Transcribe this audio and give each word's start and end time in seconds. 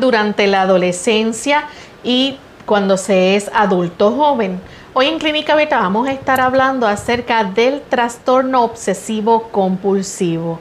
Durante 0.00 0.48
la 0.48 0.62
adolescencia 0.62 1.64
y 2.02 2.38
cuando 2.66 2.96
se 2.96 3.36
es 3.36 3.48
adulto 3.54 4.10
joven. 4.10 4.60
Hoy 4.94 5.06
en 5.06 5.20
Clínica 5.20 5.54
Beta 5.54 5.78
vamos 5.78 6.08
a 6.08 6.12
estar 6.12 6.40
hablando 6.40 6.88
acerca 6.88 7.44
del 7.44 7.80
trastorno 7.82 8.64
obsesivo 8.64 9.44
compulsivo. 9.52 10.58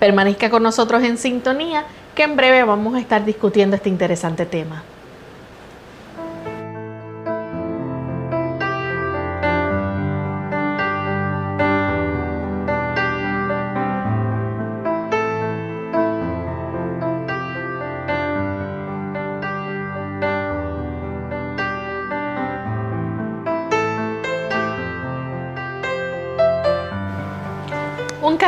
Permanezca 0.00 0.50
con 0.50 0.64
nosotros 0.64 1.04
en 1.04 1.18
sintonía, 1.18 1.84
que 2.16 2.24
en 2.24 2.34
breve 2.34 2.64
vamos 2.64 2.96
a 2.96 3.00
estar 3.00 3.24
discutiendo 3.24 3.76
este 3.76 3.88
interesante 3.88 4.44
tema. 4.44 4.82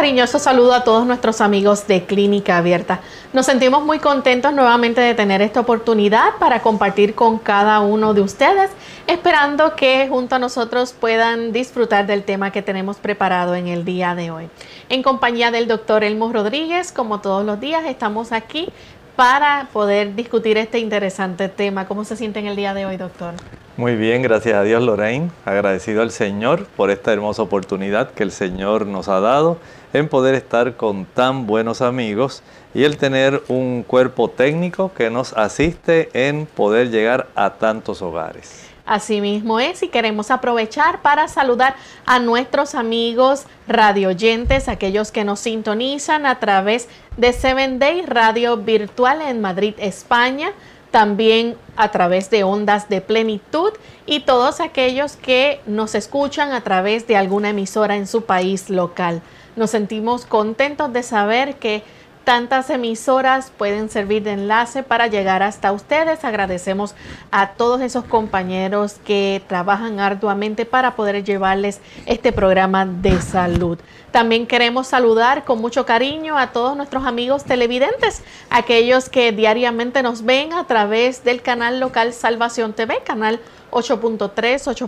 Cariñoso 0.01 0.39
saludo 0.39 0.73
a 0.73 0.83
todos 0.83 1.07
nuestros 1.07 1.43
amigos 1.43 1.87
de 1.87 2.07
Clínica 2.07 2.57
Abierta. 2.57 3.01
Nos 3.35 3.45
sentimos 3.45 3.85
muy 3.85 3.99
contentos 3.99 4.51
nuevamente 4.55 4.99
de 5.03 5.13
tener 5.13 5.43
esta 5.43 5.61
oportunidad 5.61 6.37
para 6.39 6.63
compartir 6.63 7.15
con 7.15 7.39
cada 7.39 7.81
uno 7.81 8.15
de 8.15 8.23
ustedes, 8.23 8.71
esperando 9.07 9.77
que 9.77 10.09
junto 10.09 10.37
a 10.37 10.39
nosotros 10.39 10.95
puedan 10.99 11.53
disfrutar 11.53 12.07
del 12.07 12.23
tema 12.23 12.51
que 12.51 12.63
tenemos 12.63 12.97
preparado 12.97 13.55
en 13.55 13.69
el 13.69 13.85
día 13.85 14.15
de 14.15 14.31
hoy. 14.31 14.49
En 14.89 15.03
compañía 15.03 15.51
del 15.51 15.69
doctor 15.69 16.03
Elmo 16.03 16.33
Rodríguez, 16.33 16.93
como 16.93 17.21
todos 17.21 17.45
los 17.45 17.61
días, 17.61 17.85
estamos 17.85 18.33
aquí 18.33 18.71
para 19.17 19.69
poder 19.71 20.15
discutir 20.15 20.57
este 20.57 20.79
interesante 20.79 21.51
tema. 21.51 21.87
¿Cómo 21.87 22.07
se 22.07 22.17
siente 22.17 22.39
en 22.39 22.47
el 22.47 22.57
día 22.57 22.73
de 22.73 22.87
hoy, 22.87 22.97
doctor? 22.97 23.35
Muy 23.77 23.97
bien, 23.97 24.21
gracias 24.21 24.55
a 24.57 24.63
Dios 24.63 24.83
Lorraine, 24.83 25.31
agradecido 25.45 26.03
al 26.03 26.11
Señor 26.11 26.67
por 26.77 26.91
esta 26.91 27.13
hermosa 27.13 27.43
oportunidad 27.43 28.11
que 28.11 28.23
el 28.23 28.33
Señor 28.33 28.85
nos 28.85 29.09
ha 29.09 29.21
dado 29.21 29.59
en 29.93 30.09
poder 30.09 30.35
estar 30.35 30.77
con 30.77 31.05
tan 31.05 31.47
buenos 31.47 31.83
amigos 31.83 32.43
y 32.75 32.85
el 32.85 32.97
tener 32.97 33.43
un 33.49 33.83
cuerpo 33.83 34.29
técnico 34.29 34.93
que 34.95 35.11
nos 35.11 35.33
asiste 35.35 36.11
en 36.13 36.47
poder 36.47 36.91
llegar 36.91 37.29
a 37.35 37.55
tantos 37.55 38.03
hogares. 38.03 38.67
Así 38.87 39.21
mismo 39.21 39.61
es 39.61 39.83
y 39.83 39.89
queremos 39.89 40.31
aprovechar 40.31 41.01
para 41.01 41.29
saludar 41.29 41.77
a 42.07 42.19
nuestros 42.19 42.75
amigos 42.75 43.45
radioyentes, 43.69 44.69
aquellos 44.69 45.13
que 45.13 45.25
nos 45.25 45.39
sintonizan 45.41 46.27
a 46.27 46.41
través 46.41 46.89
de 47.17 47.33
Seven 47.33 47.79
Day 47.79 48.03
Radio 48.03 48.57
Virtual 48.57 49.21
en 49.23 49.41
Madrid, 49.41 49.75
España 49.79 50.53
también 50.91 51.57
a 51.77 51.91
través 51.91 52.31
de 52.31 52.45
ondas 52.45 52.89
de 52.89 53.01
plenitud 53.01 53.73
y 54.07 54.21
todos 54.21 54.61
aquellos 54.61 55.17
que 55.17 55.61
nos 55.67 55.95
escuchan 55.95 56.53
a 56.53 56.63
través 56.63 57.07
de 57.07 57.17
alguna 57.17 57.51
emisora 57.51 57.97
en 57.97 58.07
su 58.07 58.25
país 58.25 58.71
local. 58.71 59.23
Nos 59.61 59.73
sentimos 59.73 60.25
contentos 60.25 60.91
de 60.91 61.03
saber 61.03 61.57
que 61.57 61.83
tantas 62.25 62.71
emisoras 62.71 63.53
pueden 63.59 63.91
servir 63.91 64.23
de 64.23 64.33
enlace 64.33 64.83
para 64.83 65.07
llegar 65.07 65.43
hasta 65.43 65.71
ustedes. 65.73 66.25
Agradecemos 66.25 66.95
a 67.31 67.51
todos 67.51 67.83
esos 67.83 68.05
compañeros 68.05 68.95
que 69.05 69.43
trabajan 69.49 70.01
arduamente 70.01 70.65
para 70.65 70.97
poder 70.97 71.23
llevarles 71.25 71.83
este 72.07 72.33
programa 72.33 72.87
de 72.87 73.21
salud. 73.21 73.79
También 74.13 74.47
queremos 74.47 74.87
saludar 74.87 75.45
con 75.45 75.61
mucho 75.61 75.85
cariño 75.85 76.39
a 76.39 76.53
todos 76.53 76.75
nuestros 76.75 77.05
amigos 77.05 77.45
televidentes, 77.45 78.23
aquellos 78.49 79.11
que 79.11 79.31
diariamente 79.31 80.03
nos 80.03 80.25
ven 80.25 80.55
a 80.55 80.65
través 80.65 81.23
del 81.23 81.43
canal 81.43 81.81
local 81.81 82.15
Salvación 82.15 82.73
TV, 82.73 83.03
canal 83.05 83.41
8.3, 83.73 84.31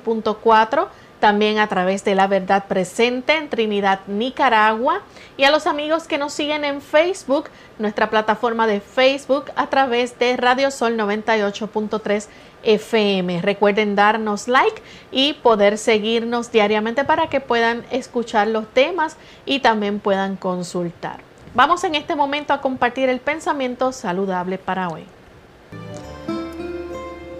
8.4 0.02 0.88
también 1.22 1.60
a 1.60 1.68
través 1.68 2.04
de 2.04 2.16
La 2.16 2.26
Verdad 2.26 2.64
Presente 2.66 3.36
en 3.36 3.48
Trinidad, 3.48 4.00
Nicaragua, 4.08 5.02
y 5.36 5.44
a 5.44 5.52
los 5.52 5.68
amigos 5.68 6.08
que 6.08 6.18
nos 6.18 6.32
siguen 6.32 6.64
en 6.64 6.80
Facebook, 6.80 7.44
nuestra 7.78 8.10
plataforma 8.10 8.66
de 8.66 8.80
Facebook 8.80 9.44
a 9.54 9.68
través 9.68 10.18
de 10.18 10.36
Radio 10.36 10.72
Sol 10.72 10.96
98.3 10.96 12.26
FM. 12.64 13.40
Recuerden 13.40 13.94
darnos 13.94 14.48
like 14.48 14.82
y 15.12 15.34
poder 15.34 15.78
seguirnos 15.78 16.50
diariamente 16.50 17.04
para 17.04 17.28
que 17.28 17.40
puedan 17.40 17.84
escuchar 17.92 18.48
los 18.48 18.66
temas 18.66 19.16
y 19.46 19.60
también 19.60 20.00
puedan 20.00 20.34
consultar. 20.34 21.20
Vamos 21.54 21.84
en 21.84 21.94
este 21.94 22.16
momento 22.16 22.52
a 22.52 22.60
compartir 22.60 23.08
el 23.08 23.20
pensamiento 23.20 23.92
saludable 23.92 24.58
para 24.58 24.88
hoy. 24.88 25.04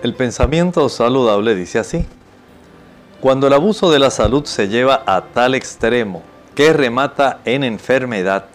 El 0.05 0.15
pensamiento 0.15 0.89
saludable 0.89 1.57
dice 1.57 1.81
así. 1.81 2.07
Cuando 3.23 3.47
el 3.47 3.53
abuso 3.53 3.93
de 3.93 4.01
la 4.01 4.11
salud 4.11 4.47
se 4.47 4.67
lleva 4.67 5.05
a 5.07 5.23
tal 5.33 5.55
extremo 5.55 6.25
que 6.57 6.73
remata 6.73 7.39
en 7.45 7.63
enfermedad, 7.63 8.47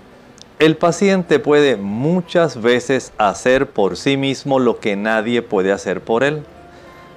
el 0.60 0.76
paciente 0.76 1.40
puede 1.40 1.78
muchas 1.78 2.62
veces 2.62 3.14
hacer 3.18 3.70
por 3.70 3.96
sí 3.96 4.18
mismo 4.18 4.60
lo 4.60 4.82
que 4.82 4.98
nadie 4.98 5.42
puede 5.42 5.72
hacer 5.72 6.02
por 6.02 6.26
él. 6.26 6.44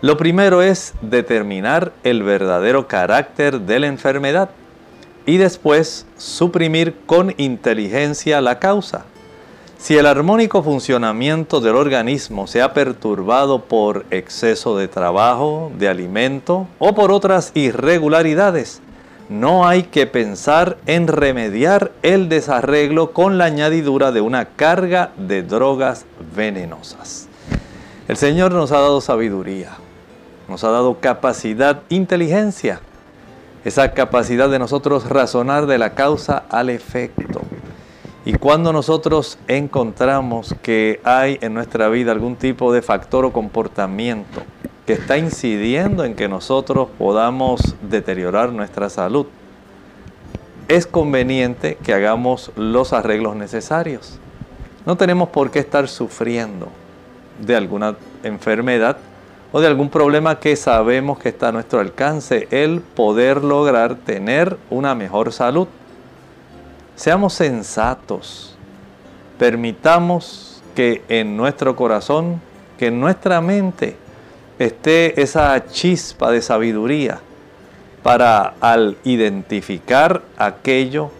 Lo 0.00 0.16
primero 0.16 0.62
es 0.62 0.94
determinar 1.02 1.90
el 2.04 2.22
verdadero 2.22 2.86
carácter 2.86 3.62
de 3.62 3.80
la 3.80 3.88
enfermedad 3.88 4.50
y 5.26 5.38
después 5.38 6.06
suprimir 6.16 6.94
con 7.04 7.34
inteligencia 7.36 8.40
la 8.40 8.60
causa. 8.60 9.06
Si 9.80 9.96
el 9.96 10.04
armónico 10.04 10.62
funcionamiento 10.62 11.62
del 11.62 11.74
organismo 11.74 12.46
se 12.46 12.60
ha 12.60 12.74
perturbado 12.74 13.64
por 13.64 14.04
exceso 14.10 14.76
de 14.76 14.88
trabajo, 14.88 15.72
de 15.78 15.88
alimento 15.88 16.66
o 16.78 16.94
por 16.94 17.10
otras 17.10 17.50
irregularidades, 17.54 18.82
no 19.30 19.66
hay 19.66 19.84
que 19.84 20.06
pensar 20.06 20.76
en 20.84 21.06
remediar 21.06 21.92
el 22.02 22.28
desarreglo 22.28 23.12
con 23.12 23.38
la 23.38 23.46
añadidura 23.46 24.12
de 24.12 24.20
una 24.20 24.44
carga 24.44 25.12
de 25.16 25.42
drogas 25.42 26.04
venenosas. 26.36 27.26
El 28.06 28.18
Señor 28.18 28.52
nos 28.52 28.72
ha 28.72 28.80
dado 28.80 29.00
sabiduría, 29.00 29.70
nos 30.46 30.62
ha 30.62 30.70
dado 30.70 31.00
capacidad, 31.00 31.80
inteligencia, 31.88 32.80
esa 33.64 33.92
capacidad 33.92 34.50
de 34.50 34.58
nosotros 34.58 35.08
razonar 35.08 35.64
de 35.64 35.78
la 35.78 35.94
causa 35.94 36.44
al 36.50 36.68
efecto. 36.68 37.40
Y 38.24 38.34
cuando 38.34 38.72
nosotros 38.72 39.38
encontramos 39.48 40.54
que 40.62 41.00
hay 41.04 41.38
en 41.40 41.54
nuestra 41.54 41.88
vida 41.88 42.12
algún 42.12 42.36
tipo 42.36 42.72
de 42.72 42.82
factor 42.82 43.24
o 43.24 43.32
comportamiento 43.32 44.42
que 44.86 44.92
está 44.92 45.16
incidiendo 45.16 46.04
en 46.04 46.14
que 46.14 46.28
nosotros 46.28 46.88
podamos 46.98 47.76
deteriorar 47.80 48.52
nuestra 48.52 48.90
salud, 48.90 49.26
es 50.68 50.86
conveniente 50.86 51.78
que 51.82 51.94
hagamos 51.94 52.52
los 52.56 52.92
arreglos 52.92 53.36
necesarios. 53.36 54.18
No 54.84 54.96
tenemos 54.96 55.30
por 55.30 55.50
qué 55.50 55.58
estar 55.58 55.88
sufriendo 55.88 56.68
de 57.40 57.56
alguna 57.56 57.96
enfermedad 58.22 58.98
o 59.52 59.60
de 59.60 59.66
algún 59.66 59.88
problema 59.88 60.38
que 60.38 60.56
sabemos 60.56 61.18
que 61.18 61.30
está 61.30 61.48
a 61.48 61.52
nuestro 61.52 61.80
alcance, 61.80 62.46
el 62.50 62.80
poder 62.80 63.42
lograr 63.42 63.96
tener 63.96 64.58
una 64.68 64.94
mejor 64.94 65.32
salud. 65.32 65.66
Seamos 67.00 67.32
sensatos, 67.32 68.54
permitamos 69.38 70.62
que 70.74 71.02
en 71.08 71.34
nuestro 71.34 71.74
corazón, 71.74 72.42
que 72.78 72.88
en 72.88 73.00
nuestra 73.00 73.40
mente 73.40 73.96
esté 74.58 75.18
esa 75.22 75.64
chispa 75.64 76.30
de 76.30 76.42
sabiduría 76.42 77.20
para 78.02 78.52
al 78.60 78.98
identificar 79.02 80.20
aquello 80.36 81.10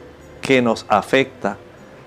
que 0.43 0.61
nos 0.61 0.85
afecta, 0.91 1.56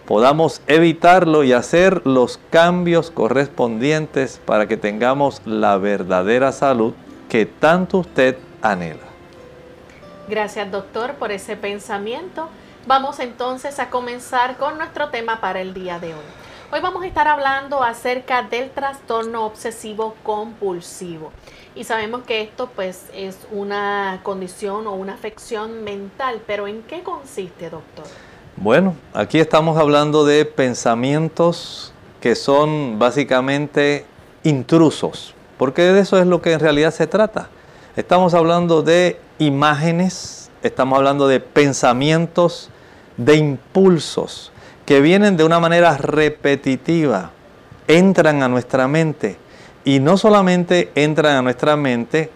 podamos 0.05 0.61
evitarlo 0.67 1.43
y 1.43 1.53
hacer 1.53 2.05
los 2.05 2.39
cambios 2.51 3.09
correspondientes 3.09 4.39
para 4.45 4.67
que 4.67 4.77
tengamos 4.77 5.41
la 5.45 5.77
verdadera 5.77 6.51
salud 6.51 6.93
que 7.27 7.47
tanto 7.47 7.97
usted 7.97 8.37
anhela. 8.61 9.07
Gracias 10.29 10.69
doctor 10.69 11.15
por 11.15 11.31
ese 11.31 11.57
pensamiento. 11.57 12.49
Vamos 12.85 13.21
entonces 13.21 13.79
a 13.79 13.89
comenzar 13.89 14.57
con 14.57 14.77
nuestro 14.77 15.07
tema 15.07 15.39
para 15.39 15.61
el 15.61 15.73
día 15.73 15.99
de 15.99 16.15
hoy. 16.15 16.25
Hoy 16.69 16.81
vamos 16.81 17.03
a 17.03 17.07
estar 17.07 17.29
hablando 17.29 17.81
acerca 17.81 18.43
del 18.43 18.71
trastorno 18.71 19.45
obsesivo 19.45 20.15
compulsivo. 20.21 21.31
Y 21.75 21.85
sabemos 21.85 22.23
que 22.23 22.41
esto 22.41 22.69
pues 22.75 23.05
es 23.13 23.37
una 23.51 24.19
condición 24.23 24.85
o 24.87 24.91
una 24.95 25.13
afección 25.13 25.85
mental, 25.85 26.41
pero 26.45 26.67
¿en 26.67 26.81
qué 26.83 27.03
consiste, 27.03 27.69
doctor? 27.69 28.03
Bueno, 28.57 28.95
aquí 29.13 29.39
estamos 29.39 29.77
hablando 29.77 30.25
de 30.25 30.43
pensamientos 30.43 31.93
que 32.19 32.35
son 32.35 32.99
básicamente 32.99 34.05
intrusos, 34.43 35.33
porque 35.57 35.83
de 35.83 36.01
eso 36.01 36.19
es 36.19 36.27
lo 36.27 36.41
que 36.41 36.51
en 36.51 36.59
realidad 36.59 36.91
se 36.91 37.07
trata. 37.07 37.47
Estamos 37.95 38.33
hablando 38.33 38.81
de 38.81 39.21
imágenes, 39.39 40.51
estamos 40.63 40.97
hablando 40.97 41.29
de 41.29 41.39
pensamientos, 41.39 42.69
de 43.17 43.35
impulsos 43.35 44.51
que 44.85 45.01
vienen 45.01 45.37
de 45.37 45.43
una 45.43 45.59
manera 45.59 45.97
repetitiva, 45.97 47.31
entran 47.87 48.43
a 48.43 48.47
nuestra 48.47 48.87
mente 48.87 49.37
y 49.85 49.99
no 49.99 50.17
solamente 50.17 50.91
entran 50.95 51.37
a 51.37 51.41
nuestra 51.41 51.75
mente, 51.75 52.29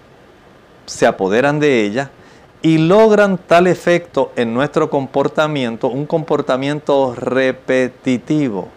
se 0.86 1.06
apoderan 1.06 1.60
de 1.60 1.84
ella, 1.84 2.12
y 2.62 2.80
logran 2.80 3.38
tal 3.38 3.68
efecto 3.68 4.32
en 4.36 4.54
nuestro 4.54 4.90
comportamiento, 4.90 5.88
un 5.88 6.06
comportamiento 6.06 7.14
repetitivo. 7.16 8.70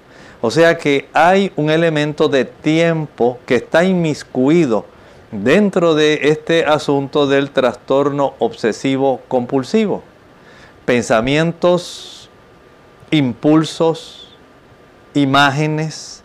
O 0.43 0.51
sea 0.51 0.77
que 0.79 1.09
hay 1.13 1.53
un 1.57 1.71
elemento 1.71 2.29
de 2.29 2.45
tiempo 2.45 3.39
que 3.47 3.57
está 3.57 3.85
inmiscuido 3.85 4.85
dentro 5.33 5.95
de 5.95 6.21
este 6.25 6.65
asunto 6.65 7.27
del 7.27 7.51
trastorno 7.51 8.35
obsesivo 8.39 9.21
compulsivo. 9.29 10.03
Pensamientos, 10.91 12.29
impulsos, 13.13 14.27
imágenes 15.15 16.25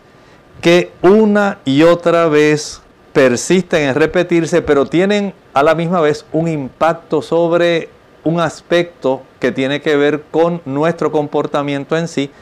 que 0.60 0.90
una 1.02 1.58
y 1.64 1.84
otra 1.84 2.26
vez 2.26 2.82
persisten 3.12 3.84
en 3.84 3.94
repetirse, 3.94 4.62
pero 4.62 4.84
tienen 4.84 5.34
a 5.54 5.62
la 5.62 5.76
misma 5.76 6.00
vez 6.00 6.26
un 6.32 6.48
impacto 6.48 7.22
sobre 7.22 7.90
un 8.24 8.40
aspecto 8.40 9.22
que 9.38 9.52
tiene 9.52 9.80
que 9.80 9.94
ver 9.94 10.24
con 10.32 10.60
nuestro 10.64 11.12
comportamiento 11.12 11.96
en 11.96 12.08
sí, 12.08 12.32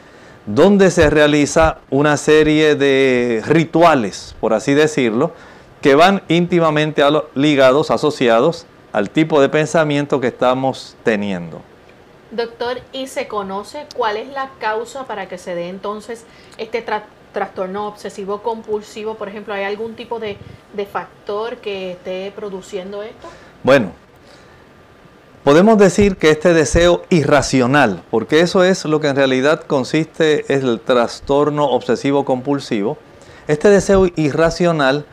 donde 0.47 0.89
se 0.89 1.11
realiza 1.11 1.77
una 1.91 2.17
serie 2.17 2.73
de 2.73 3.43
rituales, 3.45 4.35
por 4.41 4.55
así 4.55 4.73
decirlo, 4.73 5.31
que 5.79 5.93
van 5.93 6.23
íntimamente 6.27 7.03
ligados, 7.35 7.91
asociados 7.91 8.65
al 8.93 9.11
tipo 9.11 9.39
de 9.41 9.49
pensamiento 9.49 10.19
que 10.19 10.29
estamos 10.29 10.95
teniendo. 11.03 11.61
Doctor, 12.31 12.81
¿y 12.91 13.07
se 13.07 13.27
conoce 13.27 13.85
cuál 13.95 14.17
es 14.17 14.29
la 14.29 14.49
causa 14.59 15.05
para 15.05 15.27
que 15.27 15.37
se 15.37 15.53
dé 15.53 15.69
entonces 15.69 16.25
este 16.57 16.83
trastorno 17.33 17.87
obsesivo 17.87 18.41
compulsivo, 18.41 19.15
por 19.15 19.29
ejemplo, 19.29 19.53
¿hay 19.53 19.63
algún 19.63 19.95
tipo 19.95 20.19
de, 20.19 20.37
factor 20.91 21.57
que 21.57 21.91
esté 21.91 22.33
produciendo 22.35 23.03
esto? 23.03 23.27
Bueno, 23.63 23.91
podemos 25.43 25.77
decir 25.77 26.17
que 26.17 26.31
este 26.31 26.53
deseo 26.53 27.03
irracional, 27.09 28.01
porque 28.09 28.39
eso 28.39 28.63
es 28.63 28.85
lo 28.85 28.99
que 28.99 29.07
en 29.07 29.15
realidad 29.15 29.61
consiste 29.61 30.51
es 30.51 30.63
el 30.63 30.79
trastorno 30.79 31.65
obsesivo 31.65 32.25
compulsivo, 32.25 32.97
este 33.47 33.69
deseo 33.69 34.07
irracional 34.15 35.05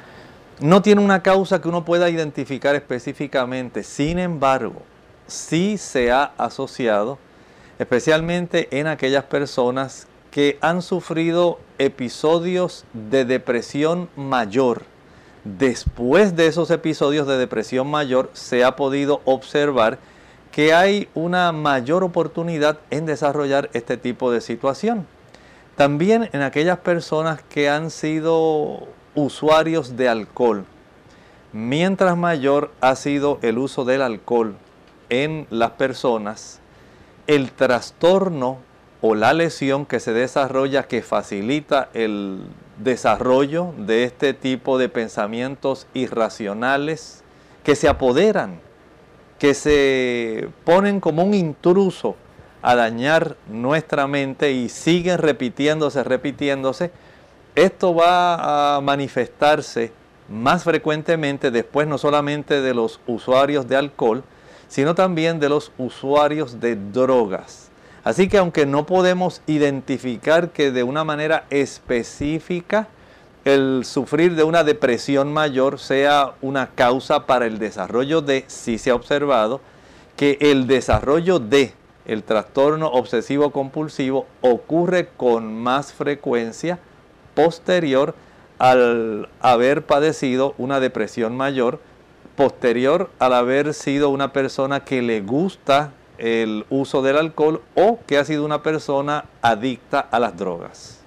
no 0.61 0.81
tiene 0.81 1.03
una 1.03 1.23
causa 1.23 1.61
que 1.61 1.69
uno 1.69 1.85
pueda 1.85 2.09
identificar 2.09 2.75
específicamente, 2.75 3.82
sin 3.82 4.19
embargo, 4.19 4.82
sí 5.26 5.78
se 5.78 6.10
ha 6.10 6.32
asociado, 6.38 7.19
especialmente 7.78 8.69
en 8.78 8.86
aquellas 8.86 9.24
personas 9.24 10.06
que 10.30 10.58
han 10.60 10.82
sufrido 10.82 11.58
episodios 11.78 12.84
de 12.92 13.24
depresión 13.24 14.08
mayor. 14.16 14.82
Después 15.44 16.36
de 16.36 16.46
esos 16.46 16.70
episodios 16.70 17.26
de 17.26 17.36
depresión 17.36 17.90
mayor 17.90 18.30
se 18.32 18.64
ha 18.64 18.76
podido 18.76 19.20
observar 19.24 19.98
que 20.52 20.72
hay 20.72 21.08
una 21.14 21.50
mayor 21.52 22.04
oportunidad 22.04 22.78
en 22.90 23.06
desarrollar 23.06 23.68
este 23.72 23.96
tipo 23.96 24.30
de 24.30 24.40
situación. 24.40 25.06
También 25.76 26.28
en 26.32 26.42
aquellas 26.42 26.78
personas 26.78 27.42
que 27.42 27.68
han 27.68 27.90
sido 27.90 28.86
usuarios 29.14 29.96
de 29.96 30.08
alcohol. 30.08 30.64
Mientras 31.52 32.16
mayor 32.16 32.70
ha 32.80 32.96
sido 32.96 33.38
el 33.42 33.58
uso 33.58 33.84
del 33.84 34.02
alcohol 34.02 34.56
en 35.12 35.47
las 35.50 35.73
personas, 35.73 36.59
el 37.26 37.53
trastorno 37.53 38.61
o 39.03 39.14
la 39.14 39.35
lesión 39.35 39.85
que 39.85 40.00
se 40.00 40.14
desarrolla 40.14 40.85
que 40.85 41.03
facilita 41.03 41.91
el 41.93 42.41
desarrollo 42.79 43.75
de 43.76 44.05
este 44.05 44.32
tipo 44.32 44.79
de 44.79 44.88
pensamientos 44.88 45.87
irracionales 45.93 47.23
que 47.62 47.76
se 47.76 47.88
apoderan, 47.88 48.59
que 49.38 49.53
se 49.53 50.49
ponen 50.64 50.99
como 50.99 51.25
un 51.25 51.35
intruso 51.35 52.16
a 52.62 52.75
dañar 52.75 53.37
nuestra 53.50 54.07
mente 54.07 54.52
y 54.52 54.71
siguen 54.71 55.19
repitiéndose, 55.19 56.04
repitiéndose, 56.04 56.90
esto 57.54 57.95
va 57.95 58.76
a 58.76 58.81
manifestarse 58.81 59.92
más 60.31 60.64
frecuentemente 60.64 61.50
después 61.50 61.87
no 61.87 61.99
solamente 61.99 62.62
de 62.62 62.73
los 62.73 62.99
usuarios 63.07 63.69
de 63.69 63.76
alcohol, 63.76 64.25
sino 64.73 64.95
también 64.95 65.38
de 65.38 65.50
los 65.50 65.71
usuarios 65.76 66.59
de 66.59 66.76
drogas. 66.76 67.69
Así 68.05 68.26
que 68.26 68.38
aunque 68.38 68.64
no 68.64 68.87
podemos 68.87 69.43
identificar 69.47 70.49
que 70.49 70.71
de 70.71 70.83
una 70.83 71.05
manera 71.05 71.45
específica 71.50 72.88
el 73.45 73.85
sufrir 73.85 74.35
de 74.35 74.45
una 74.45 74.64
depresión 74.64 75.31
mayor 75.31 75.79
sea 75.79 76.33
una 76.41 76.69
causa 76.69 77.26
para 77.26 77.45
el 77.45 77.59
desarrollo 77.59 78.23
de, 78.23 78.47
sí 78.47 78.79
se 78.79 78.88
ha 78.88 78.95
observado, 78.95 79.61
que 80.17 80.38
el 80.41 80.67
desarrollo 80.67 81.38
de 81.38 81.75
el 82.07 82.23
trastorno 82.23 82.87
obsesivo 82.87 83.50
compulsivo 83.50 84.26
ocurre 84.41 85.11
con 85.19 85.55
más 85.55 85.93
frecuencia 85.93 86.79
posterior 87.35 88.14
al 88.59 89.29
haber 89.43 89.85
padecido 89.85 90.55
una 90.57 90.81
depresión 90.81 91.37
mayor, 91.37 91.79
posterior 92.36 93.10
al 93.18 93.34
haber 93.34 93.74
sido 93.74 94.10
una 94.10 94.32
persona 94.32 94.84
que 94.84 95.02
le 95.02 95.20
gusta 95.20 95.92
el 96.18 96.64
uso 96.70 97.02
del 97.02 97.16
alcohol 97.16 97.62
o 97.74 97.98
que 98.06 98.18
ha 98.18 98.24
sido 98.24 98.44
una 98.44 98.62
persona 98.62 99.24
adicta 99.40 100.00
a 100.00 100.18
las 100.18 100.36
drogas. 100.36 101.00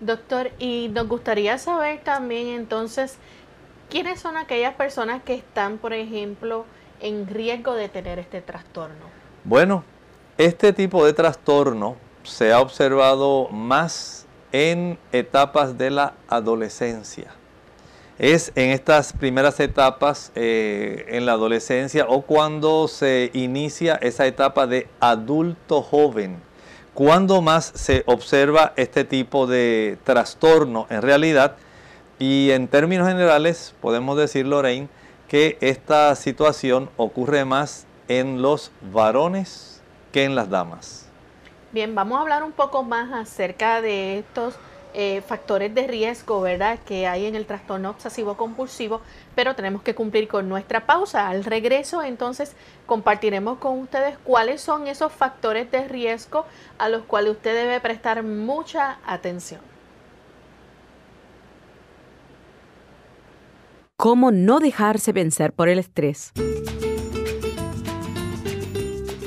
Doctor, 0.00 0.50
y 0.58 0.88
nos 0.92 1.08
gustaría 1.08 1.58
saber 1.58 2.00
también 2.02 2.48
entonces, 2.48 3.16
¿quiénes 3.90 4.20
son 4.20 4.36
aquellas 4.36 4.74
personas 4.74 5.22
que 5.22 5.34
están, 5.34 5.78
por 5.78 5.92
ejemplo, 5.92 6.64
en 7.00 7.26
riesgo 7.26 7.74
de 7.74 7.88
tener 7.88 8.18
este 8.18 8.40
trastorno? 8.40 9.06
Bueno, 9.44 9.84
este 10.38 10.72
tipo 10.72 11.04
de 11.04 11.12
trastorno 11.12 11.96
se 12.22 12.52
ha 12.52 12.60
observado 12.60 13.48
más 13.48 14.26
en 14.52 14.98
etapas 15.12 15.76
de 15.76 15.90
la 15.90 16.14
adolescencia 16.28 17.32
es 18.20 18.52
en 18.54 18.68
estas 18.70 19.14
primeras 19.14 19.58
etapas 19.60 20.30
eh, 20.34 21.06
en 21.08 21.24
la 21.24 21.32
adolescencia 21.32 22.04
o 22.06 22.20
cuando 22.20 22.86
se 22.86 23.30
inicia 23.32 23.94
esa 23.94 24.26
etapa 24.26 24.66
de 24.66 24.88
adulto 25.00 25.80
joven. 25.80 26.42
Cuando 26.92 27.40
más 27.40 27.72
se 27.74 28.02
observa 28.04 28.74
este 28.76 29.04
tipo 29.04 29.46
de 29.46 29.96
trastorno 30.04 30.86
en 30.90 31.00
realidad 31.00 31.56
y 32.18 32.50
en 32.50 32.68
términos 32.68 33.08
generales 33.08 33.74
podemos 33.80 34.18
decir, 34.18 34.46
Lorraine, 34.46 34.90
que 35.26 35.56
esta 35.62 36.14
situación 36.14 36.90
ocurre 36.98 37.46
más 37.46 37.86
en 38.08 38.42
los 38.42 38.70
varones 38.92 39.80
que 40.12 40.24
en 40.24 40.34
las 40.34 40.50
damas. 40.50 41.06
Bien, 41.72 41.94
vamos 41.94 42.18
a 42.18 42.20
hablar 42.20 42.42
un 42.42 42.52
poco 42.52 42.82
más 42.82 43.10
acerca 43.14 43.80
de 43.80 44.18
estos 44.18 44.56
eh, 44.94 45.22
factores 45.26 45.74
de 45.74 45.86
riesgo, 45.86 46.40
¿verdad?, 46.40 46.78
que 46.84 47.06
hay 47.06 47.26
en 47.26 47.34
el 47.34 47.46
trastorno 47.46 47.90
obsesivo 47.90 48.36
compulsivo, 48.36 49.00
pero 49.34 49.54
tenemos 49.54 49.82
que 49.82 49.94
cumplir 49.94 50.28
con 50.28 50.48
nuestra 50.48 50.86
pausa. 50.86 51.28
Al 51.28 51.44
regreso, 51.44 52.02
entonces, 52.02 52.54
compartiremos 52.86 53.58
con 53.58 53.78
ustedes 53.78 54.18
cuáles 54.24 54.60
son 54.60 54.86
esos 54.86 55.12
factores 55.12 55.70
de 55.70 55.86
riesgo 55.86 56.46
a 56.78 56.88
los 56.88 57.02
cuales 57.04 57.32
usted 57.32 57.54
debe 57.54 57.80
prestar 57.80 58.22
mucha 58.22 58.98
atención. 59.06 59.60
¿Cómo 63.96 64.30
no 64.30 64.60
dejarse 64.60 65.12
vencer 65.12 65.52
por 65.52 65.68
el 65.68 65.78
estrés? 65.78 66.32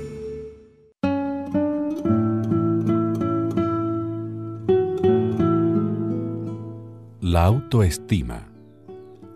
La 7.20 7.44
autoestima 7.44 8.48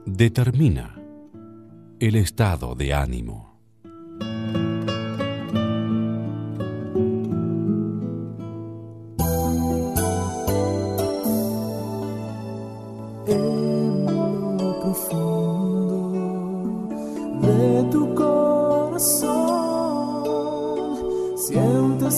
determina 0.05 0.95
el 1.99 2.15
estado 2.15 2.73
de 2.73 2.93
ánimo. 2.93 3.50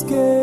escape. 0.03 0.42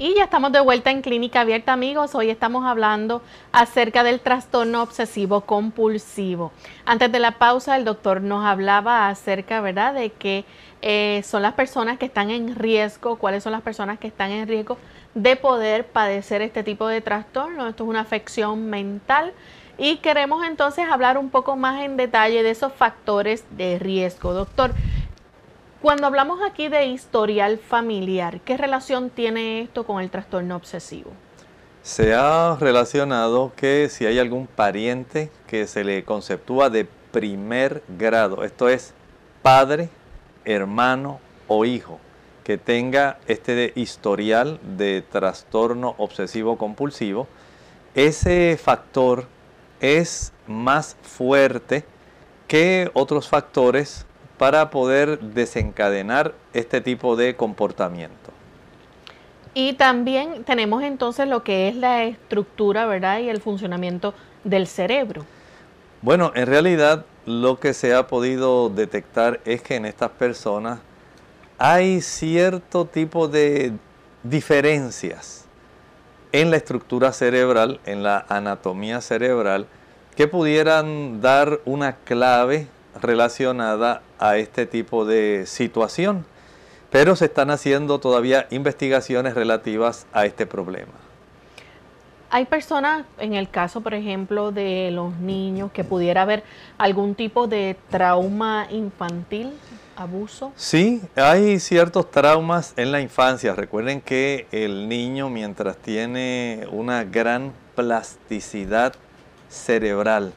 Y 0.00 0.14
ya 0.14 0.24
estamos 0.24 0.52
de 0.52 0.60
vuelta 0.60 0.92
en 0.92 1.02
Clínica 1.02 1.40
Abierta, 1.40 1.72
amigos. 1.72 2.14
Hoy 2.14 2.30
estamos 2.30 2.64
hablando 2.64 3.20
acerca 3.50 4.04
del 4.04 4.20
trastorno 4.20 4.80
obsesivo 4.80 5.40
compulsivo. 5.40 6.52
Antes 6.86 7.10
de 7.10 7.18
la 7.18 7.32
pausa, 7.32 7.76
el 7.76 7.84
doctor 7.84 8.20
nos 8.20 8.44
hablaba 8.44 9.08
acerca, 9.08 9.60
¿verdad?, 9.60 9.94
de 9.94 10.10
que 10.10 10.44
eh, 10.82 11.22
son 11.24 11.42
las 11.42 11.54
personas 11.54 11.98
que 11.98 12.06
están 12.06 12.30
en 12.30 12.54
riesgo, 12.54 13.16
cuáles 13.16 13.42
son 13.42 13.50
las 13.50 13.62
personas 13.62 13.98
que 13.98 14.06
están 14.06 14.30
en 14.30 14.46
riesgo 14.46 14.78
de 15.16 15.34
poder 15.34 15.84
padecer 15.88 16.42
este 16.42 16.62
tipo 16.62 16.86
de 16.86 17.00
trastorno. 17.00 17.66
Esto 17.66 17.82
es 17.82 17.90
una 17.90 18.02
afección 18.02 18.70
mental. 18.70 19.32
Y 19.78 19.96
queremos 19.96 20.46
entonces 20.46 20.88
hablar 20.88 21.18
un 21.18 21.30
poco 21.30 21.56
más 21.56 21.82
en 21.82 21.96
detalle 21.96 22.44
de 22.44 22.50
esos 22.50 22.72
factores 22.72 23.44
de 23.50 23.80
riesgo. 23.80 24.32
Doctor, 24.32 24.72
cuando 25.80 26.06
hablamos 26.06 26.40
aquí 26.42 26.68
de 26.68 26.86
historial 26.86 27.58
familiar, 27.58 28.40
¿qué 28.40 28.56
relación 28.56 29.10
tiene 29.10 29.62
esto 29.62 29.84
con 29.84 30.02
el 30.02 30.10
trastorno 30.10 30.56
obsesivo? 30.56 31.12
Se 31.82 32.14
ha 32.14 32.56
relacionado 32.60 33.52
que 33.54 33.88
si 33.88 34.04
hay 34.04 34.18
algún 34.18 34.46
pariente 34.46 35.30
que 35.46 35.66
se 35.66 35.84
le 35.84 36.04
conceptúa 36.04 36.68
de 36.68 36.86
primer 37.12 37.82
grado, 37.96 38.42
esto 38.42 38.68
es 38.68 38.92
padre, 39.42 39.88
hermano 40.44 41.20
o 41.46 41.64
hijo, 41.64 42.00
que 42.42 42.58
tenga 42.58 43.18
este 43.26 43.72
historial 43.76 44.58
de 44.76 45.02
trastorno 45.02 45.94
obsesivo 45.98 46.58
compulsivo, 46.58 47.28
ese 47.94 48.58
factor 48.62 49.26
es 49.80 50.32
más 50.46 50.96
fuerte 51.02 51.84
que 52.48 52.90
otros 52.94 53.28
factores 53.28 54.06
para 54.38 54.70
poder 54.70 55.18
desencadenar 55.18 56.34
este 56.54 56.80
tipo 56.80 57.16
de 57.16 57.36
comportamiento. 57.36 58.30
Y 59.54 59.72
también 59.72 60.44
tenemos 60.44 60.82
entonces 60.82 61.26
lo 61.26 61.42
que 61.42 61.68
es 61.68 61.74
la 61.74 62.04
estructura, 62.04 62.86
¿verdad? 62.86 63.18
Y 63.18 63.28
el 63.28 63.40
funcionamiento 63.40 64.14
del 64.44 64.68
cerebro. 64.68 65.24
Bueno, 66.00 66.30
en 66.36 66.46
realidad 66.46 67.04
lo 67.26 67.58
que 67.58 67.74
se 67.74 67.92
ha 67.92 68.06
podido 68.06 68.70
detectar 68.70 69.40
es 69.44 69.60
que 69.60 69.74
en 69.74 69.84
estas 69.84 70.10
personas 70.10 70.78
hay 71.58 72.00
cierto 72.00 72.84
tipo 72.84 73.26
de 73.26 73.72
diferencias 74.22 75.44
en 76.30 76.50
la 76.50 76.56
estructura 76.56 77.12
cerebral, 77.12 77.80
en 77.84 78.04
la 78.04 78.24
anatomía 78.28 79.00
cerebral, 79.00 79.66
que 80.14 80.28
pudieran 80.28 81.20
dar 81.20 81.60
una 81.64 81.96
clave 81.96 82.68
relacionada 83.00 84.02
a 84.18 84.36
este 84.36 84.66
tipo 84.66 85.04
de 85.04 85.44
situación. 85.46 86.24
Pero 86.90 87.16
se 87.16 87.26
están 87.26 87.50
haciendo 87.50 87.98
todavía 87.98 88.46
investigaciones 88.50 89.34
relativas 89.34 90.06
a 90.12 90.24
este 90.24 90.46
problema. 90.46 90.92
Hay 92.30 92.44
personas, 92.44 93.06
en 93.18 93.32
el 93.34 93.48
caso, 93.48 93.80
por 93.80 93.94
ejemplo, 93.94 94.52
de 94.52 94.90
los 94.90 95.16
niños, 95.16 95.70
que 95.72 95.82
pudiera 95.82 96.22
haber 96.22 96.44
algún 96.76 97.14
tipo 97.14 97.46
de 97.46 97.76
trauma 97.88 98.66
infantil, 98.70 99.52
abuso. 99.96 100.52
Sí, 100.54 101.00
hay 101.16 101.58
ciertos 101.58 102.10
traumas 102.10 102.74
en 102.76 102.92
la 102.92 103.00
infancia. 103.00 103.54
Recuerden 103.54 104.02
que 104.02 104.46
el 104.52 104.88
niño, 104.88 105.30
mientras 105.30 105.78
tiene 105.78 106.66
una 106.70 107.04
gran 107.04 107.52
plasticidad 107.74 108.94
cerebral, 109.48 110.34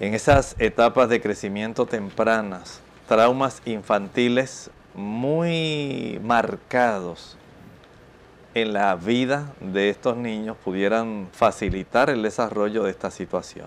en 0.00 0.14
esas 0.14 0.56
etapas 0.58 1.10
de 1.10 1.20
crecimiento 1.20 1.84
tempranas, 1.84 2.80
traumas 3.06 3.60
infantiles 3.66 4.70
muy 4.94 6.18
marcados 6.24 7.36
en 8.54 8.72
la 8.72 8.96
vida 8.96 9.52
de 9.60 9.90
estos 9.90 10.16
niños 10.16 10.56
pudieran 10.64 11.28
facilitar 11.32 12.08
el 12.08 12.22
desarrollo 12.22 12.84
de 12.84 12.90
esta 12.90 13.10
situación. 13.10 13.66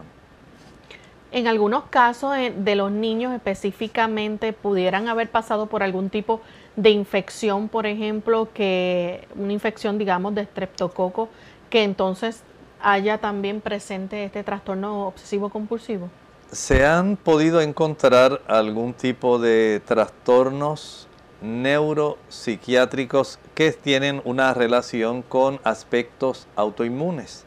En 1.31 1.47
algunos 1.47 1.83
casos 1.85 2.35
eh, 2.35 2.51
de 2.55 2.75
los 2.75 2.91
niños 2.91 3.31
específicamente 3.33 4.53
pudieran 4.53 5.07
haber 5.07 5.29
pasado 5.29 5.67
por 5.67 5.83
algún 5.83 6.09
tipo 6.09 6.41
de 6.75 6.89
infección, 6.89 7.69
por 7.69 7.85
ejemplo, 7.85 8.49
que 8.53 9.27
una 9.35 9.53
infección, 9.53 9.99
digamos, 9.99 10.33
de 10.33 10.45
streptococo, 10.45 11.29
que 11.69 11.83
entonces 11.83 12.41
haya 12.81 13.19
también 13.19 13.61
presente 13.61 14.25
este 14.25 14.43
trastorno 14.43 15.07
obsesivo 15.07 15.49
compulsivo. 15.49 16.09
Se 16.53 16.85
han 16.85 17.17
podido 17.17 17.61
encontrar 17.61 18.39
algún 18.45 18.93
tipo 18.93 19.39
de 19.39 19.81
trastornos 19.87 21.07
neuropsiquiátricos 21.41 23.39
que 23.55 23.71
tienen 23.71 24.21
una 24.23 24.53
relación 24.53 25.23
con 25.23 25.59
aspectos 25.63 26.45
autoinmunes. 26.55 27.45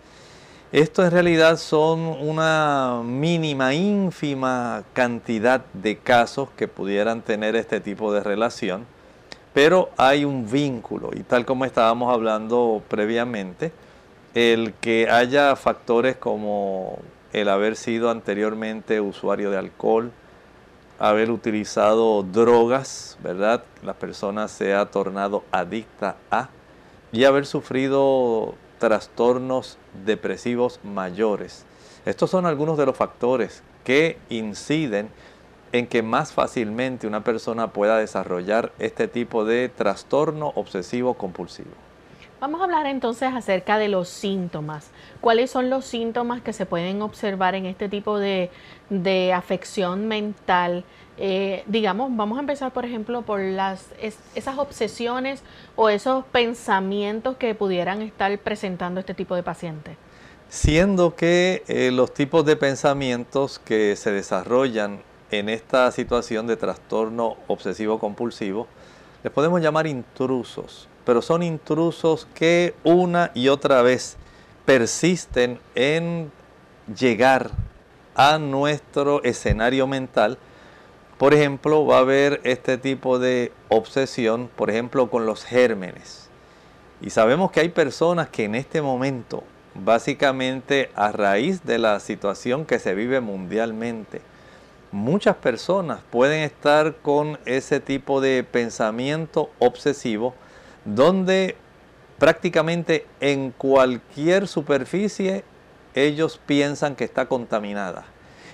Esto 0.73 1.05
en 1.05 1.13
realidad 1.13 1.57
son 1.57 2.01
una 2.01 3.01
mínima, 3.05 3.75
ínfima 3.75 4.83
cantidad 4.93 5.65
de 5.73 5.99
casos 5.99 6.49
que 6.57 6.67
pudieran 6.67 7.23
tener 7.23 7.55
este 7.55 7.79
tipo 7.79 8.13
de 8.13 8.25
relación, 8.25 8.87
pero 9.55 9.91
hay 9.97 10.25
un 10.25 10.51
vínculo 10.51 11.11
y 11.15 11.21
tal 11.23 11.47
como 11.47 11.65
estábamos 11.65 12.13
hablando 12.13 12.83
previamente, 12.89 13.71
el 14.35 14.73
que 14.75 15.09
haya 15.09 15.55
factores 15.55 16.17
como 16.17 16.99
el 17.37 17.51
haber 17.51 17.77
sido 17.77 18.09
anteriormente 18.09 18.99
usuario 18.99 19.51
de 19.51 19.59
alcohol, 19.59 20.11
haber 20.99 21.31
utilizado 21.31 22.23
drogas, 22.23 23.19
¿verdad? 23.23 23.63
La 23.83 23.93
persona 23.93 24.49
se 24.49 24.73
ha 24.73 24.87
tornado 24.87 25.45
adicta 25.53 26.17
a 26.31 26.49
y 27.13 27.25
haber 27.25 27.45
sufrido 27.45 28.55
trastornos 28.79 29.77
depresivos 30.07 30.81
mayores. 30.83 31.67
Estos 32.07 32.31
son 32.31 32.47
algunos 32.47 32.79
de 32.79 32.87
los 32.87 32.97
factores 32.97 33.63
que 33.85 34.19
inciden 34.31 35.11
en 35.73 35.89
que 35.89 36.03
más 36.03 36.33
fácilmente 36.33 37.07
una 37.07 37.23
persona 37.23 37.71
pueda 37.71 37.99
desarrollar 37.99 38.73
este 38.79 39.09
tipo 39.09 39.45
de 39.45 39.69
trastorno 39.69 40.53
obsesivo 40.55 41.13
compulsivo. 41.15 41.86
Vamos 42.47 42.61
a 42.61 42.65
hablar 42.65 42.87
entonces 42.87 43.35
acerca 43.35 43.77
de 43.77 43.89
los 43.89 44.09
síntomas. 44.09 44.93
¿Cuáles 45.21 45.51
son 45.51 45.69
los 45.69 45.85
síntomas 45.85 46.43
que 46.43 46.53
se 46.53 46.65
pueden 46.65 47.03
observar 47.03 47.57
en 47.57 47.67
este 47.67 47.89
tipo 47.89 48.21
de, 48.21 48.51
afección 49.35 50.07
mental? 50.07 50.85
Eh, 51.19 51.65
digamos, 51.67 52.15
vamos 52.15 52.39
a 52.39 52.43
empezar 52.43 52.73
por 52.73 52.85
ejemplo 52.85 53.23
por 53.23 53.41
las, 53.41 53.89
esas 54.37 54.59
obsesiones 54.59 55.43
o 55.75 55.89
esos 55.89 56.25
pensamientos 56.27 57.37
que 57.37 57.57
pudieran 57.57 58.01
estar 58.01 58.39
presentando 58.39 59.01
este 59.01 59.15
tipo 59.15 59.35
de 59.35 59.43
pacientes. 59.43 59.97
Siendo 60.49 61.17
que 61.17 61.65
eh, 61.67 61.91
los 61.91 62.15
tipos 62.15 62.45
de 62.45 62.55
pensamientos 62.55 63.59
que 63.59 63.97
se 63.97 64.13
desarrollan 64.13 65.01
en 65.33 65.49
esta 65.49 65.91
situación 65.91 66.47
de 66.47 66.57
trastorno 66.57 67.39
obsesivo 67.49 67.99
compulsivo, 67.99 68.69
les 69.25 69.33
podemos 69.33 69.61
llamar 69.61 69.89
intrusos 69.89 70.89
pero 71.07 71.23
son 71.23 71.45
intrusos 71.45 72.27
que 72.35 72.75
una 72.83 73.31
y 73.33 73.47
otra 73.49 73.81
vez 73.81 74.17
persisten 74.67 75.61
en 75.77 76.33
llegar 76.99 77.53
a 78.17 78.39
nuestro 78.39 79.23
escenario 79.23 79.87
mental. 79.87 80.37
Por 81.17 81.33
ejemplo, 81.33 81.87
va 81.87 81.99
a 81.99 82.01
haber 82.01 82.41
este 82.43 82.77
tipo 82.77 83.21
de 83.21 83.53
obsesión, 83.69 84.51
por 84.57 84.69
ejemplo, 84.69 85.09
con 85.09 85.27
los 85.27 85.45
gérmenes. 85.45 86.29
Y 87.01 87.11
sabemos 87.11 87.53
que 87.53 87.61
hay 87.61 87.69
personas 87.69 88.29
que 88.29 88.45
en 88.45 88.57
este 88.57 88.83
momento, 88.83 89.45
básicamente 89.75 90.91
a 90.97 91.13
raíz 91.13 91.65
de 91.65 91.79
la 91.79 92.01
situación 92.01 92.65
que 92.67 92.81
se 92.81 92.97
vive 92.97 93.21
mundialmente, 93.21 94.23
muchas 94.91 95.37
personas 95.37 96.01
pueden 96.11 96.43
estar 96.43 96.97
con 96.97 97.39
ese 97.45 97.79
tipo 97.79 98.21
de 98.21 98.43
pensamiento 98.43 99.51
obsesivo 99.61 100.35
donde 100.87 101.57
prácticamente 102.19 103.07
en 103.21 103.51
cualquier 103.51 104.49
superficie 104.49 105.45
ellos 105.95 106.41
piensan 106.47 106.97
que 106.97 107.05
está 107.05 107.27
contaminada. 107.27 108.05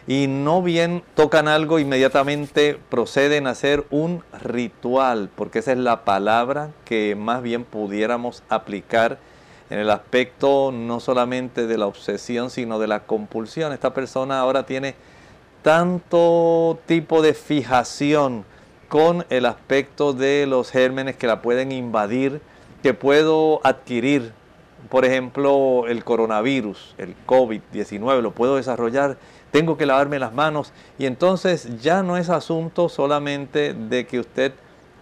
Y 0.06 0.26
no 0.26 0.62
bien 0.62 1.04
tocan 1.14 1.46
algo, 1.46 1.78
inmediatamente 1.78 2.78
proceden 2.88 3.46
a 3.46 3.50
hacer 3.50 3.84
un 3.90 4.24
ritual, 4.42 5.30
porque 5.36 5.60
esa 5.60 5.72
es 5.72 5.78
la 5.78 6.04
palabra 6.04 6.70
que 6.84 7.14
más 7.14 7.40
bien 7.42 7.64
pudiéramos 7.64 8.42
aplicar 8.48 9.18
en 9.70 9.78
el 9.78 9.90
aspecto 9.90 10.72
no 10.72 10.98
solamente 10.98 11.66
de 11.66 11.78
la 11.78 11.86
obsesión, 11.86 12.50
sino 12.50 12.80
de 12.80 12.88
la 12.88 13.00
compulsión. 13.00 13.72
Esta 13.72 13.94
persona 13.94 14.40
ahora 14.40 14.66
tiene 14.66 14.96
tanto 15.62 16.80
tipo 16.86 17.22
de 17.22 17.32
fijación 17.34 18.44
con 18.92 19.24
el 19.31 19.46
aspecto 19.46 20.12
de 20.12 20.44
los 20.46 20.70
gérmenes 20.70 21.16
que 21.16 21.26
la 21.26 21.40
pueden 21.40 21.72
invadir, 21.72 22.42
que 22.83 22.92
puedo 22.92 23.62
adquirir, 23.64 24.35
por 24.90 25.07
ejemplo, 25.07 25.87
el 25.88 26.05
coronavirus, 26.05 26.94
el 26.98 27.14
COVID-19, 27.26 28.20
lo 28.20 28.33
puedo 28.33 28.57
desarrollar, 28.57 29.16
tengo 29.50 29.78
que 29.78 29.87
lavarme 29.87 30.18
las 30.18 30.35
manos. 30.35 30.74
Y 30.98 31.07
entonces 31.07 31.81
ya 31.81 32.02
no 32.02 32.18
es 32.18 32.28
asunto 32.28 32.90
solamente 32.90 33.72
de 33.72 34.07
que 34.07 34.20
usted 34.20 34.52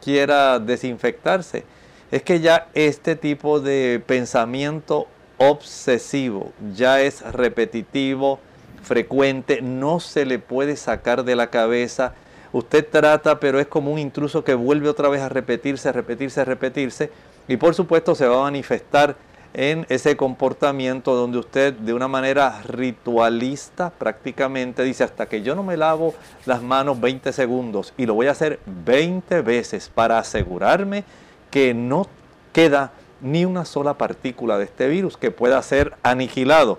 quiera 0.00 0.61
desinfectarse, 0.61 1.64
es 2.12 2.22
que 2.22 2.38
ya 2.38 2.68
este 2.74 3.16
tipo 3.16 3.59
de 3.59 4.00
pensamiento 4.07 5.09
obsesivo 5.37 6.53
ya 6.76 7.00
es 7.00 7.22
repetitivo, 7.22 8.38
frecuente, 8.85 9.62
no 9.62 9.98
se 9.98 10.26
le 10.26 10.38
puede 10.38 10.76
sacar 10.76 11.24
de 11.24 11.35
la 11.35 11.50
cabeza, 11.50 12.14
usted 12.52 12.86
trata, 12.88 13.40
pero 13.40 13.60
es 13.60 13.66
como 13.66 13.92
un 13.92 13.98
intruso 13.98 14.44
que 14.44 14.54
vuelve 14.54 14.88
otra 14.88 15.08
vez 15.08 15.20
a 15.20 15.28
repetirse, 15.28 15.88
a 15.88 15.92
repetirse, 15.92 16.40
a 16.40 16.44
repetirse, 16.44 17.10
y 17.48 17.56
por 17.56 17.74
supuesto 17.74 18.14
se 18.14 18.26
va 18.26 18.38
a 18.38 18.42
manifestar 18.42 19.16
en 19.52 19.84
ese 19.88 20.16
comportamiento 20.16 21.14
donde 21.14 21.38
usted 21.38 21.72
de 21.74 21.92
una 21.92 22.06
manera 22.06 22.62
ritualista 22.62 23.90
prácticamente 23.90 24.84
dice 24.84 25.02
hasta 25.02 25.26
que 25.26 25.42
yo 25.42 25.56
no 25.56 25.64
me 25.64 25.76
lavo 25.76 26.14
las 26.46 26.62
manos 26.62 27.00
20 27.00 27.32
segundos 27.32 27.92
y 27.96 28.06
lo 28.06 28.14
voy 28.14 28.28
a 28.28 28.30
hacer 28.30 28.60
20 28.66 29.42
veces 29.42 29.90
para 29.92 30.18
asegurarme 30.18 31.04
que 31.50 31.74
no 31.74 32.06
queda 32.52 32.92
ni 33.20 33.44
una 33.44 33.64
sola 33.64 33.94
partícula 33.94 34.56
de 34.56 34.64
este 34.64 34.88
virus 34.88 35.16
que 35.16 35.30
pueda 35.30 35.60
ser 35.62 35.94
aniquilado. 36.02 36.78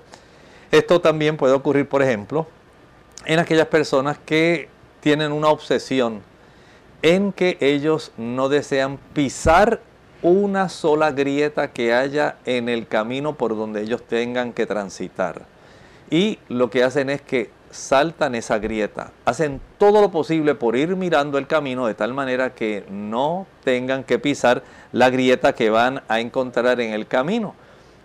Esto 0.72 1.02
también 1.02 1.38
puede 1.38 1.54
ocurrir, 1.54 1.88
por 1.88 2.02
ejemplo, 2.02 2.48
en 3.26 3.40
aquellas 3.40 3.68
personas 3.68 4.18
que 4.18 4.70
tienen 5.02 5.32
una 5.32 5.50
obsesión 5.50 6.22
en 7.02 7.34
que 7.34 7.58
ellos 7.60 8.12
no 8.18 8.48
desean 8.48 8.98
pisar 9.14 9.82
una 10.22 10.70
sola 10.70 11.12
grieta 11.12 11.72
que 11.72 11.94
haya 11.94 12.38
en 12.46 12.70
el 12.70 12.88
camino 12.88 13.36
por 13.36 13.56
donde 13.56 13.82
ellos 13.82 14.04
tengan 14.04 14.54
que 14.54 14.68
transitar. 14.68 15.42
Y 16.10 16.38
lo 16.48 16.70
que 16.70 16.84
hacen 16.84 17.10
es 17.10 17.22
que 17.22 17.50
saltan 17.72 18.36
esa 18.36 18.60
grieta, 18.60 19.12
hacen 19.26 19.62
todo 19.78 20.02
lo 20.02 20.12
posible 20.12 20.56
por 20.56 20.76
ir 20.76 20.96
mirando 20.96 21.38
el 21.38 21.48
camino 21.48 21.88
de 21.88 21.94
tal 21.94 22.14
manera 22.14 22.54
que 22.54 22.84
no 22.90 23.48
tengan 23.64 24.04
que 24.04 24.20
pisar 24.20 24.62
la 24.92 25.10
grieta 25.10 25.54
que 25.54 25.70
van 25.70 26.04
a 26.08 26.20
encontrar 26.20 26.80
en 26.82 26.94
el 26.94 27.08
camino. 27.08 27.56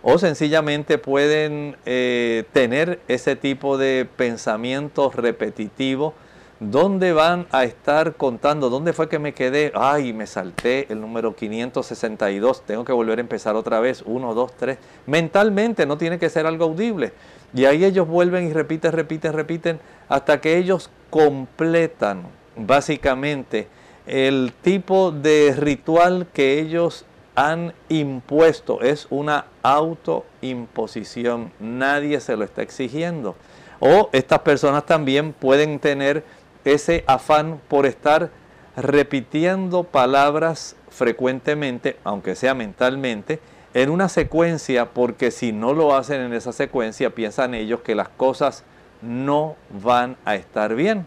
O 0.02 0.18
sencillamente 0.18 0.98
pueden 0.98 1.76
eh, 1.84 2.44
tener 2.52 3.00
ese 3.08 3.34
tipo 3.34 3.76
de 3.76 4.06
pensamiento 4.16 5.10
repetitivo 5.10 6.14
¿Dónde 6.58 7.12
van 7.12 7.46
a 7.52 7.64
estar 7.64 8.14
contando? 8.14 8.70
¿Dónde 8.70 8.94
fue 8.94 9.10
que 9.10 9.18
me 9.18 9.34
quedé? 9.34 9.72
Ay, 9.74 10.14
me 10.14 10.26
salté 10.26 10.90
el 10.90 11.02
número 11.02 11.36
562. 11.36 12.62
Tengo 12.62 12.82
que 12.82 12.94
volver 12.94 13.18
a 13.18 13.20
empezar 13.20 13.56
otra 13.56 13.78
vez. 13.78 14.02
Uno, 14.06 14.32
dos, 14.32 14.56
tres. 14.56 14.78
Mentalmente 15.04 15.84
no 15.84 15.98
tiene 15.98 16.18
que 16.18 16.30
ser 16.30 16.46
algo 16.46 16.64
audible. 16.64 17.12
Y 17.52 17.66
ahí 17.66 17.84
ellos 17.84 18.08
vuelven 18.08 18.48
y 18.48 18.54
repiten, 18.54 18.92
repiten, 18.92 19.34
repiten, 19.34 19.80
hasta 20.08 20.40
que 20.40 20.56
ellos 20.56 20.90
completan 21.10 22.22
básicamente 22.56 23.68
el 24.06 24.54
tipo 24.62 25.12
de 25.12 25.54
ritual 25.54 26.26
que 26.32 26.58
ellos 26.58 27.04
han 27.34 27.74
impuesto. 27.90 28.80
Es 28.80 29.08
una 29.10 29.44
autoimposición. 29.62 31.52
Nadie 31.60 32.18
se 32.20 32.34
lo 32.34 32.44
está 32.44 32.62
exigiendo. 32.62 33.36
O 33.80 34.08
estas 34.12 34.40
personas 34.40 34.86
también 34.86 35.32
pueden 35.32 35.78
tener 35.78 36.24
ese 36.66 37.04
afán 37.06 37.60
por 37.68 37.86
estar 37.86 38.30
repitiendo 38.76 39.84
palabras 39.84 40.76
frecuentemente, 40.90 41.96
aunque 42.04 42.34
sea 42.34 42.54
mentalmente, 42.54 43.40
en 43.72 43.90
una 43.90 44.08
secuencia, 44.08 44.86
porque 44.86 45.30
si 45.30 45.52
no 45.52 45.72
lo 45.72 45.94
hacen 45.94 46.20
en 46.20 46.32
esa 46.32 46.52
secuencia, 46.52 47.10
piensan 47.10 47.54
ellos 47.54 47.80
que 47.80 47.94
las 47.94 48.08
cosas 48.08 48.64
no 49.02 49.56
van 49.82 50.16
a 50.24 50.34
estar 50.34 50.74
bien. 50.74 51.06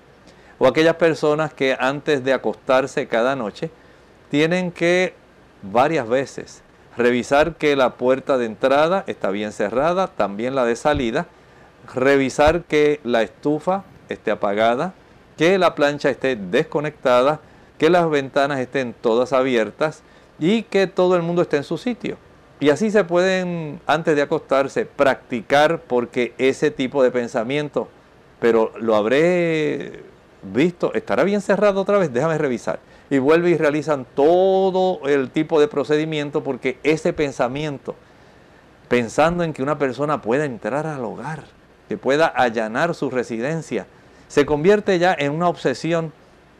O 0.59 0.67
aquellas 0.67 0.95
personas 0.95 1.53
que 1.53 1.75
antes 1.79 2.23
de 2.23 2.33
acostarse 2.33 3.07
cada 3.07 3.35
noche 3.35 3.69
tienen 4.29 4.71
que 4.71 5.13
varias 5.63 6.07
veces 6.07 6.63
revisar 6.97 7.55
que 7.55 7.75
la 7.75 7.91
puerta 7.95 8.37
de 8.37 8.45
entrada 8.45 9.03
está 9.07 9.29
bien 9.29 9.51
cerrada, 9.51 10.07
también 10.07 10.53
la 10.53 10.65
de 10.65 10.75
salida, 10.75 11.27
revisar 11.93 12.63
que 12.63 12.99
la 13.03 13.21
estufa 13.21 13.83
esté 14.09 14.31
apagada, 14.31 14.93
que 15.39 15.57
la 15.57 15.73
plancha 15.73 16.09
esté 16.09 16.35
desconectada, 16.35 17.39
que 17.77 17.89
las 17.89 18.09
ventanas 18.09 18.59
estén 18.59 18.91
todas 18.91 19.31
abiertas 19.31 20.03
y 20.37 20.63
que 20.63 20.85
todo 20.85 21.15
el 21.15 21.21
mundo 21.21 21.43
esté 21.43 21.55
en 21.55 21.63
su 21.63 21.77
sitio. 21.77 22.17
Y 22.59 22.71
así 22.71 22.91
se 22.91 23.05
pueden, 23.05 23.79
antes 23.87 24.17
de 24.17 24.21
acostarse, 24.21 24.85
practicar 24.85 25.79
porque 25.87 26.33
ese 26.37 26.71
tipo 26.71 27.01
de 27.03 27.11
pensamiento, 27.11 27.87
pero 28.41 28.73
lo 28.81 28.97
habré 28.97 30.03
visto, 30.43 30.93
estará 30.93 31.23
bien 31.23 31.39
cerrado 31.39 31.79
otra 31.79 31.99
vez, 31.99 32.11
déjame 32.11 32.37
revisar. 32.37 32.81
Y 33.09 33.19
vuelve 33.19 33.51
y 33.51 33.55
realizan 33.55 34.05
todo 34.15 35.07
el 35.07 35.29
tipo 35.29 35.61
de 35.61 35.69
procedimiento 35.69 36.43
porque 36.43 36.79
ese 36.83 37.13
pensamiento, 37.13 37.95
pensando 38.89 39.45
en 39.45 39.53
que 39.53 39.63
una 39.63 39.77
persona 39.77 40.21
pueda 40.21 40.43
entrar 40.43 40.85
al 40.85 41.05
hogar, 41.05 41.45
que 41.87 41.95
pueda 41.95 42.27
allanar 42.27 42.93
su 42.93 43.09
residencia, 43.09 43.87
se 44.29 44.45
convierte 44.45 44.99
ya 44.99 45.13
en 45.17 45.31
una 45.31 45.49
obsesión 45.49 46.13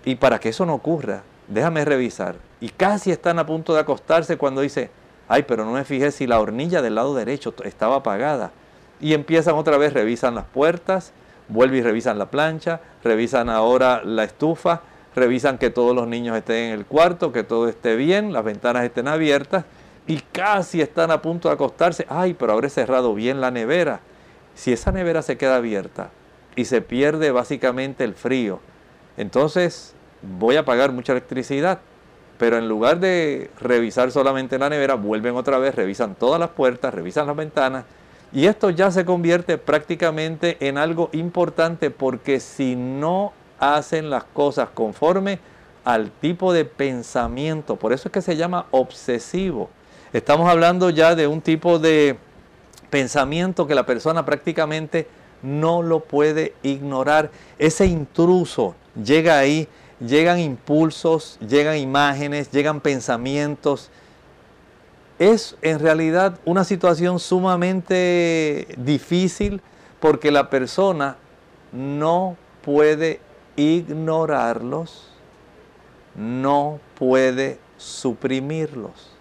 y 0.03 0.15
para 0.15 0.39
que 0.39 0.49
eso 0.49 0.65
no 0.65 0.73
ocurra, 0.73 1.21
déjame 1.47 1.85
revisar. 1.85 2.35
Y 2.59 2.69
casi 2.69 3.11
están 3.11 3.37
a 3.37 3.45
punto 3.45 3.75
de 3.75 3.79
acostarse 3.79 4.37
cuando 4.37 4.61
dice, 4.61 4.89
ay, 5.27 5.43
pero 5.43 5.63
no 5.65 5.73
me 5.73 5.85
fijé 5.85 6.11
si 6.11 6.25
la 6.25 6.39
hornilla 6.39 6.81
del 6.81 6.95
lado 6.95 7.13
derecho 7.13 7.53
estaba 7.63 7.97
apagada. 7.97 8.51
Y 8.99 9.13
empiezan 9.13 9.53
otra 9.53 9.77
vez, 9.77 9.93
revisan 9.93 10.33
las 10.33 10.45
puertas, 10.45 11.13
vuelven 11.47 11.79
y 11.79 11.83
revisan 11.83 12.17
la 12.17 12.31
plancha, 12.31 12.81
revisan 13.03 13.49
ahora 13.49 14.01
la 14.03 14.23
estufa, 14.23 14.81
revisan 15.15 15.59
que 15.59 15.69
todos 15.69 15.95
los 15.95 16.07
niños 16.07 16.35
estén 16.35 16.71
en 16.71 16.79
el 16.79 16.87
cuarto, 16.87 17.31
que 17.31 17.43
todo 17.43 17.69
esté 17.69 17.95
bien, 17.95 18.33
las 18.33 18.43
ventanas 18.43 18.83
estén 18.83 19.07
abiertas 19.07 19.65
y 20.07 20.17
casi 20.31 20.81
están 20.81 21.11
a 21.11 21.21
punto 21.21 21.49
de 21.49 21.53
acostarse. 21.53 22.07
Ay, 22.09 22.33
pero 22.33 22.53
habré 22.53 22.71
cerrado 22.71 23.13
bien 23.13 23.41
la 23.41 23.51
nevera. 23.51 23.99
Si 24.55 24.73
esa 24.73 24.91
nevera 24.91 25.21
se 25.21 25.37
queda 25.37 25.57
abierta, 25.57 26.09
y 26.59 26.65
se 26.65 26.81
pierde 26.81 27.31
básicamente 27.31 28.03
el 28.03 28.15
frío. 28.15 28.59
Entonces 29.15 29.93
voy 30.21 30.57
a 30.57 30.65
pagar 30.65 30.91
mucha 30.91 31.13
electricidad. 31.13 31.79
Pero 32.37 32.57
en 32.57 32.67
lugar 32.67 32.99
de 32.99 33.49
revisar 33.61 34.11
solamente 34.11 34.59
la 34.59 34.69
nevera, 34.69 34.95
vuelven 34.95 35.37
otra 35.37 35.57
vez, 35.57 35.73
revisan 35.73 36.15
todas 36.15 36.37
las 36.37 36.49
puertas, 36.49 36.93
revisan 36.93 37.27
las 37.27 37.37
ventanas. 37.37 37.85
Y 38.33 38.47
esto 38.47 38.71
ya 38.71 38.91
se 38.91 39.05
convierte 39.05 39.57
prácticamente 39.57 40.57
en 40.59 40.77
algo 40.77 41.09
importante 41.13 41.91
porque 41.91 42.41
si 42.41 42.75
no 42.75 43.31
hacen 43.57 44.09
las 44.09 44.25
cosas 44.25 44.67
conforme 44.73 45.39
al 45.85 46.11
tipo 46.11 46.51
de 46.51 46.65
pensamiento, 46.65 47.77
por 47.77 47.93
eso 47.93 48.09
es 48.09 48.11
que 48.11 48.21
se 48.21 48.35
llama 48.35 48.65
obsesivo. 48.71 49.69
Estamos 50.11 50.49
hablando 50.49 50.89
ya 50.89 51.15
de 51.15 51.25
un 51.25 51.39
tipo 51.39 51.79
de 51.79 52.17
pensamiento 52.89 53.65
que 53.65 53.75
la 53.75 53.85
persona 53.85 54.25
prácticamente 54.25 55.07
no 55.41 55.81
lo 55.81 56.01
puede 56.01 56.53
ignorar. 56.63 57.31
Ese 57.57 57.85
intruso 57.85 58.75
llega 59.03 59.37
ahí, 59.37 59.67
llegan 59.99 60.39
impulsos, 60.39 61.37
llegan 61.39 61.77
imágenes, 61.77 62.51
llegan 62.51 62.81
pensamientos. 62.81 63.89
Es 65.17 65.55
en 65.61 65.79
realidad 65.79 66.39
una 66.45 66.63
situación 66.63 67.19
sumamente 67.19 68.67
difícil 68.77 69.61
porque 69.99 70.31
la 70.31 70.49
persona 70.49 71.17
no 71.71 72.37
puede 72.63 73.19
ignorarlos, 73.55 75.07
no 76.15 76.79
puede 76.97 77.59
suprimirlos. 77.77 79.18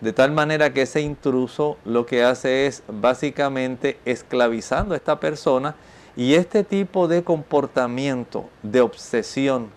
De 0.00 0.12
tal 0.12 0.30
manera 0.30 0.72
que 0.72 0.82
ese 0.82 1.00
intruso 1.00 1.76
lo 1.84 2.06
que 2.06 2.22
hace 2.22 2.66
es 2.66 2.84
básicamente 2.86 3.98
esclavizando 4.04 4.94
a 4.94 4.96
esta 4.96 5.18
persona 5.18 5.74
y 6.16 6.34
este 6.34 6.62
tipo 6.62 7.08
de 7.08 7.24
comportamiento, 7.24 8.48
de 8.62 8.80
obsesión, 8.80 9.70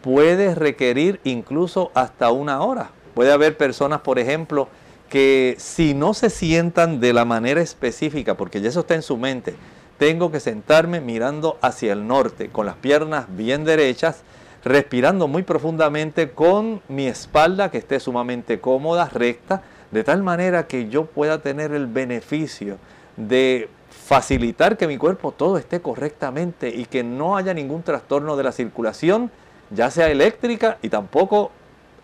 puede 0.00 0.54
requerir 0.54 1.20
incluso 1.24 1.90
hasta 1.94 2.30
una 2.30 2.62
hora. 2.62 2.90
Puede 3.14 3.32
haber 3.32 3.56
personas, 3.56 4.00
por 4.00 4.18
ejemplo, 4.18 4.68
que 5.10 5.56
si 5.58 5.92
no 5.92 6.14
se 6.14 6.30
sientan 6.30 7.00
de 7.00 7.12
la 7.12 7.26
manera 7.26 7.60
específica, 7.60 8.36
porque 8.36 8.60
ya 8.62 8.68
eso 8.70 8.80
está 8.80 8.94
en 8.94 9.02
su 9.02 9.18
mente, 9.18 9.54
tengo 9.98 10.30
que 10.30 10.40
sentarme 10.40 11.02
mirando 11.02 11.58
hacia 11.60 11.92
el 11.92 12.06
norte, 12.06 12.48
con 12.48 12.64
las 12.64 12.76
piernas 12.76 13.26
bien 13.28 13.64
derechas, 13.64 14.22
respirando 14.64 15.26
muy 15.28 15.42
profundamente 15.42 16.30
con 16.30 16.82
mi 16.88 17.06
espalda 17.06 17.70
que 17.70 17.78
esté 17.78 18.00
sumamente 18.00 18.60
cómoda, 18.60 19.08
recta, 19.08 19.62
de 19.90 20.04
tal 20.04 20.22
manera 20.22 20.66
que 20.66 20.88
yo 20.88 21.06
pueda 21.06 21.40
tener 21.40 21.72
el 21.72 21.86
beneficio 21.86 22.76
de 23.16 23.68
facilitar 23.90 24.76
que 24.76 24.86
mi 24.86 24.98
cuerpo 24.98 25.32
todo 25.32 25.56
esté 25.56 25.80
correctamente 25.80 26.68
y 26.68 26.84
que 26.84 27.02
no 27.02 27.36
haya 27.36 27.54
ningún 27.54 27.82
trastorno 27.82 28.36
de 28.36 28.44
la 28.44 28.52
circulación, 28.52 29.30
ya 29.70 29.90
sea 29.90 30.10
eléctrica 30.10 30.78
y 30.82 30.88
tampoco 30.88 31.50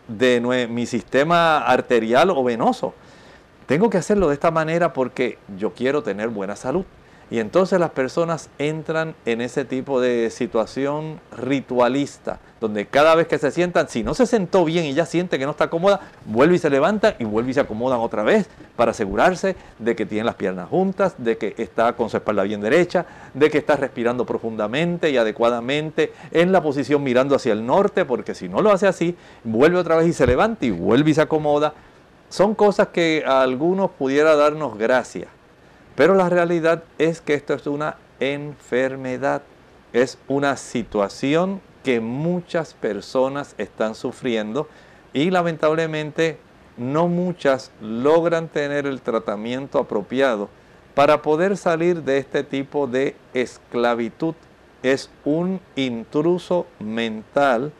de 0.08 0.40
mi 0.70 0.86
sistema 0.86 1.58
arterial 1.58 2.30
o 2.30 2.44
venoso. 2.44 2.94
Tengo 3.66 3.90
que 3.90 3.98
hacerlo 3.98 4.28
de 4.28 4.34
esta 4.34 4.50
manera 4.50 4.92
porque 4.92 5.38
yo 5.58 5.72
quiero 5.74 6.02
tener 6.02 6.28
buena 6.28 6.54
salud. 6.54 6.84
Y 7.28 7.40
entonces 7.40 7.80
las 7.80 7.90
personas 7.90 8.50
entran 8.56 9.16
en 9.24 9.40
ese 9.40 9.64
tipo 9.64 10.00
de 10.00 10.30
situación 10.30 11.18
ritualista, 11.36 12.38
donde 12.60 12.86
cada 12.86 13.16
vez 13.16 13.26
que 13.26 13.38
se 13.38 13.50
sientan, 13.50 13.88
si 13.88 14.04
no 14.04 14.14
se 14.14 14.26
sentó 14.26 14.64
bien 14.64 14.84
y 14.84 14.94
ya 14.94 15.06
siente 15.06 15.36
que 15.36 15.44
no 15.44 15.50
está 15.50 15.68
cómoda, 15.68 16.02
vuelve 16.24 16.54
y 16.54 16.58
se 16.58 16.70
levanta 16.70 17.16
y 17.18 17.24
vuelve 17.24 17.50
y 17.50 17.54
se 17.54 17.60
acomodan 17.60 17.98
otra 17.98 18.22
vez 18.22 18.48
para 18.76 18.92
asegurarse 18.92 19.56
de 19.80 19.96
que 19.96 20.06
tiene 20.06 20.22
las 20.22 20.36
piernas 20.36 20.68
juntas, 20.68 21.16
de 21.18 21.36
que 21.36 21.54
está 21.58 21.94
con 21.94 22.10
su 22.10 22.16
espalda 22.16 22.44
bien 22.44 22.60
derecha, 22.60 23.06
de 23.34 23.50
que 23.50 23.58
está 23.58 23.74
respirando 23.74 24.24
profundamente 24.24 25.10
y 25.10 25.16
adecuadamente 25.16 26.12
en 26.30 26.52
la 26.52 26.62
posición 26.62 27.02
mirando 27.02 27.34
hacia 27.34 27.54
el 27.54 27.66
norte, 27.66 28.04
porque 28.04 28.36
si 28.36 28.48
no 28.48 28.62
lo 28.62 28.70
hace 28.70 28.86
así, 28.86 29.16
vuelve 29.42 29.78
otra 29.78 29.96
vez 29.96 30.06
y 30.06 30.12
se 30.12 30.28
levanta 30.28 30.64
y 30.64 30.70
vuelve 30.70 31.10
y 31.10 31.14
se 31.14 31.22
acomoda. 31.22 31.74
Son 32.28 32.54
cosas 32.54 32.88
que 32.88 33.24
a 33.26 33.42
algunos 33.42 33.90
pudiera 33.90 34.36
darnos 34.36 34.78
gracia 34.78 35.26
pero 35.96 36.14
la 36.14 36.28
realidad 36.28 36.85
es 36.98 37.20
que 37.20 37.35
esto 37.35 37.54
es 37.54 37.66
una 37.66 37.96
enfermedad, 38.20 39.42
es 39.92 40.18
una 40.28 40.56
situación 40.56 41.61
que 41.82 42.00
muchas 42.00 42.74
personas 42.74 43.54
están 43.59 43.94
sufriendo 43.94 44.68
y 45.12 45.30
lamentablemente 45.30 46.38
no 46.76 47.09
muchas 47.09 47.70
logran 47.80 48.48
tener 48.48 48.87
el 48.87 49.00
tratamiento 49.00 49.78
apropiado 49.78 50.50
para 50.94 51.22
poder 51.22 51.56
salir 51.56 52.02
de 52.02 52.18
este 52.18 52.42
tipo 52.42 52.87
de 52.87 53.16
esclavitud. 53.32 54.35
Es 54.82 55.11
un 55.24 55.61
intruso 55.74 56.66
mental 56.78 57.72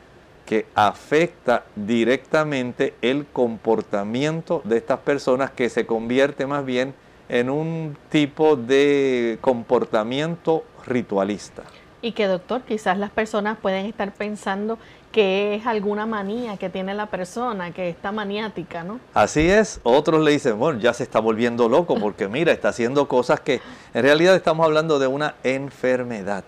que 0.47 0.67
afecta 0.75 1.65
directamente 1.75 2.95
el 3.03 3.27
comportamiento 3.27 4.63
de 4.65 4.79
estas 4.79 5.01
personas 5.01 5.51
que 5.51 5.69
se 5.69 5.85
convierte 5.87 6.47
más 6.47 6.65
bien 6.65 6.95
en 7.29 7.51
un 7.51 7.97
tipo 8.11 8.57
de 8.57 9.39
comportamiento 9.41 10.65
ritualista. 10.87 11.63
Y 12.03 12.13
que 12.13 12.27
doctor, 12.27 12.63
quizás 12.63 12.99
las 12.99 13.11
personas 13.11 13.59
pueden 13.59 13.87
estar 13.87 14.13
pensando 14.13 14.79
que 15.11 15.55
es 15.55 15.67
alguna 15.67 16.05
manía 16.05 16.59
que 16.59 16.69
tiene 16.69 16.93
la 16.95 17.07
persona, 17.07 17.73
que 17.73 17.89
está 17.89 18.13
maniática, 18.13 18.85
¿no? 18.85 19.01
Así 19.15 19.49
es, 19.49 19.81
otros 19.83 20.23
le 20.23 20.33
dicen, 20.33 20.59
bueno, 20.59 20.79
ya 20.79 20.93
se 20.93 21.03
está 21.05 21.21
volviendo 21.21 21.69
loco 21.69 21.97
porque 21.99 22.29
mira, 22.29 22.53
está 22.53 22.69
haciendo 22.69 23.09
cosas 23.09 23.41
que 23.41 23.61
en 23.95 24.03
realidad 24.03 24.37
estamos 24.37 24.67
hablando 24.67 24.99
de 24.99 25.07
una 25.07 25.35
enfermedad. 25.43 26.45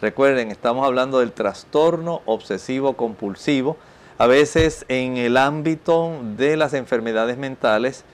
Recuerden, 0.00 0.50
estamos 0.50 0.86
hablando 0.86 1.18
del 1.18 1.32
trastorno 1.32 2.22
obsesivo 2.26 2.92
compulsivo. 2.92 3.76
A 4.18 4.26
veces 4.26 4.84
en 4.88 5.16
el 5.16 5.36
ámbito 5.36 6.12
de 6.36 6.56
las 6.56 6.74
enfermedades 6.74 7.38
mentales 7.38 8.04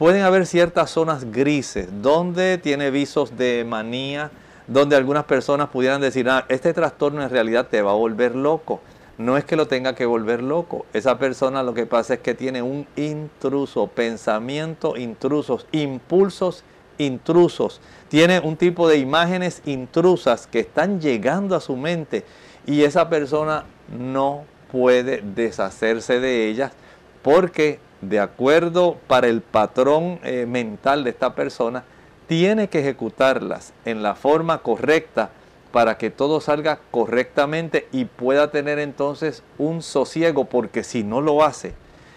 pueden 0.00 0.22
haber 0.22 0.46
ciertas 0.46 0.90
zonas 0.90 1.30
grises 1.30 1.86
donde 2.00 2.56
tiene 2.56 2.90
visos 2.90 3.36
de 3.36 3.66
manía, 3.68 4.30
donde 4.66 4.96
algunas 4.96 5.24
personas 5.24 5.68
pudieran 5.68 6.00
decir, 6.00 6.26
ah, 6.30 6.46
este 6.48 6.72
trastorno 6.72 7.22
en 7.22 7.28
realidad 7.28 7.68
te 7.70 7.82
va 7.82 7.90
a 7.90 7.96
volver 7.96 8.34
loco. 8.34 8.80
No 9.18 9.36
es 9.36 9.44
que 9.44 9.56
lo 9.56 9.68
tenga 9.68 9.94
que 9.94 10.06
volver 10.06 10.42
loco. 10.42 10.86
Esa 10.94 11.18
persona 11.18 11.62
lo 11.62 11.74
que 11.74 11.84
pasa 11.84 12.14
es 12.14 12.20
que 12.20 12.32
tiene 12.32 12.62
un 12.62 12.86
intruso, 12.96 13.88
pensamiento 13.88 14.96
intrusos, 14.96 15.66
impulsos 15.70 16.64
intrusos. 16.96 17.82
Tiene 18.08 18.40
un 18.40 18.56
tipo 18.56 18.88
de 18.88 18.96
imágenes 18.96 19.60
intrusas 19.66 20.46
que 20.46 20.60
están 20.60 20.98
llegando 21.02 21.54
a 21.54 21.60
su 21.60 21.76
mente 21.76 22.24
y 22.66 22.84
esa 22.84 23.10
persona 23.10 23.66
no 23.98 24.44
puede 24.72 25.20
deshacerse 25.20 26.20
de 26.20 26.48
ellas 26.48 26.72
porque 27.20 27.80
de 28.00 28.20
acuerdo 28.20 28.96
para 29.06 29.28
el 29.28 29.40
patrón 29.42 30.20
eh, 30.22 30.46
mental 30.46 31.04
de 31.04 31.10
esta 31.10 31.34
persona, 31.34 31.84
tiene 32.26 32.68
que 32.68 32.78
ejecutarlas 32.78 33.72
en 33.84 34.02
la 34.02 34.14
forma 34.14 34.58
correcta 34.58 35.30
para 35.72 35.98
que 35.98 36.10
todo 36.10 36.40
salga 36.40 36.80
correctamente 36.90 37.88
y 37.92 38.04
pueda 38.04 38.50
tener 38.50 38.78
entonces 38.78 39.42
un 39.58 39.82
sosiego, 39.82 40.44
porque 40.44 40.84
si 40.84 41.02
no 41.02 41.20
lo 41.20 41.42
hace, 41.42 41.74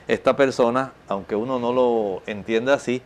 esta 0.07 0.35
persona, 0.35 0.93
aunque 1.07 1.35
uno 1.35 1.59
no 1.59 1.73
lo 1.73 2.21
entienda 2.27 2.75
así, 2.75 3.01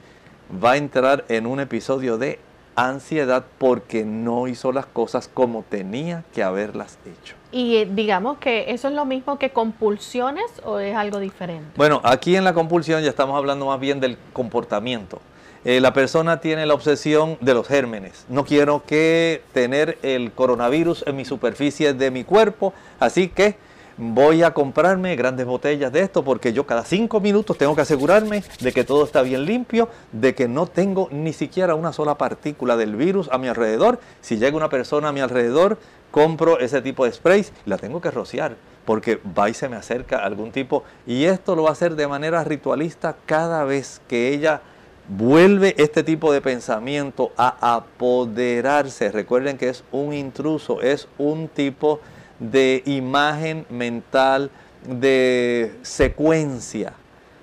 va 0.63 0.71
a 0.71 0.77
entrar 0.77 1.25
en 1.29 1.45
un 1.45 1.59
episodio 1.61 2.17
de 2.17 2.39
ansiedad 2.75 3.45
porque 3.57 4.03
no 4.03 4.47
hizo 4.47 4.71
las 4.71 4.85
cosas 4.85 5.29
como 5.33 5.63
tenía 5.63 6.25
que 6.33 6.43
haberlas 6.43 6.97
hecho. 7.05 7.36
Y 7.51 7.77
eh, 7.77 7.87
digamos 7.89 8.37
que 8.39 8.71
eso 8.71 8.87
es 8.87 8.93
lo 8.93 9.05
mismo 9.05 9.39
que 9.39 9.51
compulsiones 9.51 10.45
o 10.65 10.79
es 10.79 10.95
algo 10.95 11.19
diferente. 11.19 11.71
Bueno, 11.75 12.01
aquí 12.03 12.35
en 12.35 12.43
la 12.43 12.53
compulsión 12.53 13.01
ya 13.03 13.09
estamos 13.09 13.37
hablando 13.37 13.65
más 13.67 13.79
bien 13.79 13.99
del 13.99 14.17
comportamiento. 14.33 15.21
Eh, 15.65 15.81
la 15.81 15.93
persona 15.93 16.39
tiene 16.39 16.65
la 16.65 16.73
obsesión 16.73 17.37
de 17.41 17.53
los 17.53 17.67
gérmenes. 17.67 18.25
No 18.29 18.45
quiero 18.45 18.83
que 18.85 19.41
tener 19.53 19.97
el 20.01 20.31
coronavirus 20.31 21.03
en 21.07 21.15
mi 21.15 21.25
superficie 21.25 21.93
de 21.93 22.11
mi 22.11 22.23
cuerpo, 22.23 22.73
así 22.99 23.27
que 23.27 23.57
voy 23.97 24.43
a 24.43 24.53
comprarme 24.53 25.15
grandes 25.15 25.45
botellas 25.45 25.91
de 25.91 26.01
esto 26.01 26.23
porque 26.23 26.53
yo 26.53 26.65
cada 26.65 26.83
cinco 26.83 27.19
minutos 27.19 27.57
tengo 27.57 27.75
que 27.75 27.81
asegurarme 27.81 28.43
de 28.59 28.71
que 28.71 28.83
todo 28.83 29.03
está 29.03 29.21
bien 29.21 29.45
limpio, 29.45 29.89
de 30.11 30.35
que 30.35 30.47
no 30.47 30.67
tengo 30.67 31.09
ni 31.11 31.33
siquiera 31.33 31.75
una 31.75 31.93
sola 31.93 32.17
partícula 32.17 32.77
del 32.77 32.95
virus 32.95 33.29
a 33.31 33.37
mi 33.37 33.47
alrededor. 33.47 33.99
Si 34.21 34.37
llega 34.37 34.55
una 34.55 34.69
persona 34.69 35.09
a 35.09 35.11
mi 35.11 35.19
alrededor, 35.19 35.77
compro 36.11 36.59
ese 36.59 36.81
tipo 36.81 37.05
de 37.05 37.11
sprays 37.11 37.51
la 37.65 37.77
tengo 37.77 37.99
que 37.99 38.11
rociar 38.11 38.55
porque 38.85 39.19
va 39.37 39.49
y 39.49 39.53
se 39.53 39.67
me 39.67 39.75
acerca 39.75 40.23
algún 40.23 40.51
tipo. 40.51 40.83
Y 41.05 41.25
esto 41.25 41.55
lo 41.55 41.63
va 41.63 41.69
a 41.69 41.73
hacer 41.73 41.95
de 41.95 42.07
manera 42.07 42.43
ritualista 42.45 43.17
cada 43.25 43.65
vez 43.65 44.01
que 44.07 44.29
ella 44.33 44.61
vuelve 45.09 45.75
este 45.77 46.03
tipo 46.03 46.31
de 46.31 46.39
pensamiento 46.39 47.31
a 47.35 47.75
apoderarse. 47.75 49.11
Recuerden 49.11 49.57
que 49.57 49.69
es 49.69 49.83
un 49.91 50.13
intruso, 50.13 50.81
es 50.81 51.09
un 51.17 51.49
tipo 51.49 51.99
de 52.39 52.83
imagen 52.85 53.65
mental, 53.69 54.51
de 54.83 55.75
secuencia 55.81 56.93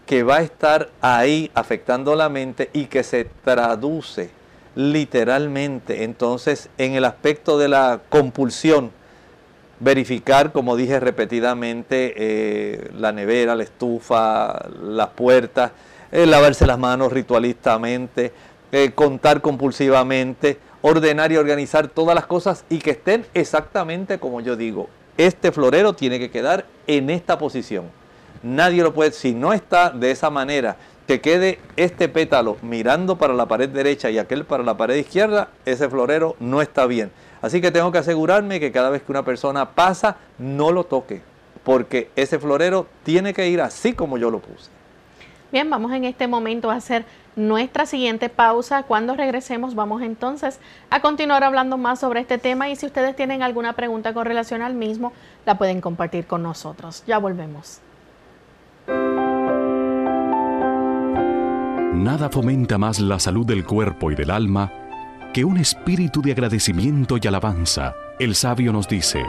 que 0.07 0.23
va 0.23 0.37
a 0.37 0.43
estar 0.43 0.91
ahí 1.01 1.51
afectando 1.55 2.15
la 2.15 2.29
mente 2.29 2.71
y 2.73 2.87
que 2.87 3.03
se 3.03 3.25
traduce 3.25 4.31
literalmente 4.75 6.05
entonces 6.05 6.69
en 6.79 6.95
el 6.95 7.05
aspecto 7.05 7.59
de 7.59 7.69
la 7.69 8.01
compulsión. 8.09 8.91
Verificar, 9.81 10.53
como 10.53 10.77
dije 10.77 11.01
repetidamente, 11.01 12.15
eh, 12.17 12.91
la 12.97 13.13
nevera, 13.13 13.55
la 13.55 13.65
estufa, 13.65 14.69
las 14.83 15.09
puertas, 15.09 15.73
eh, 16.13 16.27
lavarse 16.27 16.67
las 16.67 16.79
manos 16.79 17.13
ritualistamente, 17.13 18.33
eh, 18.71 18.93
contar 18.95 19.41
compulsivamente, 19.41 20.59
ordenar 20.87 21.33
y 21.33 21.39
organizar 21.39 21.89
todas 21.89 22.15
las 22.15 22.27
cosas 22.27 22.67
y 22.69 22.79
que 22.79 22.91
estén 22.91 23.25
exactamente 23.33 24.19
como 24.19 24.43
yo 24.43 24.55
digo. 24.55 24.91
Este 25.17 25.51
florero 25.51 25.95
tiene 25.95 26.19
que 26.19 26.31
quedar 26.31 26.67
en 26.87 27.09
esta 27.09 27.39
posición. 27.39 27.87
Nadie 28.43 28.83
lo 28.83 28.93
puede, 28.93 29.13
si 29.13 29.33
no 29.33 29.55
está 29.55 29.89
de 29.89 30.11
esa 30.11 30.29
manera, 30.29 30.77
que 31.07 31.23
quede 31.23 31.59
este 31.77 32.11
pétalo 32.11 32.59
mirando 32.61 33.17
para 33.17 33.33
la 33.33 33.47
pared 33.47 33.71
derecha 33.71 34.11
y 34.11 34.19
aquel 34.19 34.45
para 34.45 34.63
la 34.63 34.77
pared 34.77 34.97
izquierda, 34.97 35.49
ese 35.65 35.89
florero 35.89 36.37
no 36.39 36.61
está 36.61 36.85
bien. 36.85 37.11
Así 37.41 37.63
que 37.63 37.71
tengo 37.71 37.91
que 37.91 37.99
asegurarme 37.99 38.61
que 38.61 38.71
cada 38.71 38.91
vez 38.91 39.01
que 39.01 39.13
una 39.13 39.25
persona 39.25 39.71
pasa, 39.71 40.19
no 40.37 40.71
lo 40.71 40.85
toque, 40.85 41.23
porque 41.65 42.11
ese 42.15 42.39
florero 42.39 42.87
tiene 43.05 43.33
que 43.33 43.49
ir 43.49 43.63
así 43.63 43.95
como 43.95 44.19
yo 44.19 44.31
lo 44.31 44.41
puse. 44.41 44.69
Bien, 45.55 45.71
vamos 45.71 45.93
en 45.93 46.03
este 46.03 46.27
momento 46.27 46.69
a 46.69 46.75
hacer 46.75 47.05
nuestra 47.37 47.87
siguiente 47.87 48.29
pausa. 48.29 48.83
Cuando 48.83 49.15
regresemos 49.15 49.77
vamos 49.77 50.03
entonces 50.03 50.59
a 50.91 50.99
continuar 50.99 51.45
hablando 51.45 51.79
más 51.79 52.01
sobre 52.01 52.19
este 52.19 52.39
tema 52.39 52.69
y 52.71 52.75
si 52.75 52.87
ustedes 52.87 53.15
tienen 53.15 53.41
alguna 53.41 53.75
pregunta 53.75 54.13
con 54.13 54.27
relación 54.27 54.63
al 54.63 54.75
mismo, 54.75 55.13
la 55.47 55.57
pueden 55.57 55.81
compartir 55.81 56.27
con 56.27 56.43
nosotros. 56.43 57.05
Ya 57.07 57.19
volvemos. 57.19 57.79
Nada 61.95 62.31
fomenta 62.31 62.77
más 62.77 62.99
la 62.99 63.21
salud 63.21 63.47
del 63.47 63.65
cuerpo 63.65 64.11
y 64.11 64.17
del 64.17 64.33
alma 64.33 64.73
que 65.33 65.45
un 65.45 65.59
espíritu 65.59 66.21
de 66.21 66.33
agradecimiento 66.33 67.17
y 67.23 67.29
alabanza. 67.29 67.95
El 68.19 68.35
sabio 68.35 68.73
nos 68.73 68.89
dice, 68.89 69.23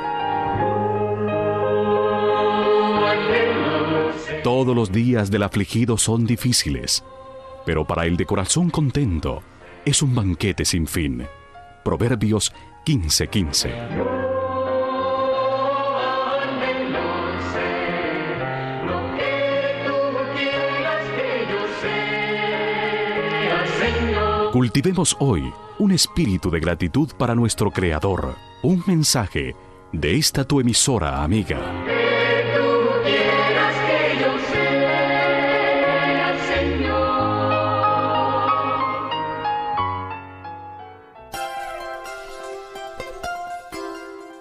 Todos 4.45 4.75
los 4.75 4.91
días 4.91 5.31
del 5.31 5.41
afligido 5.41 5.97
son 5.97 6.27
difíciles, 6.27 7.03
pero 7.65 7.83
para 7.83 8.05
el 8.05 8.15
de 8.15 8.27
corazón 8.27 8.69
contento 8.69 9.41
es 9.85 10.03
un 10.03 10.13
banquete 10.13 10.65
sin 10.65 10.85
fin. 10.85 11.25
Proverbios 11.83 12.53
15:15. 12.85 13.71
Cultivemos 24.51 25.17
hoy 25.17 25.51
un 25.79 25.91
espíritu 25.91 26.51
de 26.51 26.59
gratitud 26.59 27.09
para 27.17 27.33
nuestro 27.33 27.71
Creador. 27.71 28.35
Un 28.61 28.83
mensaje 28.85 29.55
de 29.91 30.17
esta 30.17 30.43
tu 30.43 30.59
emisora 30.59 31.23
amiga. 31.23 31.94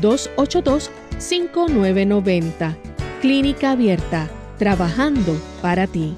282 0.00 0.90
5990. 1.18 2.78
Clínica 3.20 3.72
Abierta, 3.72 4.30
trabajando 4.58 5.40
para 5.60 5.86
ti. 5.86 6.16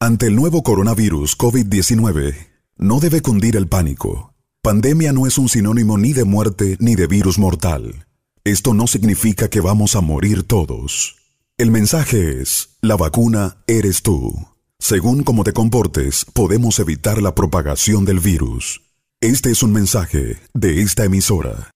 Ante 0.00 0.26
el 0.26 0.34
nuevo 0.34 0.64
coronavirus 0.64 1.38
COVID-19, 1.38 2.34
no 2.76 2.98
debe 2.98 3.20
cundir 3.20 3.56
el 3.56 3.68
pánico. 3.68 4.34
Pandemia 4.60 5.12
no 5.12 5.28
es 5.28 5.38
un 5.38 5.48
sinónimo 5.48 5.96
ni 5.96 6.12
de 6.12 6.24
muerte 6.24 6.76
ni 6.80 6.96
de 6.96 7.06
virus 7.06 7.38
mortal. 7.38 8.06
Esto 8.42 8.74
no 8.74 8.88
significa 8.88 9.48
que 9.48 9.60
vamos 9.60 9.94
a 9.94 10.00
morir 10.00 10.42
todos. 10.42 11.16
El 11.56 11.70
mensaje 11.70 12.42
es, 12.42 12.70
la 12.80 12.96
vacuna 12.96 13.62
eres 13.68 14.02
tú. 14.02 14.51
Según 14.82 15.22
cómo 15.22 15.44
te 15.44 15.52
comportes, 15.52 16.24
podemos 16.24 16.80
evitar 16.80 17.22
la 17.22 17.36
propagación 17.36 18.04
del 18.04 18.18
virus. 18.18 18.82
Este 19.20 19.52
es 19.52 19.62
un 19.62 19.72
mensaje 19.72 20.40
de 20.54 20.80
esta 20.80 21.04
emisora. 21.04 21.70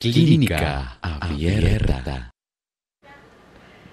Clínica 0.00 0.98
Abierta. 1.00 2.32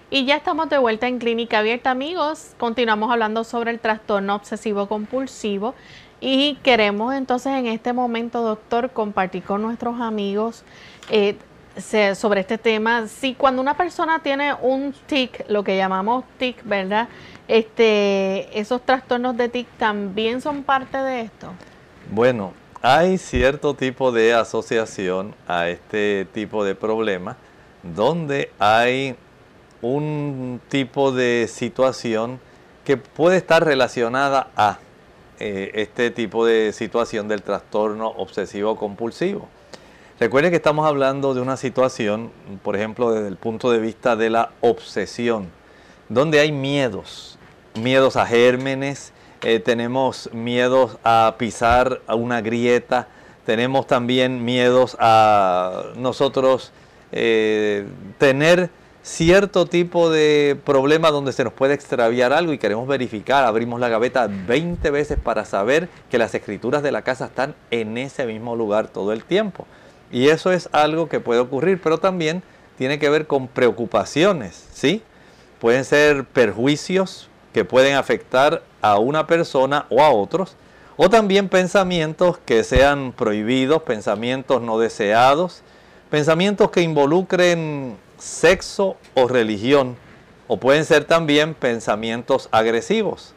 Y 0.10 0.26
ya 0.26 0.38
estamos 0.38 0.68
de 0.72 0.80
vuelta 0.80 1.08
en 1.08 1.20
Clínica 1.20 1.60
Abierta, 1.60 1.92
amigos. 1.92 2.56
Continuamos 2.58 3.12
hablando 3.12 3.44
sobre 3.44 3.70
el 3.70 3.80
trastorno 3.80 4.34
obsesivo 4.34 4.88
compulsivo 4.88 5.76
y 6.20 6.56
queremos 6.64 7.14
entonces 7.14 7.54
en 7.54 7.68
este 7.68 7.94
momento, 7.94 8.42
doctor, 8.42 8.90
compartir 8.94 9.44
con 9.44 9.62
nuestros 9.62 10.02
amigos 10.02 10.64
eh, 11.12 11.38
sobre 12.16 12.42
este 12.42 12.58
tema. 12.58 13.08
Si 13.08 13.36
cuando 13.36 13.62
una 13.62 13.78
persona 13.78 14.24
tiene 14.24 14.56
un 14.56 14.94
tic, 15.06 15.46
lo 15.50 15.64
que 15.64 15.78
llamamos 15.78 16.24
tic, 16.40 16.64
¿verdad? 16.64 17.08
Este, 17.48 18.58
esos 18.58 18.82
trastornos 18.82 19.36
de 19.38 19.50
tic 19.50 19.68
también 19.78 20.42
son 20.42 20.64
parte 20.64 20.98
de 20.98 21.22
esto. 21.22 21.50
Bueno, 22.12 22.54
hay 22.82 23.18
cierto 23.18 23.74
tipo 23.74 24.12
de 24.12 24.34
asociación 24.34 25.36
a 25.48 25.70
este 25.70 26.28
tipo 26.34 26.64
de 26.64 26.76
problema 26.76 27.38
donde 27.82 28.52
hay 28.60 29.16
un 29.82 30.62
tipo 30.70 31.12
de 31.12 31.48
situación 31.50 32.40
que 32.86 32.98
puede 32.98 33.38
estar 33.38 33.64
relacionada 33.64 34.50
a 34.56 34.80
eh, 35.40 35.72
este 35.76 36.12
tipo 36.12 36.46
de 36.46 36.72
situación 36.72 37.28
del 37.28 37.42
trastorno 37.42 38.08
obsesivo 38.08 38.76
compulsivo. 38.76 39.50
Recuerden 40.20 40.52
que 40.52 40.58
estamos 40.58 40.88
hablando 40.88 41.34
de 41.34 41.42
una 41.42 41.58
situación, 41.58 42.32
por 42.64 42.76
ejemplo, 42.76 43.12
desde 43.12 43.28
el 43.28 43.36
punto 43.36 43.72
de 43.72 43.80
vista 43.80 44.16
de 44.16 44.30
la 44.30 44.52
obsesión, 44.62 45.50
donde 46.14 46.40
hay 46.40 46.52
miedos, 46.52 47.38
miedos 47.76 48.16
a 48.16 48.26
gérmenes, 48.26 49.14
eh, 49.42 49.60
tenemos 49.60 50.30
miedos 50.32 50.98
a 51.04 51.36
pisar 51.38 52.02
una 52.08 52.42
grieta, 52.42 53.08
tenemos 53.46 53.88
también 53.88 54.46
miedos 54.46 54.96
a 55.00 55.84
nosotros 55.98 56.72
eh, 57.12 57.86
tener 58.20 58.70
cierto 59.02 59.66
tipo 59.66 60.10
de 60.10 60.58
problema 60.64 61.12
donde 61.12 61.34
se 61.34 61.44
nos 61.44 61.52
puede 61.52 61.74
extraviar 61.74 62.32
algo 62.32 62.54
y 62.54 62.58
queremos 62.58 62.88
verificar, 62.88 63.44
abrimos 63.44 63.82
la 63.82 63.90
gaveta 63.90 64.28
20 64.30 64.90
veces 64.92 65.20
para 65.22 65.44
saber 65.44 65.90
que 66.10 66.18
las 66.18 66.34
escrituras 66.34 66.84
de 66.84 66.94
la 66.94 67.02
casa 67.02 67.26
están 67.26 67.54
en 67.70 67.98
ese 67.98 68.26
mismo 68.26 68.56
lugar 68.56 68.88
todo 68.88 69.12
el 69.12 69.26
tiempo. 69.26 69.68
Y 70.10 70.30
eso 70.30 70.54
es 70.54 70.70
algo 70.72 71.10
que 71.10 71.20
puede 71.20 71.42
ocurrir, 71.42 71.82
pero 71.84 71.98
también 71.98 72.44
tiene 72.78 72.98
que 72.98 73.10
ver 73.10 73.28
con 73.28 73.48
preocupaciones, 73.48 74.68
¿sí? 74.72 75.04
Pueden 75.64 75.86
ser 75.86 76.26
perjuicios 76.26 77.30
que 77.54 77.64
pueden 77.64 77.96
afectar 77.96 78.64
a 78.82 79.00
una 79.00 79.28
persona 79.28 79.86
o 79.90 80.02
a 80.02 80.10
otros, 80.10 80.58
o 80.98 81.10
también 81.10 81.48
pensamientos 81.48 82.38
que 82.38 82.66
sean 82.66 83.14
prohibidos, 83.14 83.84
pensamientos 83.84 84.62
no 84.62 84.78
deseados, 84.78 85.62
pensamientos 86.10 86.70
que 86.70 86.82
involucren 86.82 87.96
sexo 88.18 88.98
o 89.14 89.30
religión, 89.30 89.96
o 90.50 90.58
pueden 90.58 90.84
ser 90.84 91.06
también 91.06 91.54
pensamientos 91.54 92.50
agresivos. 92.52 93.34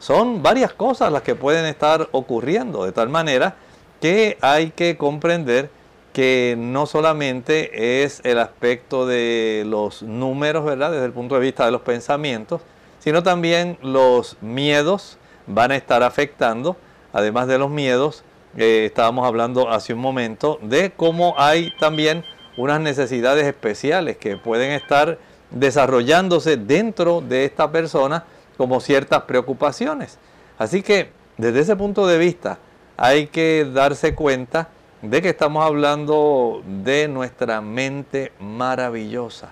Son 0.00 0.42
varias 0.42 0.72
cosas 0.72 1.12
las 1.12 1.22
que 1.22 1.36
pueden 1.36 1.64
estar 1.64 2.08
ocurriendo, 2.10 2.86
de 2.86 2.90
tal 2.90 3.08
manera 3.08 3.54
que 4.00 4.36
hay 4.40 4.72
que 4.72 4.96
comprender 4.96 5.70
que 6.18 6.56
no 6.58 6.86
solamente 6.86 8.02
es 8.02 8.20
el 8.24 8.40
aspecto 8.40 9.06
de 9.06 9.62
los 9.64 10.02
números, 10.02 10.64
¿verdad? 10.64 10.90
Desde 10.90 11.04
el 11.04 11.12
punto 11.12 11.36
de 11.36 11.40
vista 11.40 11.64
de 11.64 11.70
los 11.70 11.82
pensamientos, 11.82 12.60
sino 12.98 13.22
también 13.22 13.78
los 13.82 14.36
miedos 14.40 15.16
van 15.46 15.70
a 15.70 15.76
estar 15.76 16.02
afectando, 16.02 16.76
además 17.12 17.46
de 17.46 17.58
los 17.58 17.70
miedos, 17.70 18.24
eh, 18.56 18.86
estábamos 18.86 19.28
hablando 19.28 19.68
hace 19.70 19.94
un 19.94 20.00
momento, 20.00 20.58
de 20.60 20.90
cómo 20.90 21.36
hay 21.38 21.72
también 21.78 22.24
unas 22.56 22.80
necesidades 22.80 23.46
especiales 23.46 24.16
que 24.16 24.36
pueden 24.36 24.72
estar 24.72 25.20
desarrollándose 25.52 26.56
dentro 26.56 27.20
de 27.20 27.44
esta 27.44 27.70
persona 27.70 28.24
como 28.56 28.80
ciertas 28.80 29.22
preocupaciones. 29.22 30.18
Así 30.58 30.82
que 30.82 31.12
desde 31.36 31.60
ese 31.60 31.76
punto 31.76 32.08
de 32.08 32.18
vista 32.18 32.58
hay 32.96 33.28
que 33.28 33.70
darse 33.72 34.16
cuenta 34.16 34.70
de 35.02 35.22
que 35.22 35.28
estamos 35.28 35.64
hablando 35.64 36.62
de 36.66 37.06
nuestra 37.08 37.60
mente 37.60 38.32
maravillosa. 38.40 39.50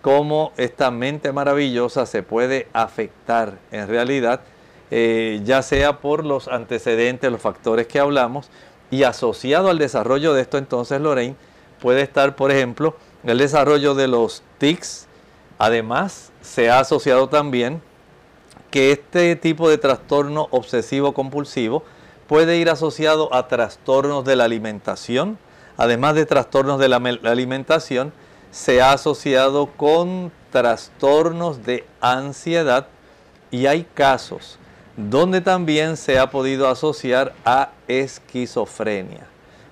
Cómo 0.00 0.52
esta 0.56 0.90
mente 0.90 1.32
maravillosa 1.32 2.06
se 2.06 2.22
puede 2.22 2.68
afectar 2.72 3.58
en 3.72 3.88
realidad, 3.88 4.40
eh, 4.90 5.40
ya 5.44 5.62
sea 5.62 6.00
por 6.00 6.24
los 6.24 6.48
antecedentes, 6.48 7.30
los 7.30 7.40
factores 7.40 7.86
que 7.86 7.98
hablamos, 7.98 8.48
y 8.90 9.02
asociado 9.02 9.68
al 9.68 9.78
desarrollo 9.78 10.32
de 10.32 10.42
esto 10.42 10.58
entonces, 10.58 11.00
Lorraine, 11.00 11.36
puede 11.80 12.02
estar, 12.02 12.36
por 12.36 12.50
ejemplo, 12.50 12.96
el 13.24 13.38
desarrollo 13.38 13.94
de 13.94 14.08
los 14.08 14.42
tics. 14.58 15.06
Además, 15.58 16.30
se 16.40 16.70
ha 16.70 16.80
asociado 16.80 17.28
también 17.28 17.82
que 18.70 18.92
este 18.92 19.36
tipo 19.36 19.68
de 19.68 19.78
trastorno 19.78 20.48
obsesivo 20.50 21.12
compulsivo 21.12 21.82
puede 22.28 22.58
ir 22.58 22.70
asociado 22.70 23.32
a 23.34 23.48
trastornos 23.48 24.24
de 24.24 24.36
la 24.36 24.44
alimentación. 24.44 25.38
Además 25.76 26.14
de 26.14 26.26
trastornos 26.26 26.78
de 26.78 26.88
la 26.88 26.96
alimentación, 26.96 28.12
se 28.50 28.80
ha 28.80 28.92
asociado 28.92 29.66
con 29.76 30.32
trastornos 30.50 31.64
de 31.64 31.84
ansiedad 32.00 32.86
y 33.50 33.66
hay 33.66 33.84
casos 33.94 34.58
donde 34.96 35.42
también 35.42 35.96
se 35.96 36.18
ha 36.18 36.30
podido 36.30 36.68
asociar 36.68 37.34
a 37.44 37.70
esquizofrenia. 37.86 39.26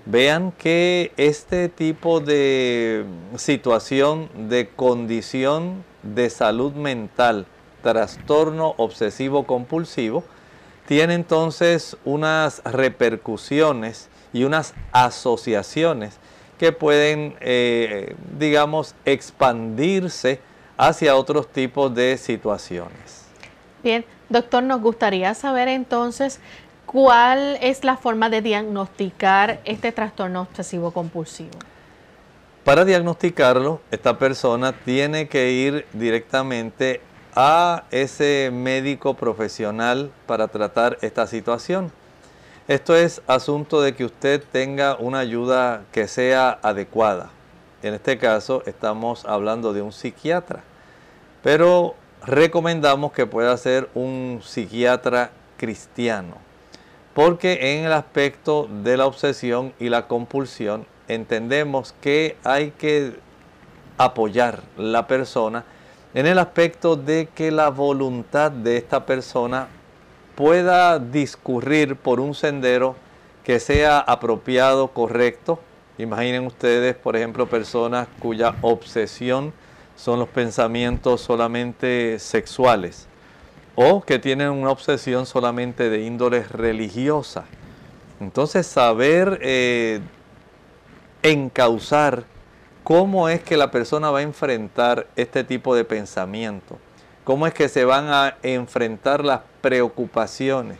Vean 0.07 0.53
que 0.53 1.13
este 1.17 1.71
tipo 1.71 2.21
de 2.21 3.07
situación 3.37 4.29
de 4.51 4.69
condición 4.69 5.83
de 6.03 6.29
salud 6.29 6.75
mental, 6.75 7.47
trastorno 7.83 8.75
obsesivo 8.77 9.47
compulsivo, 9.47 10.25
tiene 10.87 11.15
entonces 11.15 11.97
unas 12.05 12.63
repercusiones 12.65 14.09
y 14.33 14.45
unas 14.45 14.75
asociaciones 14.93 16.19
que 16.59 16.73
pueden, 16.73 17.37
eh, 17.41 18.15
digamos, 18.39 18.95
expandirse 19.05 20.41
hacia 20.77 21.17
otros 21.17 21.49
tipos 21.49 21.95
de 21.95 22.17
situaciones. 22.17 23.25
Bien, 23.83 24.05
doctor, 24.29 24.63
nos 24.63 24.81
gustaría 24.81 25.35
saber 25.35 25.69
entonces 25.69 26.41
cuál 26.87 27.59
es 27.61 27.85
la 27.85 27.97
forma 27.97 28.31
de 28.31 28.43
diagnosticar 28.43 29.61
este 29.65 29.93
trastorno 29.93 30.43
obsesivo 30.43 30.91
compulsivo. 30.91 31.51
Para 32.65 32.85
diagnosticarlo, 32.85 33.81
esta 33.91 34.19
persona 34.19 34.73
tiene 34.73 35.29
que 35.29 35.51
ir 35.51 35.87
directamente 35.93 37.03
a 37.35 37.85
ese 37.91 38.51
médico 38.53 39.15
profesional 39.15 40.13
para 40.27 40.49
tratar 40.49 40.99
esta 41.01 41.27
situación. 41.27 41.91
Esto 42.69 42.97
es 42.97 43.23
asunto 43.27 43.83
de 43.83 43.95
que 43.95 44.05
usted 44.05 44.43
tenga 44.53 44.97
una 44.97 45.19
ayuda 45.19 45.83
que 45.93 46.09
sea 46.09 46.59
adecuada. 46.63 47.31
En 47.83 47.93
este 47.93 48.17
caso 48.17 48.63
estamos 48.67 49.25
hablando 49.27 49.73
de 49.73 49.83
un 49.83 49.93
psiquiatra, 49.93 50.63
pero 51.43 51.95
recomendamos 52.25 53.13
que 53.13 53.27
pueda 53.27 53.55
ser 53.59 53.91
un 53.95 54.41
psiquiatra 54.43 55.31
cristiano, 55.59 56.37
porque 57.13 57.77
en 57.77 57.85
el 57.85 57.93
aspecto 57.93 58.69
de 58.83 58.97
la 58.97 59.07
obsesión 59.07 59.75
y 59.79 59.91
la 59.91 60.07
compulsión 60.07 60.87
entendemos 61.09 61.95
que 62.01 62.39
hay 62.45 62.71
que 62.71 63.13
apoyar 63.99 64.63
la 64.79 65.07
persona 65.07 65.65
en 66.15 66.27
el 66.27 66.39
aspecto 66.39 66.95
de 66.97 67.29
que 67.35 67.51
la 67.51 67.71
voluntad 67.71 68.53
de 68.53 68.77
esta 68.77 69.05
persona 69.05 69.67
pueda 70.37 70.99
discurrir 70.99 71.97
por 71.97 72.21
un 72.21 72.35
sendero 72.35 72.95
que 73.43 73.61
sea 73.61 73.99
apropiado, 73.99 74.89
correcto. 74.89 75.59
Imaginen 75.99 76.47
ustedes, 76.47 76.95
por 76.97 77.17
ejemplo, 77.17 77.47
personas 77.47 78.09
cuya 78.21 78.55
obsesión 78.63 79.53
son 79.97 80.21
los 80.21 80.29
pensamientos 80.29 81.21
solamente 81.21 82.19
sexuales 82.19 83.07
o 83.77 84.03
que 84.03 84.19
tienen 84.19 84.51
una 84.51 84.71
obsesión 84.71 85.27
solamente 85.27 85.91
de 85.91 86.03
índole 86.03 86.45
religiosa. 86.45 87.45
Entonces, 88.21 88.67
saber 88.67 89.41
eh, 89.43 90.01
encauzar 91.23 92.25
cómo 92.85 93.31
es 93.31 93.43
que 93.43 93.57
la 93.57 93.71
persona 93.71 94.11
va 94.11 94.19
a 94.19 94.23
enfrentar 94.23 95.07
este 95.17 95.43
tipo 95.43 95.75
de 95.75 95.85
pensamiento. 95.85 96.79
cómo 97.25 97.47
es 97.47 97.55
que 97.55 97.71
se 97.71 97.87
van 97.87 98.09
a 98.09 98.37
enfrentar 98.43 99.25
las 99.25 99.41
preocupaciones, 99.63 100.77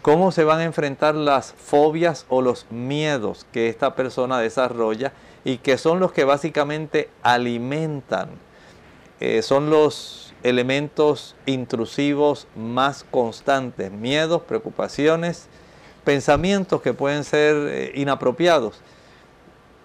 cómo 0.00 0.30
se 0.30 0.44
van 0.44 0.60
a 0.60 0.64
enfrentar 0.64 1.16
las 1.16 1.52
fobias 1.52 2.24
o 2.28 2.40
los 2.40 2.70
miedos 2.70 3.44
que 3.52 3.68
esta 3.68 3.96
persona 3.96 4.38
desarrolla 4.38 5.12
y 5.44 5.58
que 5.58 5.76
son 5.76 5.98
los 5.98 6.12
que 6.12 6.22
básicamente 6.22 7.10
alimentan, 7.24 8.28
eh, 9.18 9.42
son 9.42 9.70
los 9.70 10.32
elementos 10.44 11.34
intrusivos 11.46 12.46
más 12.54 13.04
constantes, 13.10 13.90
miedos, 13.90 14.42
preocupaciones, 14.42 15.48
pensamientos 16.04 16.80
que 16.80 16.94
pueden 16.94 17.24
ser 17.24 17.56
eh, 17.56 17.92
inapropiados. 17.96 18.80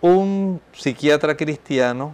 Un 0.03 0.59
psiquiatra 0.73 1.37
cristiano 1.37 2.13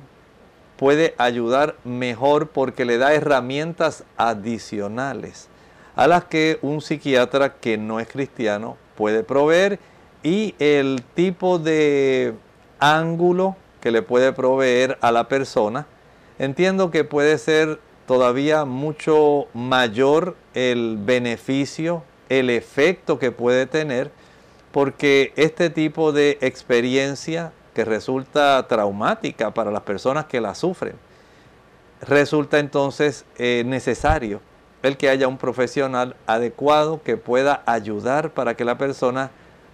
puede 0.78 1.16
ayudar 1.18 1.76
mejor 1.84 2.50
porque 2.50 2.86
le 2.86 3.00
da 3.00 3.16
herramientas 3.16 4.04
adicionales 4.16 5.48
a 5.96 6.06
las 6.06 6.26
que 6.26 6.60
un 6.62 6.82
psiquiatra 6.82 7.56
que 7.56 7.80
no 7.80 8.00
es 8.00 8.08
cristiano 8.08 8.78
puede 8.96 9.24
proveer 9.24 9.80
y 10.22 10.54
el 10.60 11.02
tipo 11.16 11.58
de 11.58 12.36
ángulo 12.78 13.56
que 13.82 13.90
le 13.90 14.04
puede 14.04 14.34
proveer 14.34 15.00
a 15.02 15.12
la 15.12 15.28
persona, 15.28 15.88
entiendo 16.38 16.92
que 16.92 17.04
puede 17.04 17.40
ser 17.40 17.80
todavía 18.06 18.66
mucho 18.66 19.48
mayor 19.56 20.36
el 20.54 21.00
beneficio, 21.02 22.04
el 22.30 22.52
efecto 22.52 23.18
que 23.18 23.32
puede 23.32 23.66
tener, 23.66 24.12
porque 24.72 25.34
este 25.38 25.72
tipo 25.72 26.12
de 26.12 26.38
experiencia 26.42 27.52
que 27.80 27.86
resulta 27.86 28.67
traumática 28.67 29.53
para 29.53 29.71
las 29.71 29.84
personas 29.84 30.25
que 30.25 30.41
la 30.41 30.53
sufren. 30.53 30.95
Resulta 32.01 32.59
entonces 32.59 33.23
eh, 33.38 33.63
necesario 33.65 34.41
el 34.84 34.97
que 34.97 35.07
haya 35.07 35.30
un 35.30 35.38
profesional 35.38 36.17
adecuado 36.27 37.01
que 37.03 37.15
pueda 37.15 37.63
ayudar 37.65 38.32
para 38.32 38.55
que 38.55 38.65
la 38.65 38.77
persona 38.77 39.32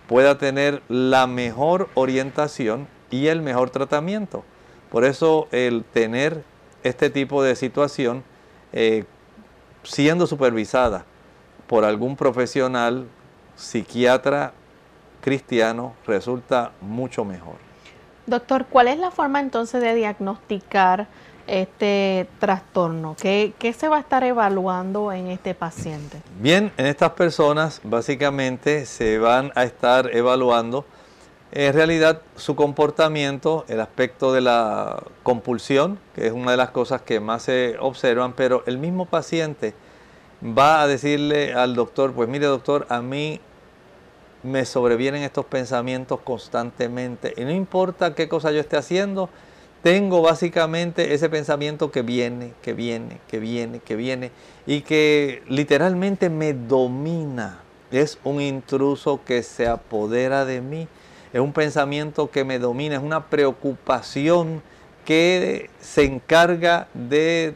pueda 0.07 0.37
tener 0.37 0.83
la 0.87 1.25
mejor 1.25 1.89
orientación 1.95 2.87
y 3.09 3.25
el 3.25 3.41
mejor 3.41 3.71
tratamiento. 3.71 4.43
Por 4.91 5.03
eso 5.03 5.47
el 5.51 5.83
tener 5.83 6.43
este 6.83 7.09
tipo 7.09 7.41
de 7.41 7.55
situación 7.55 8.23
eh, 8.71 9.05
siendo 9.81 10.27
supervisada 10.27 11.05
por 11.65 11.83
algún 11.83 12.15
profesional, 12.15 13.07
psiquiatra 13.55 14.53
cristiano, 15.21 15.95
resulta 16.05 16.71
mucho 16.81 17.25
mejor. 17.25 17.64
Doctor, 18.27 18.65
¿cuál 18.65 18.87
es 18.87 18.97
la 18.97 19.11
forma 19.11 19.39
entonces 19.39 19.81
de 19.81 19.93
diagnosticar 19.93 21.07
este 21.45 22.27
trastorno? 22.39 23.15
¿Qué, 23.21 23.53
se 23.77 23.87
va 23.87 23.97
a 23.97 23.99
estar 23.99 24.23
evaluando 24.23 25.11
en 25.11 25.27
este 25.27 25.53
paciente? 25.53 26.21
Bien, 26.39 26.71
en 26.77 26.87
estas 26.87 27.11
personas 27.11 27.81
básicamente 27.83 28.85
se 28.87 29.19
van 29.19 29.51
a 29.53 29.63
estar 29.63 30.15
evaluando 30.15 30.85
en 31.51 31.73
realidad 31.73 32.21
su 32.35 32.55
comportamiento, 32.55 33.63
el 33.69 33.79
aspecto 33.79 34.33
de 34.33 34.41
la 34.41 35.03
compulsión, 35.23 35.99
que 36.15 36.27
es 36.27 36.33
una 36.33 36.51
de 36.51 36.57
las 36.57 36.71
cosas 36.71 37.01
que 37.03 37.19
más 37.19 37.43
se 37.43 37.77
observan, 37.79 38.33
pero 38.33 38.63
el 38.65 38.77
mismo 38.77 39.05
paciente 39.05 39.73
va 40.43 40.81
a 40.81 40.87
decirle 40.87 41.53
al 41.53 41.75
doctor, 41.75 42.11
pues 42.13 42.27
mire 42.27 42.47
doctor, 42.47 42.87
a 42.89 43.01
mí 43.01 43.39
me 44.45 44.65
sobrevienen 44.65 45.23
estos 45.23 45.45
pensamientos 45.45 46.19
constantemente. 46.21 47.33
Y 47.37 47.43
no 47.43 47.51
importa 47.51 48.15
qué 48.15 48.29
cosa 48.29 48.51
yo 48.51 48.59
esté 48.59 48.77
haciendo, 48.77 49.29
tengo 49.83 50.21
básicamente 50.21 51.13
ese 51.13 51.29
pensamiento 51.29 51.91
que 51.91 52.01
viene, 52.01 52.53
que 52.61 52.73
viene, 52.73 53.19
que 53.27 53.39
viene, 53.39 53.79
que 53.79 53.95
viene 53.95 54.31
y 54.65 54.81
que 54.81 55.43
literalmente 55.47 56.29
me 56.29 56.53
domina. 56.53 57.59
Es 57.91 58.17
un 58.23 58.41
intruso 58.41 59.19
que 59.23 59.43
se 59.43 59.67
apodera 59.67 60.43
de 60.43 60.61
mí. 60.61 60.87
Es 61.31 61.39
un 61.39 61.53
pensamiento 61.53 62.31
que 62.31 62.43
me 62.43 62.57
domina, 62.57 62.95
es 62.95 63.01
una 63.03 63.27
preocupación 63.27 64.63
que 65.05 65.69
se 65.79 66.03
encarga 66.03 66.87
de 66.93 67.53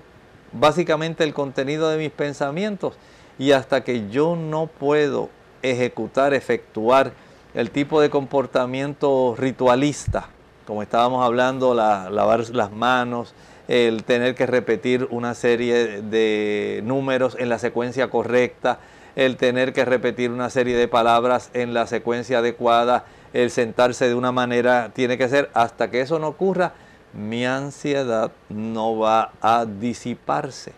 básicamente 0.51 1.23
el 1.23 1.33
contenido 1.33 1.89
de 1.89 1.97
mis 1.97 2.11
pensamientos. 2.11 2.95
Y 3.39 3.53
hasta 3.53 3.83
que 3.83 4.09
yo 4.09 4.35
no 4.35 4.67
puedo 4.67 5.29
ejecutar, 5.61 6.33
efectuar 6.33 7.11
el 7.53 7.71
tipo 7.71 8.01
de 8.01 8.09
comportamiento 8.09 9.35
ritualista, 9.37 10.29
como 10.65 10.83
estábamos 10.83 11.25
hablando, 11.25 11.73
lavar 11.73 12.49
las 12.49 12.71
manos, 12.71 13.33
el 13.67 14.03
tener 14.03 14.35
que 14.35 14.45
repetir 14.45 15.07
una 15.11 15.33
serie 15.33 16.01
de 16.01 16.81
números 16.83 17.35
en 17.39 17.49
la 17.49 17.59
secuencia 17.59 18.09
correcta, 18.09 18.79
el 19.15 19.37
tener 19.37 19.73
que 19.73 19.85
repetir 19.85 20.31
una 20.31 20.49
serie 20.49 20.77
de 20.77 20.87
palabras 20.87 21.49
en 21.53 21.73
la 21.73 21.87
secuencia 21.87 22.39
adecuada, 22.39 23.05
el 23.33 23.51
sentarse 23.51 24.07
de 24.07 24.15
una 24.15 24.31
manera, 24.31 24.91
tiene 24.93 25.17
que 25.17 25.29
ser, 25.29 25.49
hasta 25.53 25.89
que 25.91 26.01
eso 26.01 26.19
no 26.19 26.27
ocurra, 26.29 26.73
mi 27.13 27.45
ansiedad 27.45 28.31
no 28.49 28.97
va 28.97 29.31
a 29.41 29.65
disiparse. 29.65 30.73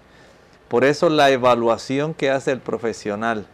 Por 0.68 0.86
eso 0.86 1.10
la 1.10 1.30
evaluación 1.30 2.14
que 2.14 2.30
hace 2.30 2.52
el 2.52 2.60
profesional, 2.60 3.46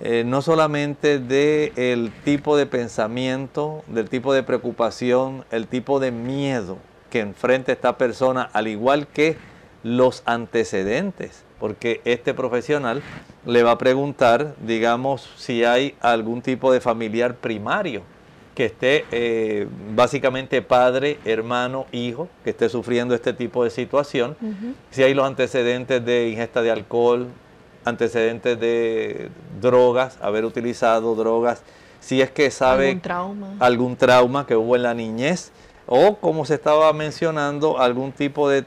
eh, 0.00 0.24
no 0.26 0.42
solamente 0.42 1.18
del 1.18 2.12
tipo 2.24 2.56
de 2.56 2.66
pensamiento, 2.66 3.82
del 3.86 4.08
tipo 4.08 4.34
de 4.34 4.42
preocupación, 4.42 5.44
el 5.50 5.68
tipo 5.68 6.00
de 6.00 6.10
miedo 6.10 6.78
que 7.10 7.20
enfrenta 7.20 7.72
esta 7.72 7.96
persona, 7.96 8.50
al 8.52 8.66
igual 8.66 9.06
que 9.06 9.36
los 9.84 10.22
antecedentes, 10.26 11.44
porque 11.60 12.00
este 12.04 12.34
profesional 12.34 13.02
le 13.46 13.62
va 13.62 13.72
a 13.72 13.78
preguntar, 13.78 14.54
digamos, 14.66 15.30
si 15.36 15.64
hay 15.64 15.94
algún 16.00 16.42
tipo 16.42 16.72
de 16.72 16.80
familiar 16.80 17.36
primario 17.36 18.02
que 18.54 18.66
esté 18.66 19.04
eh, 19.10 19.66
básicamente 19.94 20.62
padre, 20.62 21.18
hermano, 21.24 21.86
hijo, 21.92 22.28
que 22.44 22.50
esté 22.50 22.68
sufriendo 22.68 23.14
este 23.14 23.32
tipo 23.32 23.64
de 23.64 23.70
situación, 23.70 24.36
si 24.90 25.02
hay 25.02 25.12
los 25.12 25.26
antecedentes 25.26 26.04
de 26.04 26.28
ingesta 26.28 26.62
de 26.62 26.70
alcohol, 26.70 27.28
antecedentes 27.84 28.58
de 28.58 29.30
drogas, 29.60 30.18
haber 30.20 30.44
utilizado 30.44 31.14
drogas, 31.14 31.62
si 32.00 32.20
es 32.20 32.30
que 32.30 32.50
sabe 32.50 32.88
algún 32.88 33.00
trauma, 33.00 33.54
algún 33.60 33.96
trauma 33.96 34.46
que 34.46 34.56
hubo 34.56 34.76
en 34.76 34.82
la 34.82 34.94
niñez 34.94 35.52
o 35.86 36.16
como 36.16 36.44
se 36.44 36.54
estaba 36.54 36.92
mencionando 36.92 37.78
algún 37.78 38.12
tipo 38.12 38.48
de 38.48 38.58
eh, 38.58 38.64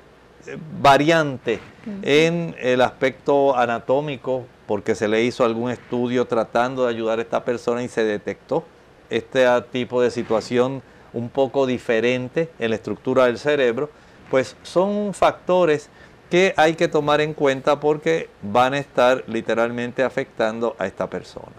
variante 0.82 1.60
en 2.02 2.56
el 2.60 2.82
aspecto 2.82 3.56
anatómico 3.56 4.46
porque 4.66 4.96
se 4.96 5.08
le 5.08 5.24
hizo 5.24 5.46
algún 5.46 5.72
estudio 5.72 6.26
tratando 6.26 6.84
de 6.84 6.90
ayudar 6.90 7.20
a 7.20 7.22
esta 7.22 7.44
persona 7.44 7.82
y 7.84 7.88
se 7.88 8.04
detectó 8.04 8.66
este 9.10 9.46
tipo 9.72 10.02
de 10.02 10.12
situación 10.12 10.84
un 11.14 11.30
poco 11.30 11.66
diferente 11.66 12.50
en 12.60 12.72
la 12.72 12.76
estructura 12.76 13.26
del 13.26 13.40
cerebro, 13.40 13.90
pues 14.30 14.58
son 14.64 15.14
factores 15.14 15.90
que 16.30 16.54
hay 16.58 16.76
que 16.76 16.88
tomar 16.88 17.22
en 17.22 17.34
cuenta 17.34 17.80
porque 17.80 18.30
van 18.42 18.74
a 18.74 18.80
estar 18.80 19.24
literalmente 19.28 20.04
afectando 20.04 20.76
a 20.80 20.86
esta 20.88 21.10
persona. 21.10 21.56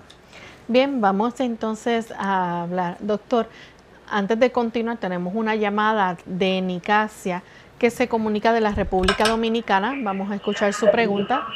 Bien, 0.66 1.00
vamos 1.00 1.40
entonces 1.40 2.12
a 2.18 2.62
hablar. 2.62 2.96
Doctor, 3.00 3.48
antes 4.10 4.38
de 4.38 4.52
continuar, 4.52 4.98
tenemos 4.98 5.34
una 5.34 5.54
llamada 5.54 6.18
de 6.26 6.60
Nicasia 6.60 7.42
que 7.78 7.90
se 7.90 8.08
comunica 8.08 8.52
de 8.52 8.60
la 8.60 8.72
República 8.72 9.24
Dominicana. 9.24 9.94
Vamos 10.02 10.30
a 10.30 10.34
escuchar 10.34 10.72
su 10.72 10.90
pregunta. 10.90 11.46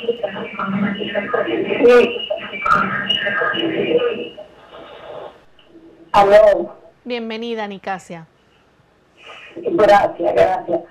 Aló. 6.12 6.76
Bienvenida, 7.04 7.66
Nicasia. 7.66 8.26
Gracias, 9.56 10.34
gracias. 10.34 10.82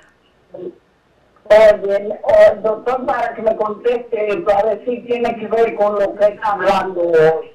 Oye, 1.51 2.17
el 2.49 2.61
doctor, 2.61 3.05
para 3.05 3.33
que 3.33 3.41
me 3.41 3.53
conteste, 3.57 4.37
para 4.45 4.69
ver 4.69 4.85
si 4.85 5.01
tiene 5.01 5.35
que 5.35 5.47
ver 5.47 5.75
con 5.75 5.95
lo 5.95 6.15
que 6.15 6.25
está 6.25 6.53
hablando 6.53 7.01
hoy. 7.01 7.51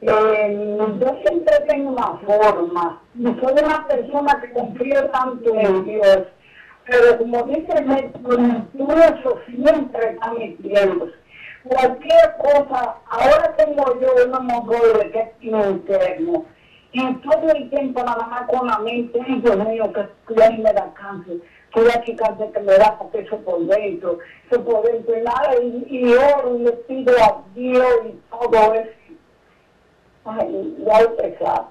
Eh, 0.00 0.78
yo 0.98 1.20
siempre 1.24 1.60
tengo 1.68 1.90
una 1.90 2.18
forma, 2.26 3.00
no 3.14 3.40
soy 3.40 3.52
una 3.62 3.86
persona 3.86 4.40
que 4.40 4.52
confío 4.52 5.10
tanto 5.10 5.54
en 5.54 5.84
Dios, 5.84 6.22
pero 6.86 7.18
como 7.18 7.42
dice 7.44 7.82
me 7.82 7.98
eso 7.98 9.38
siempre 9.46 10.10
está 10.10 10.32
metiendo. 10.32 11.08
Cualquier 11.62 12.36
cosa, 12.38 12.96
ahora 13.10 13.54
tengo 13.58 14.00
yo 14.00 14.08
un 14.26 14.34
hemorroide 14.34 15.10
que 15.12 15.20
es 15.20 15.32
interno, 15.42 16.46
y 16.92 17.14
todo 17.16 17.52
el 17.54 17.70
tiempo 17.70 18.02
nada 18.02 18.26
más 18.26 18.48
con 18.48 18.66
la 18.66 18.78
mente, 18.78 19.20
Dios 19.24 19.56
mío, 19.68 19.92
que 19.92 20.34
ya 20.34 20.50
me 20.50 20.72
da 20.72 20.92
cáncer 20.94 21.36
que 21.72 22.16
que 22.52 22.60
me 22.60 22.76
da 22.76 22.98
porque 22.98 23.20
eso 23.20 23.38
por 23.38 23.60
dentro, 23.66 24.18
eso 24.50 24.64
por 24.64 24.82
dentro 24.82 25.16
y 25.16 25.22
nada, 25.22 25.54
y, 25.62 25.86
y 25.88 26.12
oro 26.14 26.58
le 26.58 26.72
pido 26.72 27.12
a 27.18 27.42
Dios 27.54 27.96
y 28.06 28.18
todo 28.30 28.74
eso. 28.74 28.90
Ay, 30.24 30.76
ya 30.84 30.98
sabe. 31.38 31.66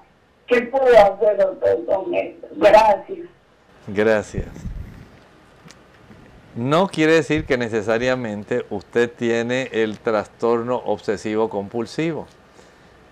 ¿Qué 0.46 0.62
puedo 0.62 0.86
hacer, 0.86 1.86
con 1.86 2.14
esto? 2.14 2.48
Gracias. 2.56 3.28
Gracias. 3.86 4.48
no 6.56 6.88
quiere 6.88 7.14
decir 7.14 7.46
que 7.46 7.56
necesariamente 7.56 8.66
usted 8.70 9.10
tiene 9.10 9.68
el 9.72 9.98
trastorno 9.98 10.76
obsesivo 10.76 11.48
compulsivo. 11.48 12.26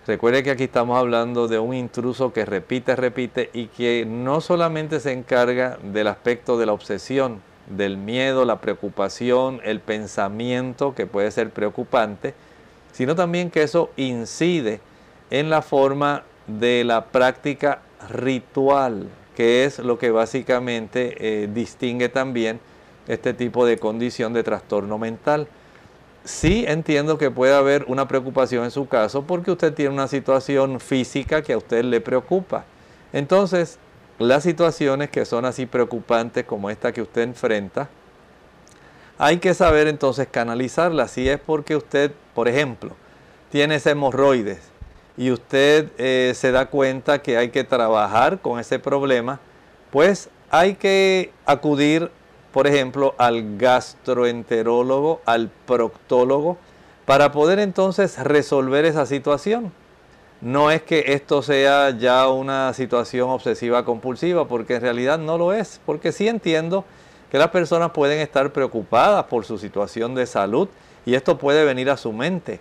Recuerde 0.09 0.43
que 0.43 0.51
aquí 0.51 0.65
estamos 0.65 0.99
hablando 0.99 1.49
de 1.49 1.59
un 1.59 1.75
intruso 1.75 2.33
que 2.33 2.47
repite, 2.47 2.97
repite 2.97 3.51
y 3.53 3.67
que 3.67 4.07
no 4.09 4.41
solamente 4.41 5.01
se 5.01 5.13
encarga 5.13 5.77
del 5.83 6.07
aspecto 6.07 6.57
de 6.57 6.65
la 6.65 6.73
obsesión, 6.73 7.43
del 7.67 7.99
miedo, 7.99 8.47
la 8.47 8.63
preocupación, 8.63 9.61
el 9.65 9.81
pensamiento 9.81 10.95
que 10.95 11.05
puede 11.05 11.31
ser 11.31 11.51
preocupante, 11.51 12.33
sino 12.91 13.15
también 13.17 13.51
que 13.51 13.63
eso 13.63 13.91
incide 13.99 14.81
en 15.29 15.51
la 15.51 15.61
forma 15.61 16.23
de 16.47 16.85
la 16.85 17.05
práctica 17.05 17.83
ritual, 18.09 19.11
que 19.37 19.67
es 19.67 19.79
lo 19.79 19.99
que 19.99 20.11
básicamente 20.11 21.17
eh, 21.19 21.49
distingue 21.53 22.09
también 22.09 22.61
este 23.09 23.35
tipo 23.35 23.67
de 23.67 23.77
condición 23.77 24.33
de 24.33 24.43
trastorno 24.43 24.97
mental. 24.97 25.49
Sí 26.25 26.65
entiendo 26.67 27.17
que 27.17 27.31
puede 27.31 27.55
haber 27.55 27.85
una 27.89 28.07
preocupación 28.07 28.65
en 28.65 28.71
su 28.71 28.87
caso 28.87 29.23
porque 29.23 29.51
usted 29.51 29.73
tiene 29.73 29.95
una 29.95 30.09
situación 30.09 30.79
física 30.81 31.43
que 31.43 31.55
a 31.55 31.59
usted 31.59 31.85
le 31.85 32.01
preocupa. 32.01 32.65
Entonces, 33.13 33.79
las 34.19 34.43
situaciones 34.43 35.11
que 35.11 35.25
son 35.25 35.45
así 35.45 35.65
preocupantes 35.65 36.45
como 36.45 36.71
esta 36.71 36.93
que 36.93 37.03
usted 37.03 37.23
enfrenta, 37.23 37.89
hay 39.17 39.39
que 39.39 39.55
saber 39.55 39.89
entonces 39.89 40.29
canalizarlas. 40.31 41.11
Si 41.11 41.29
es 41.29 41.41
porque 41.41 41.77
usted, 41.77 42.13
por 42.35 42.49
ejemplo, 42.49 42.93
tiene 43.51 43.81
hemorroides 43.85 44.61
y 45.17 45.31
usted 45.31 45.91
eh, 45.99 46.33
se 46.35 46.53
da 46.53 46.67
cuenta 46.67 47.21
que 47.21 47.37
hay 47.37 47.51
que 47.51 47.65
trabajar 47.65 48.41
con 48.41 48.61
ese 48.61 48.79
problema, 48.79 49.41
pues 49.91 50.29
hay 50.51 50.75
que 50.75 51.33
acudir 51.45 52.11
por 52.59 52.67
ejemplo, 52.67 53.15
al 53.19 53.57
gastroenterólogo, 53.57 55.21
al 55.27 55.49
proctólogo, 55.49 56.59
para 57.07 57.31
poder 57.31 57.61
entonces 57.61 58.19
resolver 58.19 58.85
esa 58.85 59.07
situación. 59.07 59.73
No 60.41 60.73
es 60.73 60.83
que 60.83 61.05
esto 61.13 61.41
sea 61.41 61.91
ya 61.91 62.27
una 62.27 62.75
situación 62.75 63.31
obsesiva 63.31 63.85
compulsiva, 63.85 64.49
porque 64.49 64.75
en 64.75 64.81
realidad 64.81 65.21
no 65.21 65.39
lo 65.39 65.53
es, 65.53 65.81
porque 65.87 66.11
sí 66.11 66.27
entiendo 66.27 66.85
que 67.31 67.39
las 67.39 67.51
personas 67.51 67.93
pueden 67.93 68.19
estar 68.19 68.53
preocupadas 68.53 69.27
por 69.27 69.45
su 69.45 69.57
situación 69.57 70.17
de 70.17 70.27
salud 70.27 70.67
y 71.07 71.15
esto 71.15 71.39
puede 71.39 71.65
venir 71.65 71.89
a 71.91 71.97
su 71.97 72.13
mente. 72.13 72.59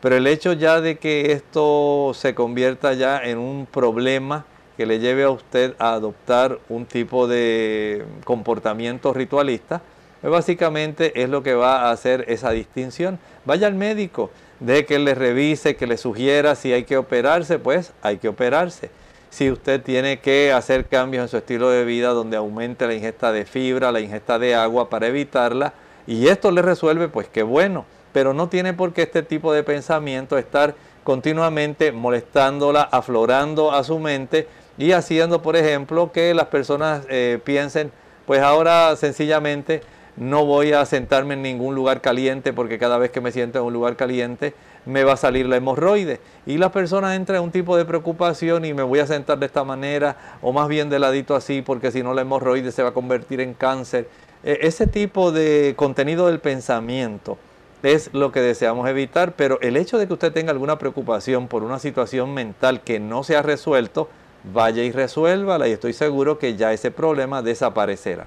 Pero 0.00 0.14
el 0.14 0.28
hecho 0.28 0.52
ya 0.52 0.80
de 0.80 0.98
que 0.98 1.32
esto 1.32 2.12
se 2.14 2.36
convierta 2.36 2.92
ya 2.92 3.20
en 3.20 3.38
un 3.38 3.66
problema 3.66 4.44
que 4.80 4.86
le 4.86 4.98
lleve 4.98 5.24
a 5.24 5.30
usted 5.30 5.74
a 5.78 5.92
adoptar 5.92 6.58
un 6.70 6.86
tipo 6.86 7.28
de 7.28 8.02
comportamiento 8.24 9.12
ritualista, 9.12 9.82
pues 10.22 10.32
básicamente 10.32 11.22
es 11.22 11.28
lo 11.28 11.42
que 11.42 11.52
va 11.52 11.82
a 11.82 11.90
hacer 11.90 12.24
esa 12.28 12.50
distinción. 12.52 13.18
Vaya 13.44 13.66
al 13.66 13.74
médico, 13.74 14.30
de 14.58 14.86
que 14.86 14.98
le 14.98 15.14
revise, 15.14 15.76
que 15.76 15.86
le 15.86 15.98
sugiera 15.98 16.54
si 16.54 16.72
hay 16.72 16.84
que 16.84 16.96
operarse, 16.96 17.58
pues 17.58 17.92
hay 18.00 18.16
que 18.16 18.28
operarse. 18.28 18.88
Si 19.28 19.50
usted 19.50 19.82
tiene 19.82 20.20
que 20.20 20.50
hacer 20.50 20.86
cambios 20.86 21.24
en 21.24 21.28
su 21.28 21.36
estilo 21.36 21.68
de 21.68 21.84
vida 21.84 22.14
donde 22.14 22.38
aumente 22.38 22.86
la 22.86 22.94
ingesta 22.94 23.32
de 23.32 23.44
fibra, 23.44 23.92
la 23.92 24.00
ingesta 24.00 24.38
de 24.38 24.54
agua 24.54 24.88
para 24.88 25.08
evitarla, 25.08 25.74
y 26.06 26.28
esto 26.28 26.50
le 26.52 26.62
resuelve, 26.62 27.08
pues 27.08 27.28
qué 27.28 27.42
bueno. 27.42 27.84
Pero 28.14 28.32
no 28.32 28.48
tiene 28.48 28.72
por 28.72 28.94
qué 28.94 29.02
este 29.02 29.22
tipo 29.22 29.52
de 29.52 29.62
pensamiento 29.62 30.38
estar 30.38 30.74
continuamente 31.04 31.92
molestándola, 31.92 32.82
aflorando 32.82 33.72
a 33.72 33.84
su 33.84 33.98
mente 33.98 34.48
y 34.78 34.92
haciendo, 34.92 35.42
por 35.42 35.56
ejemplo, 35.56 36.12
que 36.12 36.34
las 36.34 36.46
personas 36.46 37.04
eh, 37.08 37.38
piensen, 37.44 37.92
pues 38.26 38.40
ahora 38.40 38.94
sencillamente 38.96 39.82
no 40.16 40.44
voy 40.44 40.72
a 40.72 40.84
sentarme 40.86 41.34
en 41.34 41.42
ningún 41.42 41.74
lugar 41.74 42.00
caliente 42.00 42.52
porque 42.52 42.78
cada 42.78 42.98
vez 42.98 43.10
que 43.10 43.20
me 43.20 43.32
siento 43.32 43.58
en 43.58 43.64
un 43.64 43.72
lugar 43.72 43.96
caliente 43.96 44.54
me 44.86 45.04
va 45.04 45.14
a 45.14 45.16
salir 45.16 45.46
la 45.46 45.56
hemorroide. 45.56 46.20
Y 46.46 46.58
las 46.58 46.72
personas 46.72 47.16
entran 47.16 47.38
en 47.38 47.44
un 47.44 47.50
tipo 47.50 47.76
de 47.76 47.84
preocupación 47.84 48.64
y 48.64 48.74
me 48.74 48.82
voy 48.82 48.98
a 48.98 49.06
sentar 49.06 49.38
de 49.38 49.46
esta 49.46 49.64
manera 49.64 50.38
o 50.42 50.52
más 50.52 50.68
bien 50.68 50.90
de 50.90 50.98
ladito 50.98 51.34
así 51.34 51.62
porque 51.62 51.90
si 51.90 52.02
no 52.02 52.14
la 52.14 52.22
hemorroide 52.22 52.72
se 52.72 52.82
va 52.82 52.90
a 52.90 52.94
convertir 52.94 53.40
en 53.40 53.54
cáncer. 53.54 54.08
E, 54.44 54.58
ese 54.62 54.86
tipo 54.86 55.32
de 55.32 55.74
contenido 55.76 56.26
del 56.26 56.40
pensamiento 56.40 57.38
es 57.82 58.10
lo 58.12 58.30
que 58.30 58.40
deseamos 58.40 58.88
evitar, 58.88 59.32
pero 59.32 59.58
el 59.62 59.76
hecho 59.76 59.96
de 59.98 60.06
que 60.06 60.12
usted 60.12 60.32
tenga 60.32 60.50
alguna 60.50 60.78
preocupación 60.78 61.48
por 61.48 61.62
una 61.62 61.78
situación 61.78 62.34
mental 62.34 62.82
que 62.82 63.00
no 63.00 63.24
se 63.24 63.36
ha 63.36 63.42
resuelto, 63.42 64.08
vaya 64.44 64.82
y 64.82 64.92
resuélvala 64.92 65.68
y 65.68 65.72
estoy 65.72 65.92
seguro 65.92 66.38
que 66.38 66.56
ya 66.56 66.72
ese 66.72 66.90
problema 66.90 67.42
desaparecerá. 67.42 68.26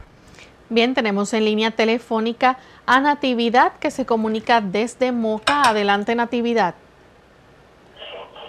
Bien, 0.70 0.93
tenemos 0.93 1.34
en 1.34 1.45
línea 1.45 1.72
telefónica 1.72 2.57
a 2.86 2.99
Natividad 2.99 3.74
que 3.80 3.91
se 3.91 4.05
comunica 4.05 4.61
desde 4.61 5.11
Moca. 5.11 5.64
Adelante, 5.64 6.16
Natividad. 6.16 6.76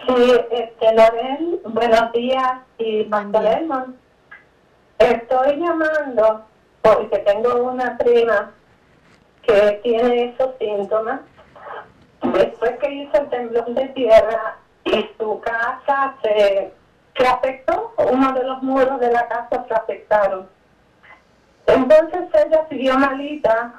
Sí, 0.07 0.33
este, 0.51 0.95
Lorel, 0.95 1.61
buenos 1.67 2.13
días 2.13 2.61
y 2.79 3.05
Magdalena. 3.05 3.87
Estoy 4.99 5.57
llamando 5.59 6.45
porque 6.83 7.19
tengo 7.19 7.71
una 7.71 7.97
prima 7.99 8.53
que 9.43 9.81
tiene 9.83 10.31
esos 10.31 10.51
síntomas. 10.59 11.21
Después 12.23 12.79
que 12.79 12.93
hizo 12.93 13.19
el 13.19 13.29
temblor 13.29 13.67
de 13.75 13.89
tierra 13.89 14.57
y 14.85 15.11
su 15.19 15.41
casa 15.41 16.15
se 16.23 16.73
se 17.17 17.27
afectó, 17.27 17.93
uno 18.11 18.33
de 18.33 18.45
los 18.45 18.63
muros 18.63 18.99
de 19.01 19.11
la 19.11 19.29
casa 19.29 19.65
se 19.69 19.75
afectaron. 19.75 20.49
Entonces 21.67 22.23
ella 22.47 22.67
siguió 22.69 22.99
malita 22.99 23.73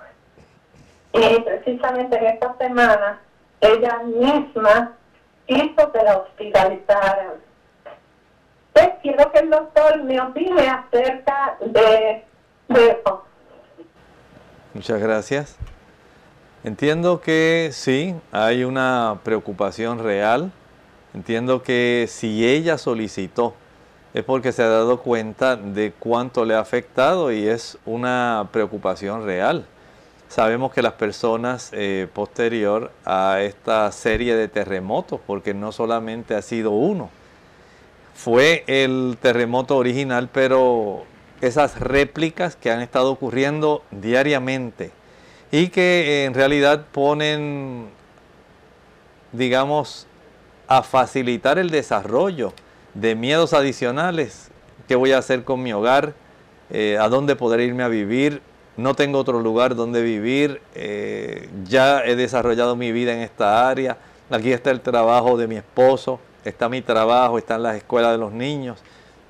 y 1.14 1.40
precisamente 1.42 2.18
en 2.18 2.26
esta 2.26 2.56
semana 2.58 3.20
ella 3.62 4.02
misma 4.04 4.94
hizo 5.48 5.92
que 5.92 6.04
la 6.04 6.18
hospitalizaran. 6.18 7.34
Pues 8.74 8.90
quiero 9.02 9.32
que 9.32 9.40
el 9.40 9.50
doctor 9.50 10.04
me 10.04 10.20
opine 10.20 10.68
acerca 10.68 11.58
de, 11.62 12.24
de 12.68 12.90
eso. 12.90 13.24
Muchas 14.74 15.00
gracias. 15.00 15.58
Entiendo 16.64 17.22
que 17.22 17.70
sí, 17.72 18.16
hay 18.32 18.64
una 18.64 19.20
preocupación 19.24 20.04
real 20.04 20.52
Entiendo 21.16 21.64
que 21.64 22.08
si 22.10 22.46
ella 22.46 22.78
solicitó 22.78 23.54
es 24.14 24.26
porque 24.26 24.52
se 24.52 24.64
ha 24.64 24.68
dado 24.68 25.00
cuenta 25.00 25.56
de 25.56 25.94
cuánto 25.98 26.44
le 26.44 26.56
ha 26.56 26.60
afectado 26.60 27.32
y 27.32 27.48
es 27.48 27.78
una 27.86 28.50
preocupación 28.52 29.24
real. 29.24 29.66
Sabemos 30.28 30.74
que 30.74 30.82
las 30.82 30.92
personas 30.94 31.70
eh, 31.72 32.10
posterior 32.14 32.92
a 33.06 33.40
esta 33.40 33.90
serie 33.94 34.36
de 34.36 34.50
terremotos, 34.50 35.22
porque 35.26 35.54
no 35.54 35.72
solamente 35.72 36.36
ha 36.36 36.42
sido 36.42 36.72
uno, 36.72 37.10
fue 38.14 38.66
el 38.68 39.18
terremoto 39.22 39.78
original, 39.78 40.28
pero 40.34 41.06
esas 41.40 41.80
réplicas 41.80 42.58
que 42.58 42.72
han 42.72 42.82
estado 42.82 43.10
ocurriendo 43.10 43.84
diariamente 43.90 44.92
y 45.50 45.70
que 45.70 46.26
en 46.26 46.34
realidad 46.34 46.88
ponen, 46.92 47.88
digamos, 49.32 50.08
a 50.68 50.84
facilitar 50.84 51.60
el 51.60 51.70
desarrollo 51.70 52.54
de 52.94 53.16
miedos 53.16 53.54
adicionales. 53.54 54.50
¿Qué 54.88 54.96
voy 54.96 55.12
a 55.12 55.20
hacer 55.20 55.44
con 55.44 55.62
mi 55.62 55.74
hogar? 55.74 56.14
Eh, 56.70 56.98
¿A 57.00 57.10
dónde 57.10 57.36
podré 57.36 57.66
irme 57.66 57.84
a 57.84 57.88
vivir? 57.88 58.42
No 58.78 58.94
tengo 58.94 59.20
otro 59.20 59.40
lugar 59.40 59.76
donde 59.76 60.02
vivir. 60.02 60.62
Eh, 60.74 61.50
ya 61.66 62.04
he 62.04 62.16
desarrollado 62.16 62.76
mi 62.76 62.92
vida 62.92 63.14
en 63.14 63.20
esta 63.20 63.70
área. 63.70 63.98
Aquí 64.30 64.52
está 64.52 64.72
el 64.72 64.82
trabajo 64.82 65.38
de 65.38 65.48
mi 65.48 65.56
esposo. 65.56 66.20
Está 66.44 66.70
mi 66.70 66.82
trabajo. 66.82 67.38
Están 67.38 67.64
las 67.64 67.76
escuelas 67.76 68.12
de 68.12 68.18
los 68.18 68.32
niños. 68.32 68.80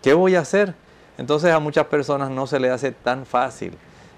¿Qué 0.02 0.14
voy 0.14 0.36
a 0.36 0.42
hacer? 0.42 0.74
Entonces 1.18 1.52
a 1.52 1.60
muchas 1.60 1.86
personas 1.88 2.30
no 2.30 2.48
se 2.48 2.60
les 2.60 2.72
hace 2.72 2.92
tan 2.92 3.26
fácil 3.26 3.74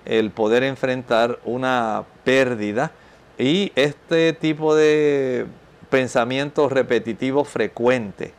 el 0.05 0.31
poder 0.31 0.63
enfrentar 0.63 1.39
una 1.43 2.03
pérdida 2.23 2.91
y 3.37 3.71
este 3.75 4.33
tipo 4.33 4.73
de 4.73 5.45
pensamiento 5.89 6.69
repetitivo 6.69 7.43
frecuente. 7.43 8.33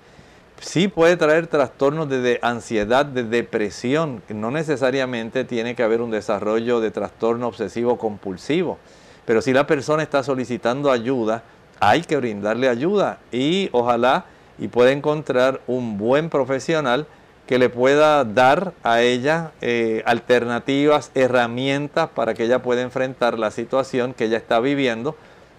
Sí 0.60 0.88
puede 0.88 1.16
traer 1.16 1.46
trastornos 1.46 2.08
de, 2.08 2.38
ansiedad, 2.42 3.06
de 3.06 3.22
depresión, 3.22 4.22
no 4.28 4.50
necesariamente 4.50 5.44
tiene 5.44 5.76
que 5.76 5.84
haber 5.84 6.00
un 6.00 6.10
desarrollo 6.10 6.80
de 6.80 6.90
trastorno 6.90 7.46
obsesivo 7.46 7.96
compulsivo, 7.96 8.78
pero 9.24 9.40
si 9.40 9.52
la 9.52 9.66
persona 9.66 10.02
está 10.02 10.22
solicitando 10.24 10.90
ayuda, 10.90 11.44
hay 11.78 12.02
que 12.02 12.16
brindarle 12.16 12.68
ayuda 12.68 13.18
y 13.30 13.68
ojalá 13.70 14.24
y 14.58 14.66
pueda 14.66 14.90
encontrar 14.90 15.60
un 15.68 15.96
buen 15.96 16.28
profesional 16.28 17.06
que 17.46 17.58
le 17.58 17.70
pueda 17.70 18.24
dar 18.24 18.74
a 18.82 19.00
ella 19.00 19.52
eh, 19.62 20.02
alternativas, 20.06 21.12
herramientas 21.14 22.10
para 22.10 22.34
que 22.34 22.44
ella 22.44 22.62
pueda 22.62 22.82
enfrentar 22.82 23.38
la 23.38 23.50
situación 23.50 24.12
que 24.12 24.24
ella 24.24 24.36
está 24.36 24.60
viviendo 24.60 25.16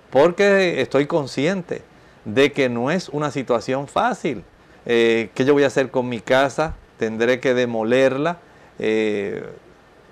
porque 0.09 0.81
estoy 0.81 1.05
consciente 1.05 1.81
de 2.25 2.51
que 2.51 2.69
no 2.69 2.91
es 2.91 3.09
una 3.09 3.31
situación 3.31 3.87
fácil. 3.87 4.43
Eh, 4.85 5.29
¿Qué 5.33 5.45
yo 5.45 5.53
voy 5.53 5.63
a 5.63 5.67
hacer 5.67 5.91
con 5.91 6.09
mi 6.09 6.19
casa? 6.19 6.75
Tendré 6.97 7.39
que 7.39 7.53
demolerla. 7.53 8.37
Eh, 8.79 9.43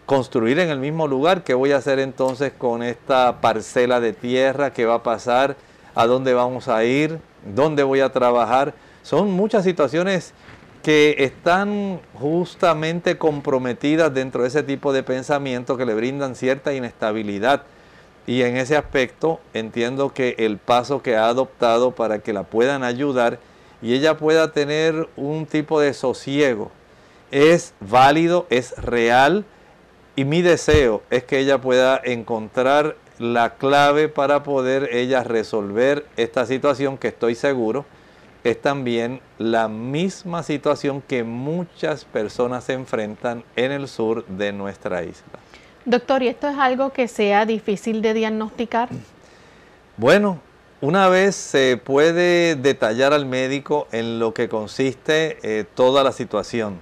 construir 0.08 0.58
en 0.60 0.70
el 0.70 0.80
mismo 0.80 1.08
lugar. 1.08 1.44
¿Qué 1.44 1.54
voy 1.54 1.74
a 1.74 1.78
hacer 1.78 2.00
entonces 2.00 2.54
con 2.58 2.82
esta 2.82 3.42
parcela 3.42 4.00
de 4.00 4.14
tierra? 4.14 4.72
¿Qué 4.72 4.86
va 4.86 4.96
a 4.96 5.04
pasar? 5.04 5.58
¿A 5.94 6.08
dónde 6.08 6.34
vamos 6.34 6.70
a 6.70 6.84
ir? 6.86 7.20
¿Dónde 7.54 7.84
voy 7.84 8.00
a 8.00 8.10
trabajar? 8.10 8.74
Son 9.04 9.30
muchas 9.30 9.66
situaciones 9.66 10.34
que 10.82 11.16
están 11.20 12.00
justamente 12.14 13.18
comprometidas 13.18 14.14
dentro 14.14 14.44
de 14.44 14.48
ese 14.48 14.64
tipo 14.64 14.94
de 14.94 15.04
pensamiento 15.04 15.76
que 15.76 15.86
le 15.86 15.94
brindan 15.94 16.36
cierta 16.36 16.74
inestabilidad. 16.74 17.64
Y 18.28 18.44
en 18.44 18.58
ese 18.58 18.76
aspecto 18.76 19.40
entiendo 19.54 20.14
que 20.14 20.36
el 20.38 20.58
paso 20.58 21.02
que 21.02 21.16
ha 21.16 21.28
adoptado 21.28 21.92
para 21.92 22.20
que 22.20 22.34
la 22.34 22.44
puedan 22.44 22.84
ayudar 22.84 23.40
y 23.82 23.94
ella 23.94 24.18
pueda 24.18 24.52
tener 24.52 25.08
un 25.16 25.46
tipo 25.46 25.80
de 25.80 25.94
sosiego 25.94 26.70
es 27.32 27.74
válido, 27.80 28.46
es 28.50 28.78
real 28.78 29.46
y 30.16 30.26
mi 30.26 30.42
deseo 30.42 31.02
es 31.10 31.24
que 31.24 31.40
ella 31.40 31.62
pueda 31.62 32.00
encontrar 32.04 32.98
la 33.18 33.56
clave 33.56 34.10
para 34.10 34.44
poder 34.44 34.90
ella 34.94 35.24
resolver 35.24 36.06
esta 36.18 36.46
situación 36.46 36.98
que 36.98 37.08
estoy 37.08 37.34
seguro 37.34 37.86
es 38.44 38.62
también 38.62 39.22
la 39.38 39.68
misma 39.68 40.44
situación 40.44 41.02
que 41.02 41.24
muchas 41.24 42.06
personas 42.06 42.64
se 42.64 42.74
enfrentan 42.74 43.44
en 43.56 43.72
el 43.72 43.88
sur 43.88 44.26
de 44.26 44.54
nuestra 44.54 45.04
isla. 45.04 45.40
Doctor, 45.88 46.22
¿y 46.22 46.28
esto 46.28 46.50
es 46.50 46.58
algo 46.58 46.92
que 46.92 47.08
sea 47.08 47.46
difícil 47.46 48.02
de 48.02 48.14
diagnosticar? 48.14 48.90
Bueno, 49.96 50.42
una 50.82 51.08
vez 51.08 51.34
se 51.34 51.78
puede 51.82 52.58
detallar 52.58 53.14
al 53.14 53.26
médico 53.26 53.88
en 53.94 54.20
lo 54.20 54.34
que 54.34 54.50
consiste 54.50 55.38
eh, 55.44 55.64
toda 55.76 56.04
la 56.04 56.12
situación, 56.12 56.78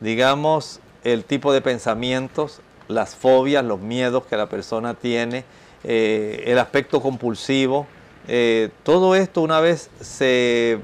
digamos 0.00 0.80
el 1.04 1.26
tipo 1.26 1.52
de 1.52 1.60
pensamientos, 1.60 2.62
las 2.88 3.14
fobias, 3.14 3.62
los 3.62 3.80
miedos 3.80 4.24
que 4.24 4.38
la 4.38 4.48
persona 4.48 4.94
tiene, 4.94 5.44
eh, 5.84 6.44
el 6.46 6.58
aspecto 6.58 7.02
compulsivo, 7.02 7.86
eh, 8.26 8.70
todo 8.84 9.14
esto 9.16 9.42
una 9.42 9.60
vez 9.60 9.90
se, 10.00 10.78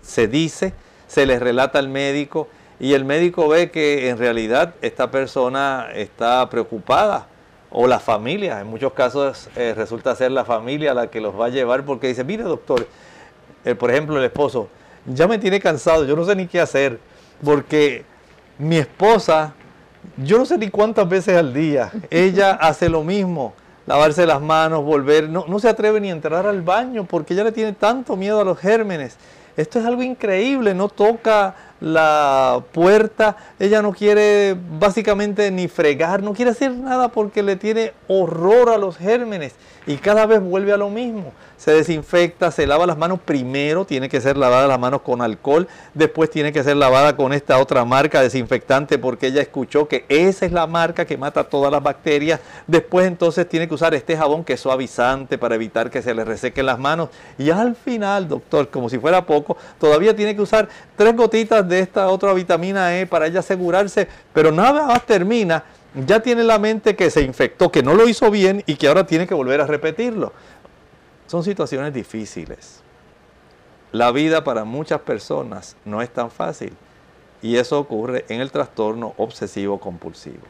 se 0.00 0.28
dice, 0.28 0.74
se 1.08 1.26
le 1.26 1.40
relata 1.40 1.80
al 1.80 1.88
médico 1.88 2.46
y 2.78 2.94
el 2.94 3.04
médico 3.04 3.48
ve 3.48 3.70
que 3.70 4.08
en 4.08 4.18
realidad 4.18 4.74
esta 4.82 5.10
persona 5.10 5.88
está 5.94 6.48
preocupada 6.50 7.26
o 7.70 7.86
la 7.86 7.98
familia, 7.98 8.60
en 8.60 8.66
muchos 8.66 8.92
casos 8.92 9.48
eh, 9.56 9.74
resulta 9.76 10.14
ser 10.14 10.30
la 10.30 10.44
familia 10.44 10.94
la 10.94 11.08
que 11.08 11.20
los 11.20 11.38
va 11.38 11.46
a 11.46 11.48
llevar 11.48 11.84
porque 11.84 12.08
dice, 12.08 12.24
mire 12.24 12.44
doctor, 12.44 12.86
por 13.78 13.90
ejemplo 13.90 14.16
el 14.18 14.24
esposo, 14.24 14.68
ya 15.06 15.26
me 15.26 15.38
tiene 15.38 15.60
cansado, 15.60 16.04
yo 16.04 16.14
no 16.14 16.24
sé 16.24 16.36
ni 16.36 16.46
qué 16.46 16.60
hacer, 16.60 17.00
porque 17.42 18.04
mi 18.58 18.76
esposa 18.76 19.54
yo 20.16 20.38
no 20.38 20.46
sé 20.46 20.58
ni 20.58 20.68
cuántas 20.68 21.08
veces 21.08 21.36
al 21.36 21.52
día. 21.52 21.90
Ella 22.10 22.52
hace 22.60 22.88
lo 22.88 23.02
mismo, 23.02 23.54
lavarse 23.86 24.26
las 24.26 24.40
manos, 24.40 24.84
volver, 24.84 25.28
no, 25.28 25.44
no 25.48 25.58
se 25.58 25.68
atreve 25.68 26.00
ni 26.00 26.10
a 26.10 26.12
entrar 26.12 26.46
al 26.46 26.62
baño 26.62 27.04
porque 27.04 27.34
ella 27.34 27.44
le 27.44 27.52
tiene 27.52 27.72
tanto 27.72 28.16
miedo 28.16 28.40
a 28.40 28.44
los 28.44 28.58
gérmenes. 28.58 29.16
Esto 29.56 29.78
es 29.78 29.86
algo 29.86 30.02
increíble, 30.02 30.74
no 30.74 30.88
toca 30.88 31.54
la 31.80 32.62
puerta, 32.72 33.36
ella 33.58 33.82
no 33.82 33.92
quiere 33.92 34.56
básicamente 34.78 35.50
ni 35.50 35.68
fregar, 35.68 36.22
no 36.22 36.32
quiere 36.34 36.50
hacer 36.50 36.72
nada 36.72 37.08
porque 37.08 37.42
le 37.42 37.56
tiene 37.56 37.92
horror 38.08 38.70
a 38.70 38.78
los 38.78 38.96
gérmenes 38.96 39.54
y 39.86 39.96
cada 39.96 40.26
vez 40.26 40.40
vuelve 40.40 40.72
a 40.72 40.76
lo 40.76 40.90
mismo. 40.90 41.32
Se 41.56 41.72
desinfecta, 41.72 42.50
se 42.50 42.66
lava 42.66 42.86
las 42.86 42.98
manos 42.98 43.18
primero, 43.24 43.86
tiene 43.86 44.10
que 44.10 44.20
ser 44.20 44.36
lavada 44.36 44.66
las 44.66 44.78
manos 44.78 45.00
con 45.00 45.22
alcohol, 45.22 45.66
después 45.94 46.28
tiene 46.28 46.52
que 46.52 46.62
ser 46.62 46.76
lavada 46.76 47.16
con 47.16 47.32
esta 47.32 47.58
otra 47.58 47.84
marca 47.86 48.20
desinfectante 48.20 48.98
porque 48.98 49.28
ella 49.28 49.40
escuchó 49.40 49.88
que 49.88 50.04
esa 50.10 50.44
es 50.44 50.52
la 50.52 50.66
marca 50.66 51.06
que 51.06 51.16
mata 51.16 51.44
todas 51.44 51.72
las 51.72 51.82
bacterias. 51.82 52.40
Después 52.66 53.06
entonces 53.06 53.48
tiene 53.48 53.68
que 53.68 53.74
usar 53.74 53.94
este 53.94 54.16
jabón 54.18 54.44
que 54.44 54.52
es 54.52 54.60
suavizante 54.60 55.38
para 55.38 55.54
evitar 55.54 55.90
que 55.90 56.02
se 56.02 56.14
le 56.14 56.24
resequen 56.24 56.66
las 56.66 56.78
manos. 56.78 57.08
Y 57.38 57.48
al 57.48 57.74
final, 57.74 58.28
doctor, 58.28 58.68
como 58.68 58.90
si 58.90 58.98
fuera 58.98 59.24
poco, 59.24 59.56
todavía 59.80 60.14
tiene 60.14 60.36
que 60.36 60.42
usar 60.42 60.68
tres 60.94 61.16
gotitas 61.16 61.66
de 61.66 61.80
esta 61.80 62.08
otra 62.08 62.34
vitamina 62.34 62.98
E 62.98 63.06
para 63.06 63.28
ella 63.28 63.40
asegurarse, 63.40 64.08
pero 64.34 64.52
nada 64.52 64.86
más 64.86 65.06
termina 65.06 65.64
ya 66.04 66.20
tiene 66.20 66.44
la 66.44 66.58
mente 66.58 66.94
que 66.94 67.10
se 67.10 67.22
infectó, 67.22 67.70
que 67.72 67.82
no 67.82 67.94
lo 67.94 68.06
hizo 68.08 68.30
bien 68.30 68.62
y 68.66 68.76
que 68.76 68.88
ahora 68.88 69.06
tiene 69.06 69.26
que 69.26 69.34
volver 69.34 69.60
a 69.60 69.66
repetirlo. 69.66 70.32
Son 71.26 71.42
situaciones 71.42 71.94
difíciles. 71.94 72.82
La 73.92 74.12
vida 74.12 74.44
para 74.44 74.64
muchas 74.64 75.00
personas 75.00 75.76
no 75.84 76.02
es 76.02 76.10
tan 76.10 76.30
fácil 76.30 76.74
y 77.40 77.56
eso 77.56 77.78
ocurre 77.78 78.26
en 78.28 78.40
el 78.40 78.50
trastorno 78.50 79.14
obsesivo 79.16 79.80
compulsivo. 79.80 80.42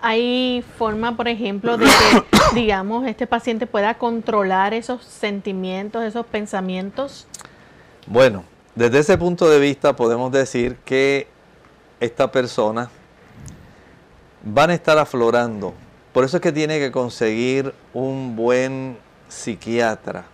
¿Hay 0.00 0.64
forma, 0.76 1.16
por 1.16 1.28
ejemplo, 1.28 1.76
de 1.76 1.84
que, 1.84 2.54
digamos, 2.54 3.06
este 3.06 3.28
paciente 3.28 3.68
pueda 3.68 3.94
controlar 3.94 4.74
esos 4.74 5.04
sentimientos, 5.04 6.02
esos 6.02 6.26
pensamientos? 6.26 7.28
Bueno, 8.08 8.42
desde 8.74 8.98
ese 8.98 9.16
punto 9.16 9.48
de 9.48 9.60
vista 9.60 9.94
podemos 9.94 10.32
decir 10.32 10.76
que 10.84 11.28
esta 12.00 12.32
persona 12.32 12.90
van 14.42 14.70
a 14.70 14.74
estar 14.74 14.98
aflorando. 14.98 15.74
Por 16.12 16.24
eso 16.24 16.36
es 16.36 16.40
que 16.42 16.52
tiene 16.52 16.78
que 16.78 16.92
conseguir 16.92 17.74
un 17.94 18.36
buen 18.36 18.98
psiquiatra, 19.28 20.24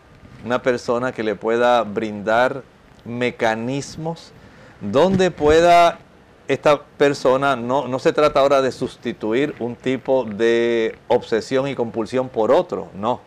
una 0.44 0.60
persona 0.60 1.12
que 1.12 1.22
le 1.22 1.34
pueda 1.34 1.82
brindar 1.84 2.62
mecanismos 3.04 4.32
donde 4.80 5.30
pueda 5.30 5.98
esta 6.46 6.82
persona, 6.82 7.56
no, 7.56 7.88
no 7.88 7.98
se 7.98 8.12
trata 8.12 8.40
ahora 8.40 8.62
de 8.62 8.72
sustituir 8.72 9.54
un 9.58 9.76
tipo 9.76 10.24
de 10.24 10.96
obsesión 11.08 11.68
y 11.68 11.74
compulsión 11.74 12.28
por 12.28 12.50
otro, 12.50 12.88
no, 12.94 13.20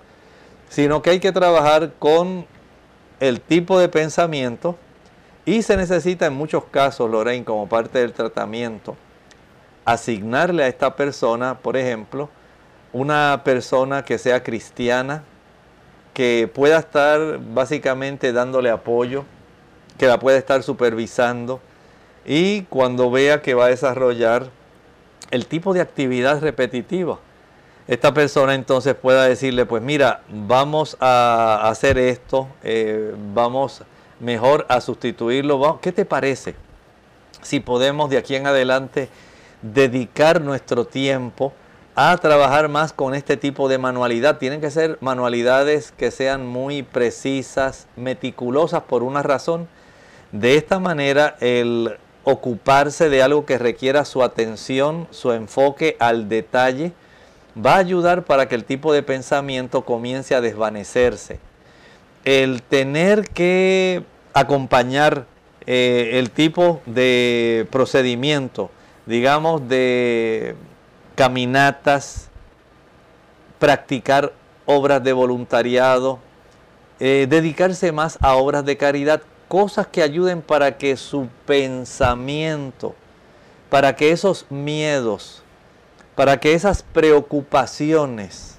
sino 0.69 1.01
que 1.01 1.11
hay 1.11 1.19
que 1.19 1.31
trabajar 1.31 1.93
con 1.99 2.47
el 3.19 3.39
tipo 3.39 3.77
de 3.77 3.89
pensamiento 3.89 4.75
y 5.45 5.61
se 5.61 5.77
necesita 5.77 6.25
en 6.25 6.33
muchos 6.33 6.63
casos, 6.65 7.09
Lorraine, 7.11 7.45
como 7.45 7.69
parte 7.69 7.99
del 7.99 8.13
tratamiento, 8.13 8.95
asignarle 9.85 10.63
a 10.63 10.67
esta 10.67 10.95
persona, 10.95 11.59
por 11.59 11.77
ejemplo, 11.77 12.29
una 12.93 13.41
persona 13.43 14.03
que 14.03 14.17
sea 14.17 14.43
cristiana, 14.43 15.23
que 16.13 16.49
pueda 16.53 16.79
estar 16.79 17.39
básicamente 17.39 18.33
dándole 18.33 18.69
apoyo, 18.69 19.23
que 19.97 20.07
la 20.07 20.19
pueda 20.19 20.37
estar 20.37 20.63
supervisando 20.63 21.61
y 22.25 22.63
cuando 22.63 23.09
vea 23.09 23.41
que 23.41 23.53
va 23.53 23.65
a 23.65 23.69
desarrollar 23.69 24.49
el 25.31 25.47
tipo 25.47 25.73
de 25.73 25.81
actividad 25.81 26.41
repetitiva, 26.41 27.19
esta 27.87 28.13
persona 28.13 28.53
entonces 28.53 28.95
pueda 28.95 29.25
decirle, 29.25 29.65
pues 29.65 29.81
mira, 29.81 30.21
vamos 30.29 30.97
a 30.99 31.67
hacer 31.69 31.97
esto, 31.97 32.47
eh, 32.63 33.13
vamos 33.33 33.83
mejor 34.19 34.65
a 34.69 34.81
sustituirlo, 34.81 35.79
¿qué 35.81 35.91
te 35.91 36.05
parece? 36.05 36.55
Si 37.41 37.59
podemos 37.59 38.09
de 38.09 38.17
aquí 38.17 38.35
en 38.35 38.45
adelante 38.45 39.09
dedicar 39.61 40.41
nuestro 40.41 40.85
tiempo 40.85 41.53
a 41.95 42.17
trabajar 42.17 42.69
más 42.69 42.93
con 42.93 43.13
este 43.13 43.37
tipo 43.37 43.69
de 43.69 43.77
manualidad. 43.77 44.37
Tienen 44.37 44.61
que 44.61 44.71
ser 44.71 44.97
manualidades 45.01 45.91
que 45.91 46.11
sean 46.11 46.45
muy 46.45 46.83
precisas, 46.83 47.87
meticulosas 47.95 48.83
por 48.83 49.03
una 49.03 49.23
razón. 49.23 49.67
De 50.31 50.55
esta 50.55 50.79
manera, 50.79 51.35
el 51.41 51.97
ocuparse 52.23 53.09
de 53.09 53.23
algo 53.23 53.45
que 53.45 53.57
requiera 53.57 54.05
su 54.05 54.23
atención, 54.23 55.07
su 55.11 55.33
enfoque 55.33 55.97
al 55.99 56.29
detalle, 56.29 56.93
va 57.57 57.75
a 57.75 57.79
ayudar 57.79 58.23
para 58.23 58.47
que 58.47 58.55
el 58.55 58.63
tipo 58.63 58.93
de 58.93 59.03
pensamiento 59.03 59.83
comience 59.83 60.35
a 60.35 60.41
desvanecerse. 60.41 61.39
El 62.23 62.61
tener 62.61 63.29
que 63.29 64.03
acompañar 64.33 65.25
eh, 65.65 66.11
el 66.13 66.31
tipo 66.31 66.81
de 66.85 67.67
procedimiento, 67.71 68.71
digamos, 69.05 69.67
de 69.67 70.55
caminatas, 71.15 72.29
practicar 73.59 74.33
obras 74.65 75.03
de 75.03 75.13
voluntariado, 75.13 76.19
eh, 76.99 77.27
dedicarse 77.29 77.91
más 77.91 78.17
a 78.21 78.35
obras 78.35 78.65
de 78.65 78.77
caridad, 78.77 79.21
cosas 79.47 79.87
que 79.87 80.01
ayuden 80.01 80.41
para 80.41 80.77
que 80.77 80.95
su 80.97 81.27
pensamiento, 81.45 82.95
para 83.69 83.95
que 83.95 84.11
esos 84.11 84.45
miedos, 84.49 85.43
para 86.15 86.39
que 86.39 86.53
esas 86.53 86.83
preocupaciones 86.83 88.57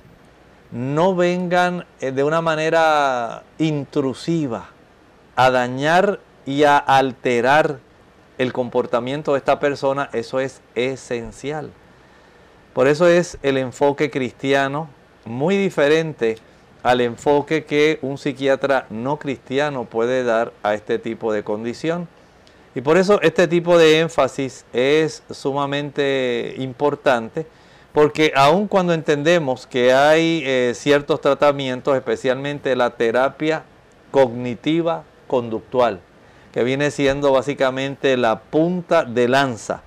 no 0.71 1.15
vengan 1.15 1.87
eh, 2.01 2.13
de 2.13 2.25
una 2.25 2.41
manera 2.41 3.43
intrusiva 3.59 4.71
a 5.37 5.51
dañar 5.51 6.21
y 6.47 6.65
a 6.65 6.79
alterar 6.79 7.79
el 8.39 8.53
comportamiento 8.53 9.33
de 9.33 9.39
esta 9.39 9.61
persona, 9.61 10.09
eso 10.13 10.41
es 10.41 10.61
esencial. 10.75 11.71
Por 12.73 12.89
eso 12.89 13.07
es 13.07 13.39
el 13.43 13.59
enfoque 13.59 14.11
cristiano 14.11 14.89
muy 15.25 15.57
diferente 15.57 16.39
al 16.83 17.01
enfoque 17.01 17.65
que 17.65 17.99
un 18.03 18.19
psiquiatra 18.19 18.87
no 18.91 19.19
cristiano 19.19 19.85
puede 19.85 20.25
dar 20.25 20.53
a 20.63 20.75
este 20.75 20.99
tipo 20.99 21.33
de 21.33 21.45
condición. 21.45 22.09
Y 22.75 22.81
por 22.81 22.97
eso 22.97 23.21
este 23.21 23.47
tipo 23.47 23.79
de 23.79 24.01
énfasis 24.01 24.65
es 24.73 25.23
sumamente 25.31 26.55
importante, 26.59 27.47
porque 27.93 28.33
aun 28.35 28.67
cuando 28.67 28.95
entendemos 28.95 29.67
que 29.67 29.93
hay 29.93 30.43
eh, 30.45 30.73
ciertos 30.75 31.21
tratamientos, 31.21 31.95
especialmente 31.95 32.75
la 32.75 32.91
terapia 32.91 33.65
cognitiva 34.11 35.05
conductual, 35.27 36.01
que 36.53 36.65
viene 36.65 36.91
siendo 36.91 37.33
básicamente 37.33 38.17
la 38.17 38.41
punta 38.41 39.05
de 39.05 39.29
lanza, 39.29 39.83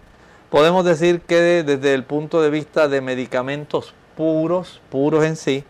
podemos 0.49 0.83
decir 0.85 1.21
que 1.21 1.63
desde 1.63 1.93
el 1.93 2.03
punto 2.03 2.41
de 2.41 2.49
vista 2.49 2.87
de 2.87 3.01
medicamentos 3.01 3.93
puros, 4.17 4.81
puros 4.89 5.23
en 5.25 5.35
sí, 5.35 5.63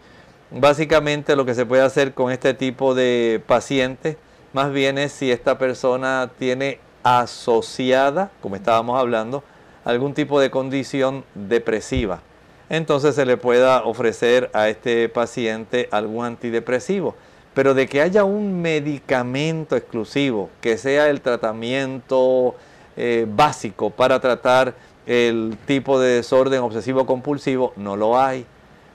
básicamente 0.52 1.36
lo 1.36 1.46
que 1.46 1.56
se 1.56 1.66
puede 1.66 1.84
hacer 1.84 2.14
con 2.14 2.32
este 2.32 2.54
tipo 2.54 2.96
de 2.96 3.42
pacientes, 3.46 4.18
más 4.54 4.72
bien 4.72 4.98
es 4.98 5.12
si 5.12 5.32
esta 5.32 5.58
persona 5.58 6.32
tiene 6.40 6.80
asociada, 7.04 8.32
como 8.42 8.56
estábamos 8.56 9.00
hablando, 9.00 9.44
algún 9.84 10.14
tipo 10.14 10.40
de 10.40 10.50
condición 10.50 11.24
depresiva. 11.36 12.22
Entonces 12.70 13.14
se 13.16 13.26
le 13.26 13.38
pueda 13.38 13.84
ofrecer 13.84 14.50
a 14.54 14.70
este 14.70 15.08
paciente 15.10 15.88
algún 15.92 16.26
antidepresivo. 16.26 17.16
Pero 17.56 17.74
de 17.74 17.88
que 17.88 18.02
haya 18.02 18.26
un 18.26 18.62
medicamento 18.62 19.76
exclusivo, 19.76 20.50
que 20.62 20.78
sea 20.78 21.10
el 21.10 21.22
tratamiento 21.22 22.54
eh, 22.98 23.26
básico 23.28 23.90
para 23.90 24.20
tratar 24.20 24.76
el 25.08 25.58
tipo 25.66 26.00
de 26.00 26.16
desorden 26.16 26.62
obsesivo 26.62 27.06
compulsivo, 27.06 27.74
no 27.78 27.96
lo 27.96 28.20
hay. 28.20 28.46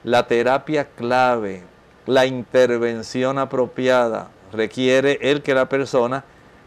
La 0.03 0.27
terapia 0.27 0.87
clave, 0.95 1.63
la 2.05 2.27
intervención 2.27 3.39
apropiada, 3.39 4.29
requiere 4.53 5.17
el 5.21 5.41
que 5.41 5.55
la 5.55 5.67
persona 5.67 6.23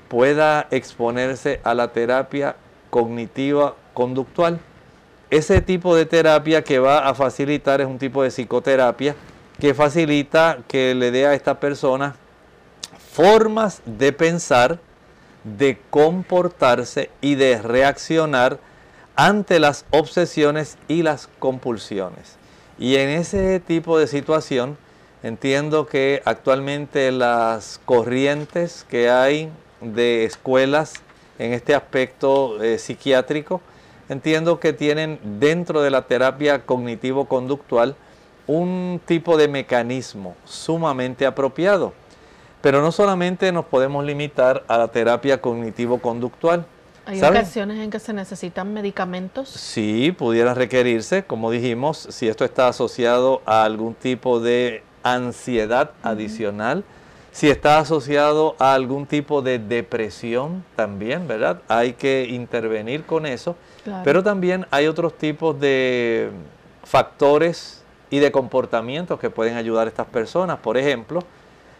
pueda 0.08 0.66
exponerse 0.70 1.60
a 1.62 1.74
la 1.74 1.92
terapia 1.92 2.56
cognitiva 2.90 3.76
conductual. 3.92 4.58
Ese 5.30 5.60
tipo 5.60 5.94
de 5.94 6.06
terapia 6.06 6.62
que 6.62 6.78
va 6.80 7.08
a 7.08 7.14
facilitar 7.14 7.80
es 7.80 7.86
un 7.86 7.98
tipo 7.98 8.22
de 8.22 8.30
psicoterapia 8.30 9.14
que 9.60 9.74
facilita 9.74 10.58
que 10.68 10.94
le 10.94 11.10
dé 11.10 11.26
a 11.26 11.34
esta 11.34 11.60
persona 11.60 12.16
formas 13.12 13.82
de 13.86 14.12
pensar, 14.12 14.80
de 15.44 15.78
comportarse 15.90 17.10
y 17.20 17.36
de 17.36 17.62
reaccionar 17.62 18.58
ante 19.16 19.60
las 19.60 19.84
obsesiones 19.90 20.76
y 20.88 21.02
las 21.02 21.28
compulsiones. 21.38 22.36
Y 22.78 22.96
en 22.96 23.08
ese 23.10 23.60
tipo 23.60 23.98
de 23.98 24.08
situación 24.08 24.76
entiendo 25.22 25.86
que 25.86 26.22
actualmente 26.24 27.12
las 27.12 27.80
corrientes 27.84 28.84
que 28.88 29.10
hay 29.10 29.50
de 29.80 30.24
escuelas 30.24 30.94
en 31.38 31.52
este 31.52 31.74
aspecto 31.74 32.62
eh, 32.62 32.78
psiquiátrico, 32.78 33.60
entiendo 34.08 34.60
que 34.60 34.72
tienen 34.72 35.18
dentro 35.40 35.82
de 35.82 35.90
la 35.90 36.02
terapia 36.02 36.66
cognitivo-conductual 36.66 37.96
un 38.46 39.00
tipo 39.04 39.36
de 39.36 39.48
mecanismo 39.48 40.34
sumamente 40.44 41.26
apropiado. 41.26 41.92
Pero 42.60 42.80
no 42.80 42.92
solamente 42.92 43.52
nos 43.52 43.66
podemos 43.66 44.04
limitar 44.04 44.64
a 44.68 44.78
la 44.78 44.88
terapia 44.88 45.40
cognitivo-conductual. 45.40 46.64
¿Hay 47.06 47.22
ocasiones 47.22 47.78
en 47.80 47.90
que 47.90 47.98
se 47.98 48.14
necesitan 48.14 48.72
medicamentos? 48.72 49.50
Sí, 49.50 50.14
pudiera 50.16 50.54
requerirse, 50.54 51.24
como 51.24 51.50
dijimos, 51.50 52.08
si 52.10 52.28
esto 52.28 52.46
está 52.46 52.68
asociado 52.68 53.42
a 53.44 53.64
algún 53.64 53.94
tipo 53.94 54.40
de 54.40 54.82
ansiedad 55.02 55.90
adicional 56.02 56.84
si 57.34 57.50
está 57.50 57.80
asociado 57.80 58.54
a 58.60 58.74
algún 58.74 59.06
tipo 59.06 59.42
de 59.42 59.58
depresión 59.58 60.64
también, 60.76 61.26
¿verdad? 61.26 61.62
Hay 61.66 61.94
que 61.94 62.28
intervenir 62.30 63.04
con 63.04 63.26
eso. 63.26 63.56
Pero 64.04 64.22
también 64.22 64.66
hay 64.70 64.86
otros 64.86 65.18
tipos 65.18 65.58
de 65.58 66.30
factores 66.84 67.82
y 68.10 68.18
de 68.18 68.32
comportamientos 68.32 69.18
que 69.18 69.30
pueden 69.30 69.56
ayudar 69.56 69.86
a 69.86 69.90
estas 69.90 70.06
personas. 70.06 70.58
Por 70.58 70.76
ejemplo, 70.76 71.20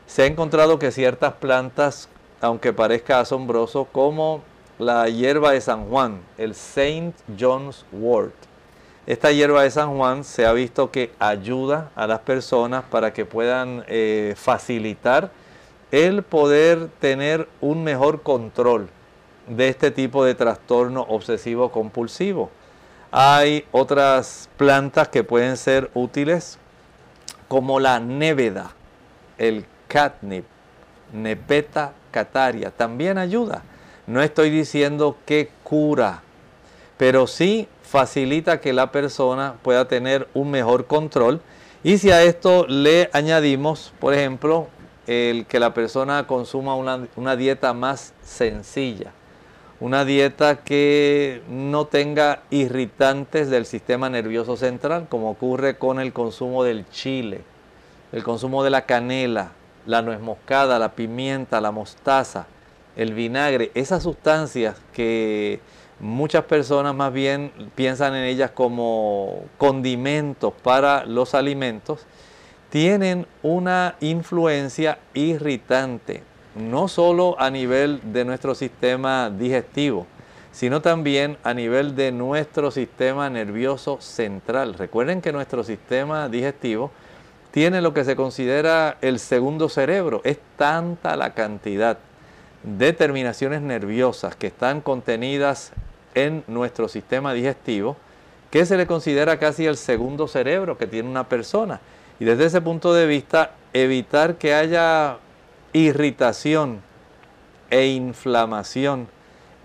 se 0.06 0.22
ha 0.22 0.26
encontrado 0.26 0.78
que 0.78 0.90
ciertas 0.90 1.34
plantas, 1.34 2.08
aunque 2.40 2.72
parezca 2.72 3.20
asombroso, 3.20 3.86
como 3.90 4.42
la 4.78 5.08
hierba 5.08 5.52
de 5.52 5.60
San 5.60 5.88
Juan, 5.88 6.20
el 6.36 6.54
Saint 6.54 7.14
John's 7.38 7.84
wort, 7.92 8.34
esta 9.06 9.32
hierba 9.32 9.62
de 9.62 9.70
San 9.70 9.98
Juan 9.98 10.24
se 10.24 10.46
ha 10.46 10.52
visto 10.54 10.90
que 10.90 11.12
ayuda 11.18 11.90
a 11.94 12.06
las 12.06 12.20
personas 12.20 12.84
para 12.84 13.12
que 13.12 13.26
puedan 13.26 13.84
eh, 13.86 14.32
facilitar 14.34 15.30
el 15.90 16.22
poder 16.22 16.88
tener 17.00 17.46
un 17.60 17.84
mejor 17.84 18.22
control 18.22 18.88
de 19.46 19.68
este 19.68 19.90
tipo 19.90 20.24
de 20.24 20.34
trastorno 20.34 21.02
obsesivo 21.02 21.70
compulsivo. 21.70 22.50
Hay 23.16 23.64
otras 23.70 24.48
plantas 24.56 25.06
que 25.06 25.22
pueden 25.22 25.56
ser 25.56 25.88
útiles 25.94 26.58
como 27.46 27.78
la 27.78 28.00
néveda, 28.00 28.72
el 29.38 29.66
catnip, 29.86 30.44
nepeta 31.12 31.92
cataria, 32.10 32.72
también 32.72 33.16
ayuda. 33.16 33.62
No 34.08 34.20
estoy 34.20 34.50
diciendo 34.50 35.16
que 35.26 35.48
cura, 35.62 36.22
pero 36.96 37.28
sí 37.28 37.68
facilita 37.84 38.60
que 38.60 38.72
la 38.72 38.90
persona 38.90 39.54
pueda 39.62 39.86
tener 39.86 40.26
un 40.34 40.50
mejor 40.50 40.86
control. 40.86 41.40
Y 41.84 41.98
si 41.98 42.10
a 42.10 42.24
esto 42.24 42.66
le 42.66 43.10
añadimos, 43.12 43.92
por 44.00 44.12
ejemplo, 44.12 44.66
el 45.06 45.46
que 45.46 45.60
la 45.60 45.72
persona 45.72 46.26
consuma 46.26 46.74
una, 46.74 47.36
dieta 47.36 47.74
más 47.74 48.12
sencilla, 48.24 49.12
una 49.80 50.04
dieta 50.04 50.64
que 50.64 51.42
no 51.48 51.86
tenga 51.86 52.42
irritantes 52.50 53.50
del 53.50 53.66
sistema 53.66 54.08
nervioso 54.08 54.56
central, 54.56 55.06
como 55.08 55.30
ocurre 55.30 55.76
con 55.76 56.00
el 56.00 56.12
consumo 56.12 56.62
del 56.64 56.88
chile, 56.90 57.42
el 58.12 58.22
consumo 58.22 58.62
de 58.62 58.70
la 58.70 58.86
canela, 58.86 59.52
la 59.86 60.02
nuez 60.02 60.20
moscada, 60.20 60.78
la 60.78 60.92
pimienta, 60.92 61.60
la 61.60 61.72
mostaza, 61.72 62.46
el 62.96 63.12
vinagre, 63.14 63.72
esas 63.74 64.02
sustancias 64.04 64.76
que 64.92 65.60
muchas 66.00 66.44
personas 66.44 66.94
más 66.94 67.12
bien 67.12 67.52
piensan 67.74 68.14
en 68.14 68.24
ellas 68.24 68.50
como 68.52 69.44
condimentos 69.58 70.52
para 70.62 71.04
los 71.04 71.34
alimentos, 71.34 72.06
tienen 72.70 73.26
una 73.42 73.96
influencia 74.00 74.98
irritante, 75.14 76.22
no 76.54 76.88
solo 76.88 77.36
a 77.38 77.50
nivel 77.50 78.00
de 78.12 78.24
nuestro 78.24 78.54
sistema 78.54 79.30
digestivo, 79.30 80.06
sino 80.52 80.80
también 80.80 81.36
a 81.42 81.52
nivel 81.54 81.96
de 81.96 82.12
nuestro 82.12 82.70
sistema 82.70 83.28
nervioso 83.28 84.00
central. 84.00 84.74
Recuerden 84.74 85.20
que 85.20 85.32
nuestro 85.32 85.64
sistema 85.64 86.28
digestivo 86.28 86.90
tiene 87.50 87.80
lo 87.80 87.92
que 87.92 88.04
se 88.04 88.16
considera 88.16 88.96
el 89.00 89.18
segundo 89.18 89.68
cerebro. 89.68 90.20
Es 90.24 90.38
tanta 90.56 91.16
la 91.16 91.34
cantidad 91.34 91.98
de 92.62 92.92
terminaciones 92.92 93.62
nerviosas 93.62 94.36
que 94.36 94.46
están 94.46 94.80
contenidas 94.80 95.72
en 96.14 96.44
nuestro 96.46 96.88
sistema 96.88 97.32
digestivo 97.32 97.96
que 98.54 98.64
se 98.66 98.76
le 98.76 98.86
considera 98.86 99.36
casi 99.40 99.66
el 99.66 99.76
segundo 99.76 100.28
cerebro 100.28 100.78
que 100.78 100.86
tiene 100.86 101.08
una 101.08 101.28
persona. 101.28 101.80
Y 102.20 102.24
desde 102.24 102.44
ese 102.44 102.60
punto 102.60 102.94
de 102.94 103.04
vista, 103.04 103.50
evitar 103.72 104.36
que 104.36 104.54
haya 104.54 105.16
irritación 105.74 106.80
e 107.68 107.88
inflamación 107.88 109.08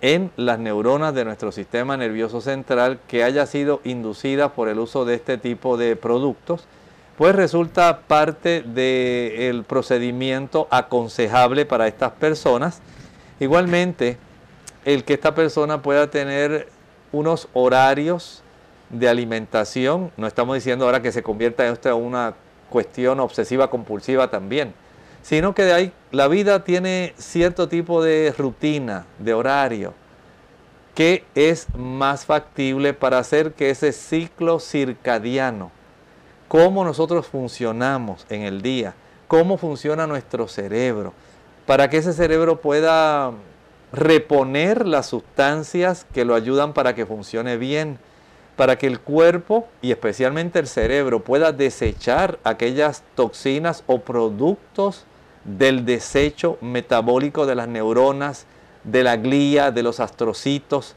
en 0.01 0.31
las 0.35 0.59
neuronas 0.59 1.13
de 1.13 1.23
nuestro 1.23 1.51
sistema 1.51 1.95
nervioso 1.97 2.41
central 2.41 2.99
que 3.07 3.23
haya 3.23 3.45
sido 3.45 3.79
inducida 3.83 4.53
por 4.53 4.69
el 4.69 4.79
uso 4.79 5.05
de 5.05 5.15
este 5.15 5.37
tipo 5.37 5.77
de 5.77 5.95
productos, 5.95 6.65
pues 7.17 7.35
resulta 7.35 8.01
parte 8.07 8.63
del 8.63 9.63
procedimiento 9.65 10.67
aconsejable 10.71 11.65
para 11.65 11.87
estas 11.87 12.13
personas. 12.13 12.81
Igualmente, 13.39 14.17
el 14.85 15.03
que 15.03 15.13
esta 15.13 15.35
persona 15.35 15.81
pueda 15.81 16.09
tener 16.09 16.69
unos 17.11 17.47
horarios 17.53 18.41
de 18.89 19.09
alimentación, 19.09 20.11
no 20.17 20.25
estamos 20.25 20.55
diciendo 20.55 20.85
ahora 20.85 21.01
que 21.01 21.11
se 21.11 21.21
convierta 21.21 21.67
en 21.67 21.73
esto 21.73 21.95
una 21.95 22.33
cuestión 22.69 23.19
obsesiva 23.19 23.69
compulsiva 23.69 24.29
también, 24.29 24.73
sino 25.21 25.53
que 25.53 25.63
de 25.63 25.73
ahí 25.73 25.93
la 26.11 26.27
vida 26.27 26.63
tiene 26.63 27.13
cierto 27.17 27.67
tipo 27.67 28.03
de 28.03 28.33
rutina, 28.37 29.05
de 29.19 29.33
horario, 29.33 29.93
que 30.95 31.23
es 31.35 31.67
más 31.75 32.25
factible 32.25 32.93
para 32.93 33.19
hacer 33.19 33.53
que 33.53 33.69
ese 33.69 33.91
ciclo 33.91 34.59
circadiano, 34.59 35.71
cómo 36.47 36.83
nosotros 36.83 37.27
funcionamos 37.27 38.25
en 38.29 38.41
el 38.41 38.61
día, 38.61 38.93
cómo 39.27 39.57
funciona 39.57 40.07
nuestro 40.07 40.47
cerebro, 40.47 41.13
para 41.65 41.89
que 41.89 41.97
ese 41.97 42.13
cerebro 42.13 42.59
pueda 42.59 43.31
reponer 43.91 44.85
las 44.85 45.07
sustancias 45.07 46.05
que 46.13 46.25
lo 46.25 46.35
ayudan 46.35 46.73
para 46.73 46.95
que 46.95 47.05
funcione 47.05 47.57
bien 47.57 47.99
para 48.59 48.77
que 48.77 48.87
el 48.87 48.99
cuerpo 48.99 49.69
y 49.81 49.91
especialmente 49.91 50.59
el 50.59 50.67
cerebro 50.67 51.23
pueda 51.23 51.53
desechar 51.53 52.39
aquellas 52.43 53.03
toxinas 53.15 53.85
o 53.87 54.01
productos 54.01 55.05
del 55.43 55.85
desecho 55.85 56.57
metabólico 56.61 57.45
de 57.45 57.55
las 57.55 57.67
neuronas, 57.67 58.45
de 58.83 59.03
la 59.03 59.17
glía, 59.17 59.71
de 59.71 59.83
los 59.83 59.99
astrocitos. 59.99 60.95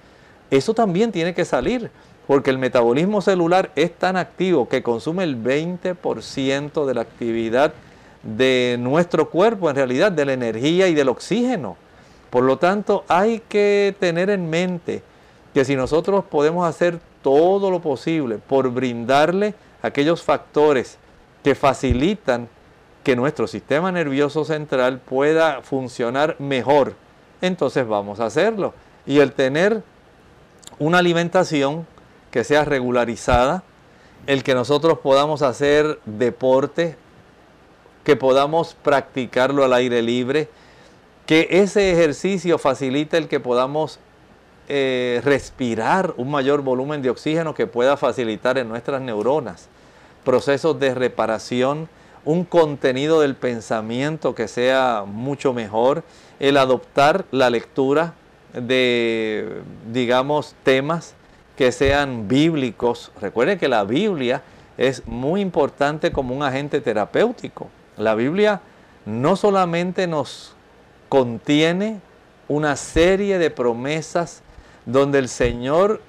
Eso 0.51 0.75
también 0.75 1.13
tiene 1.13 1.35
que 1.35 1.45
salir, 1.45 1.91
porque 2.27 2.51
el 2.51 2.59
metabolismo 2.59 3.21
celular 3.21 3.71
es 3.77 3.93
tan 3.95 4.17
activo 4.17 4.69
que 4.69 4.83
consume 4.83 5.25
el 5.25 5.43
20% 5.43 6.87
de 6.87 6.95
la 6.95 7.01
actividad 7.01 7.73
de 8.23 8.77
nuestro 8.79 9.31
cuerpo, 9.31 9.69
en 9.69 9.77
realidad, 9.77 10.13
de 10.13 10.25
la 10.25 10.33
energía 10.33 10.89
y 10.89 10.95
del 10.95 11.09
oxígeno. 11.09 11.77
Por 12.31 12.45
lo 12.45 12.57
tanto, 12.57 13.05
hay 13.09 13.41
que 13.49 13.95
tener 13.99 14.31
en 14.31 14.49
mente 14.49 15.03
que 15.53 15.65
si 15.65 15.77
nosotros 15.77 16.25
podemos 16.25 16.67
hacer 16.67 16.99
todo 17.23 17.71
lo 17.71 17.81
posible 17.81 18.39
por 18.39 18.71
brindarle 18.71 19.55
aquellos 19.83 20.23
factores 20.23 20.99
que 21.43 21.55
facilitan 21.55 22.49
que 23.03 23.17
nuestro 23.17 23.47
sistema 23.47 23.91
nervioso 23.93 24.45
central 24.45 25.01
pueda 25.01 25.63
funcionar 25.63 26.37
mejor, 26.39 26.95
entonces 27.41 27.87
vamos 27.87 28.21
a 28.21 28.27
hacerlo. 28.27 28.75
Y 29.07 29.19
el 29.19 29.33
tener 29.33 29.83
una 30.79 30.99
alimentación 30.99 31.87
que 32.31 32.45
sea 32.45 32.65
regularizada, 32.65 33.63
el 34.27 34.45
que 34.45 34.55
nosotros 34.55 34.99
podamos 34.99 35.43
hacer 35.43 35.99
deporte, 36.05 36.97
que 38.05 38.17
podamos 38.17 38.75
practicarlo 38.83 39.65
al 39.65 39.73
aire 39.73 40.03
libre, 40.03 40.49
que 41.27 41.49
ese 41.51 41.93
ejercicio 41.93 42.59
facilite 42.59 43.17
el 43.17 43.29
que 43.29 43.41
podamos 43.41 43.99
eh, 44.69 45.21
respirar 45.25 46.15
un 46.17 46.31
mayor 46.31 46.63
volumen 46.63 47.03
de 47.03 47.11
oxígeno 47.11 47.55
que 47.55 47.67
pueda 47.67 47.97
facilitar 47.97 48.59
en 48.59 48.69
nuestras 48.69 49.01
neuronas 49.03 49.69
procesos 50.25 50.79
de 50.79 50.95
reparación, 50.95 51.89
un 52.25 52.45
contenido 52.45 53.21
del 53.21 53.35
pensamiento 53.35 54.35
que 54.35 54.49
sea 54.49 55.05
mucho 55.07 55.53
mejor, 55.53 56.05
el 56.39 56.57
adoptar 56.57 57.25
la 57.31 57.51
lectura 57.51 58.15
de, 58.53 59.63
digamos, 59.93 60.55
temas 60.63 61.15
que 61.57 61.73
sean 61.73 62.29
bíblicos. 62.29 63.13
Recuerden 63.21 63.59
que 63.59 63.69
la 63.69 63.85
Biblia 63.85 64.43
es 64.79 65.07
muy 65.07 65.41
importante 65.41 66.13
como 66.13 66.35
un 66.35 66.43
agente 66.43 66.81
terapéutico. 66.81 67.69
La 67.97 68.15
Biblia 68.15 68.61
no 69.05 69.37
solamente 69.37 70.07
nos 70.07 70.55
contiene 71.09 72.01
una 72.49 72.77
serie 72.77 73.39
de 73.39 73.51
promesas 73.51 74.43
donde 74.87 75.19
el 75.19 75.29
Señor 75.29 76.01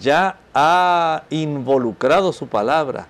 ya 0.00 0.38
ha 0.54 1.24
involucrado 1.30 2.32
su 2.32 2.46
palabra 2.46 3.06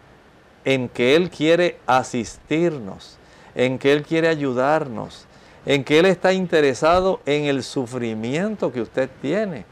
en 0.64 0.88
que 0.88 1.16
Él 1.16 1.30
quiere 1.30 1.78
asistirnos, 1.86 3.16
en 3.54 3.78
que 3.78 3.92
Él 3.92 4.02
quiere 4.02 4.28
ayudarnos, 4.28 5.26
en 5.66 5.84
que 5.84 5.98
Él 5.98 6.06
está 6.06 6.32
interesado 6.32 7.20
en 7.26 7.44
el 7.44 7.62
sufrimiento 7.62 8.72
que 8.72 8.80
usted 8.80 9.10
tiene, 9.20 9.64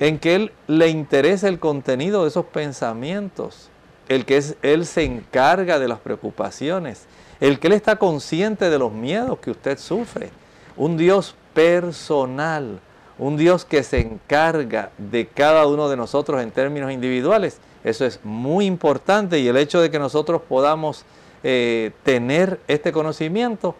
en 0.00 0.18
que 0.18 0.34
Él 0.34 0.52
le 0.66 0.88
interesa 0.88 1.48
el 1.48 1.58
contenido 1.58 2.22
de 2.22 2.28
esos 2.28 2.46
pensamientos, 2.46 3.68
el 4.08 4.24
que 4.24 4.42
Él 4.62 4.86
se 4.86 5.04
encarga 5.04 5.78
de 5.78 5.88
las 5.88 5.98
preocupaciones, 5.98 7.06
el 7.40 7.58
que 7.58 7.68
Él 7.68 7.72
está 7.72 7.96
consciente 7.96 8.70
de 8.70 8.78
los 8.78 8.92
miedos 8.92 9.38
que 9.38 9.50
usted 9.50 9.78
sufre. 9.78 10.30
Un 10.76 10.96
Dios 10.96 11.34
personal, 11.54 12.80
un 13.18 13.36
Dios 13.36 13.64
que 13.64 13.82
se 13.82 14.00
encarga 14.00 14.90
de 14.98 15.26
cada 15.26 15.66
uno 15.66 15.88
de 15.88 15.96
nosotros 15.96 16.42
en 16.42 16.50
términos 16.50 16.92
individuales. 16.92 17.58
Eso 17.84 18.04
es 18.04 18.20
muy 18.22 18.66
importante 18.66 19.38
y 19.38 19.48
el 19.48 19.56
hecho 19.56 19.80
de 19.80 19.90
que 19.90 19.98
nosotros 19.98 20.42
podamos 20.48 21.04
eh, 21.42 21.90
tener 22.04 22.60
este 22.68 22.92
conocimiento 22.92 23.74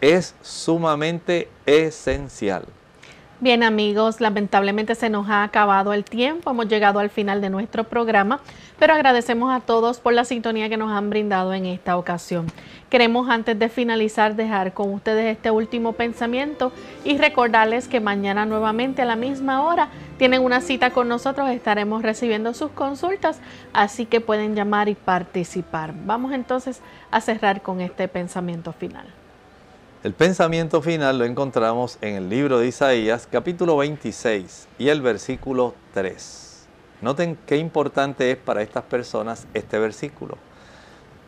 es 0.00 0.34
sumamente 0.42 1.48
esencial. 1.64 2.64
Bien 3.38 3.62
amigos, 3.62 4.22
lamentablemente 4.22 4.94
se 4.94 5.10
nos 5.10 5.28
ha 5.28 5.42
acabado 5.42 5.92
el 5.92 6.04
tiempo, 6.04 6.52
hemos 6.52 6.68
llegado 6.68 7.00
al 7.00 7.10
final 7.10 7.42
de 7.42 7.50
nuestro 7.50 7.84
programa, 7.84 8.40
pero 8.78 8.94
agradecemos 8.94 9.54
a 9.54 9.60
todos 9.60 10.00
por 10.00 10.14
la 10.14 10.24
sintonía 10.24 10.70
que 10.70 10.78
nos 10.78 10.90
han 10.90 11.10
brindado 11.10 11.52
en 11.52 11.66
esta 11.66 11.98
ocasión. 11.98 12.46
Queremos 12.88 13.28
antes 13.28 13.58
de 13.58 13.68
finalizar 13.68 14.36
dejar 14.36 14.72
con 14.72 14.90
ustedes 14.94 15.36
este 15.36 15.50
último 15.50 15.92
pensamiento 15.92 16.72
y 17.04 17.18
recordarles 17.18 17.88
que 17.88 18.00
mañana 18.00 18.46
nuevamente 18.46 19.02
a 19.02 19.04
la 19.04 19.16
misma 19.16 19.62
hora 19.64 19.90
tienen 20.16 20.40
una 20.40 20.62
cita 20.62 20.88
con 20.88 21.06
nosotros, 21.06 21.50
estaremos 21.50 22.00
recibiendo 22.00 22.54
sus 22.54 22.70
consultas, 22.70 23.40
así 23.74 24.06
que 24.06 24.22
pueden 24.22 24.54
llamar 24.54 24.88
y 24.88 24.94
participar. 24.94 25.92
Vamos 26.06 26.32
entonces 26.32 26.80
a 27.10 27.20
cerrar 27.20 27.60
con 27.60 27.82
este 27.82 28.08
pensamiento 28.08 28.72
final. 28.72 29.04
El 30.04 30.12
pensamiento 30.12 30.82
final 30.82 31.18
lo 31.18 31.24
encontramos 31.24 31.96
en 32.02 32.16
el 32.16 32.28
libro 32.28 32.58
de 32.58 32.68
Isaías, 32.68 33.26
capítulo 33.30 33.78
26 33.78 34.68
y 34.78 34.90
el 34.90 35.00
versículo 35.00 35.74
3. 35.94 36.66
Noten 37.00 37.38
qué 37.46 37.56
importante 37.56 38.30
es 38.30 38.36
para 38.36 38.60
estas 38.60 38.84
personas 38.84 39.46
este 39.54 39.78
versículo. 39.78 40.36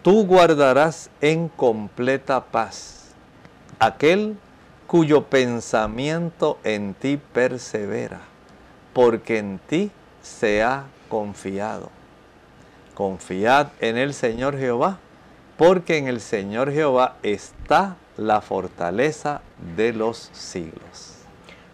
Tú 0.02 0.26
guardarás 0.26 1.08
en 1.22 1.48
completa 1.48 2.44
paz 2.44 3.14
aquel 3.78 4.36
cuyo 4.86 5.24
pensamiento 5.24 6.58
en 6.62 6.92
ti 6.92 7.16
persevera, 7.16 8.20
porque 8.92 9.38
en 9.38 9.60
ti 9.66 9.90
se 10.22 10.62
ha 10.62 10.84
confiado. 11.08 11.90
Confiad 12.94 13.68
en 13.80 13.96
el 13.96 14.12
Señor 14.12 14.58
Jehová, 14.58 14.98
porque 15.56 15.96
en 15.96 16.06
el 16.06 16.20
Señor 16.20 16.70
Jehová 16.70 17.16
está 17.22 17.96
la 18.18 18.42
fortaleza 18.42 19.40
de 19.76 19.94
los 19.94 20.28
siglos. 20.32 21.14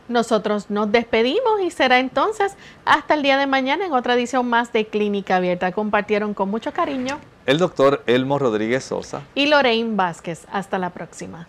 Nosotros 0.07 0.69
nos 0.69 0.93
despedimos 0.93 1.63
y 1.63 1.71
será 1.71 1.99
entonces 1.99 2.55
hasta 2.85 3.15
el 3.15 3.23
día 3.23 3.39
de 3.39 3.47
mañana 3.47 3.87
en 3.87 3.93
otra 3.95 4.15
edición 4.15 4.49
más 4.49 4.73
de 4.73 4.87
Clínica 4.87 5.37
Abierta. 5.37 5.73
Compartieron 5.73 6.35
con 6.35 6.51
mucho 6.51 6.73
cariño 6.73 7.19
el 7.47 7.59
doctor 7.59 8.03
Elmo 8.07 8.39
Rodríguez 8.39 8.85
Sosa 8.85 9.23
y 9.35 9.47
Lorraine 9.47 9.97
Vázquez. 9.97 10.47
Hasta 10.53 10.79
la 10.79 10.91
próxima. 10.91 11.49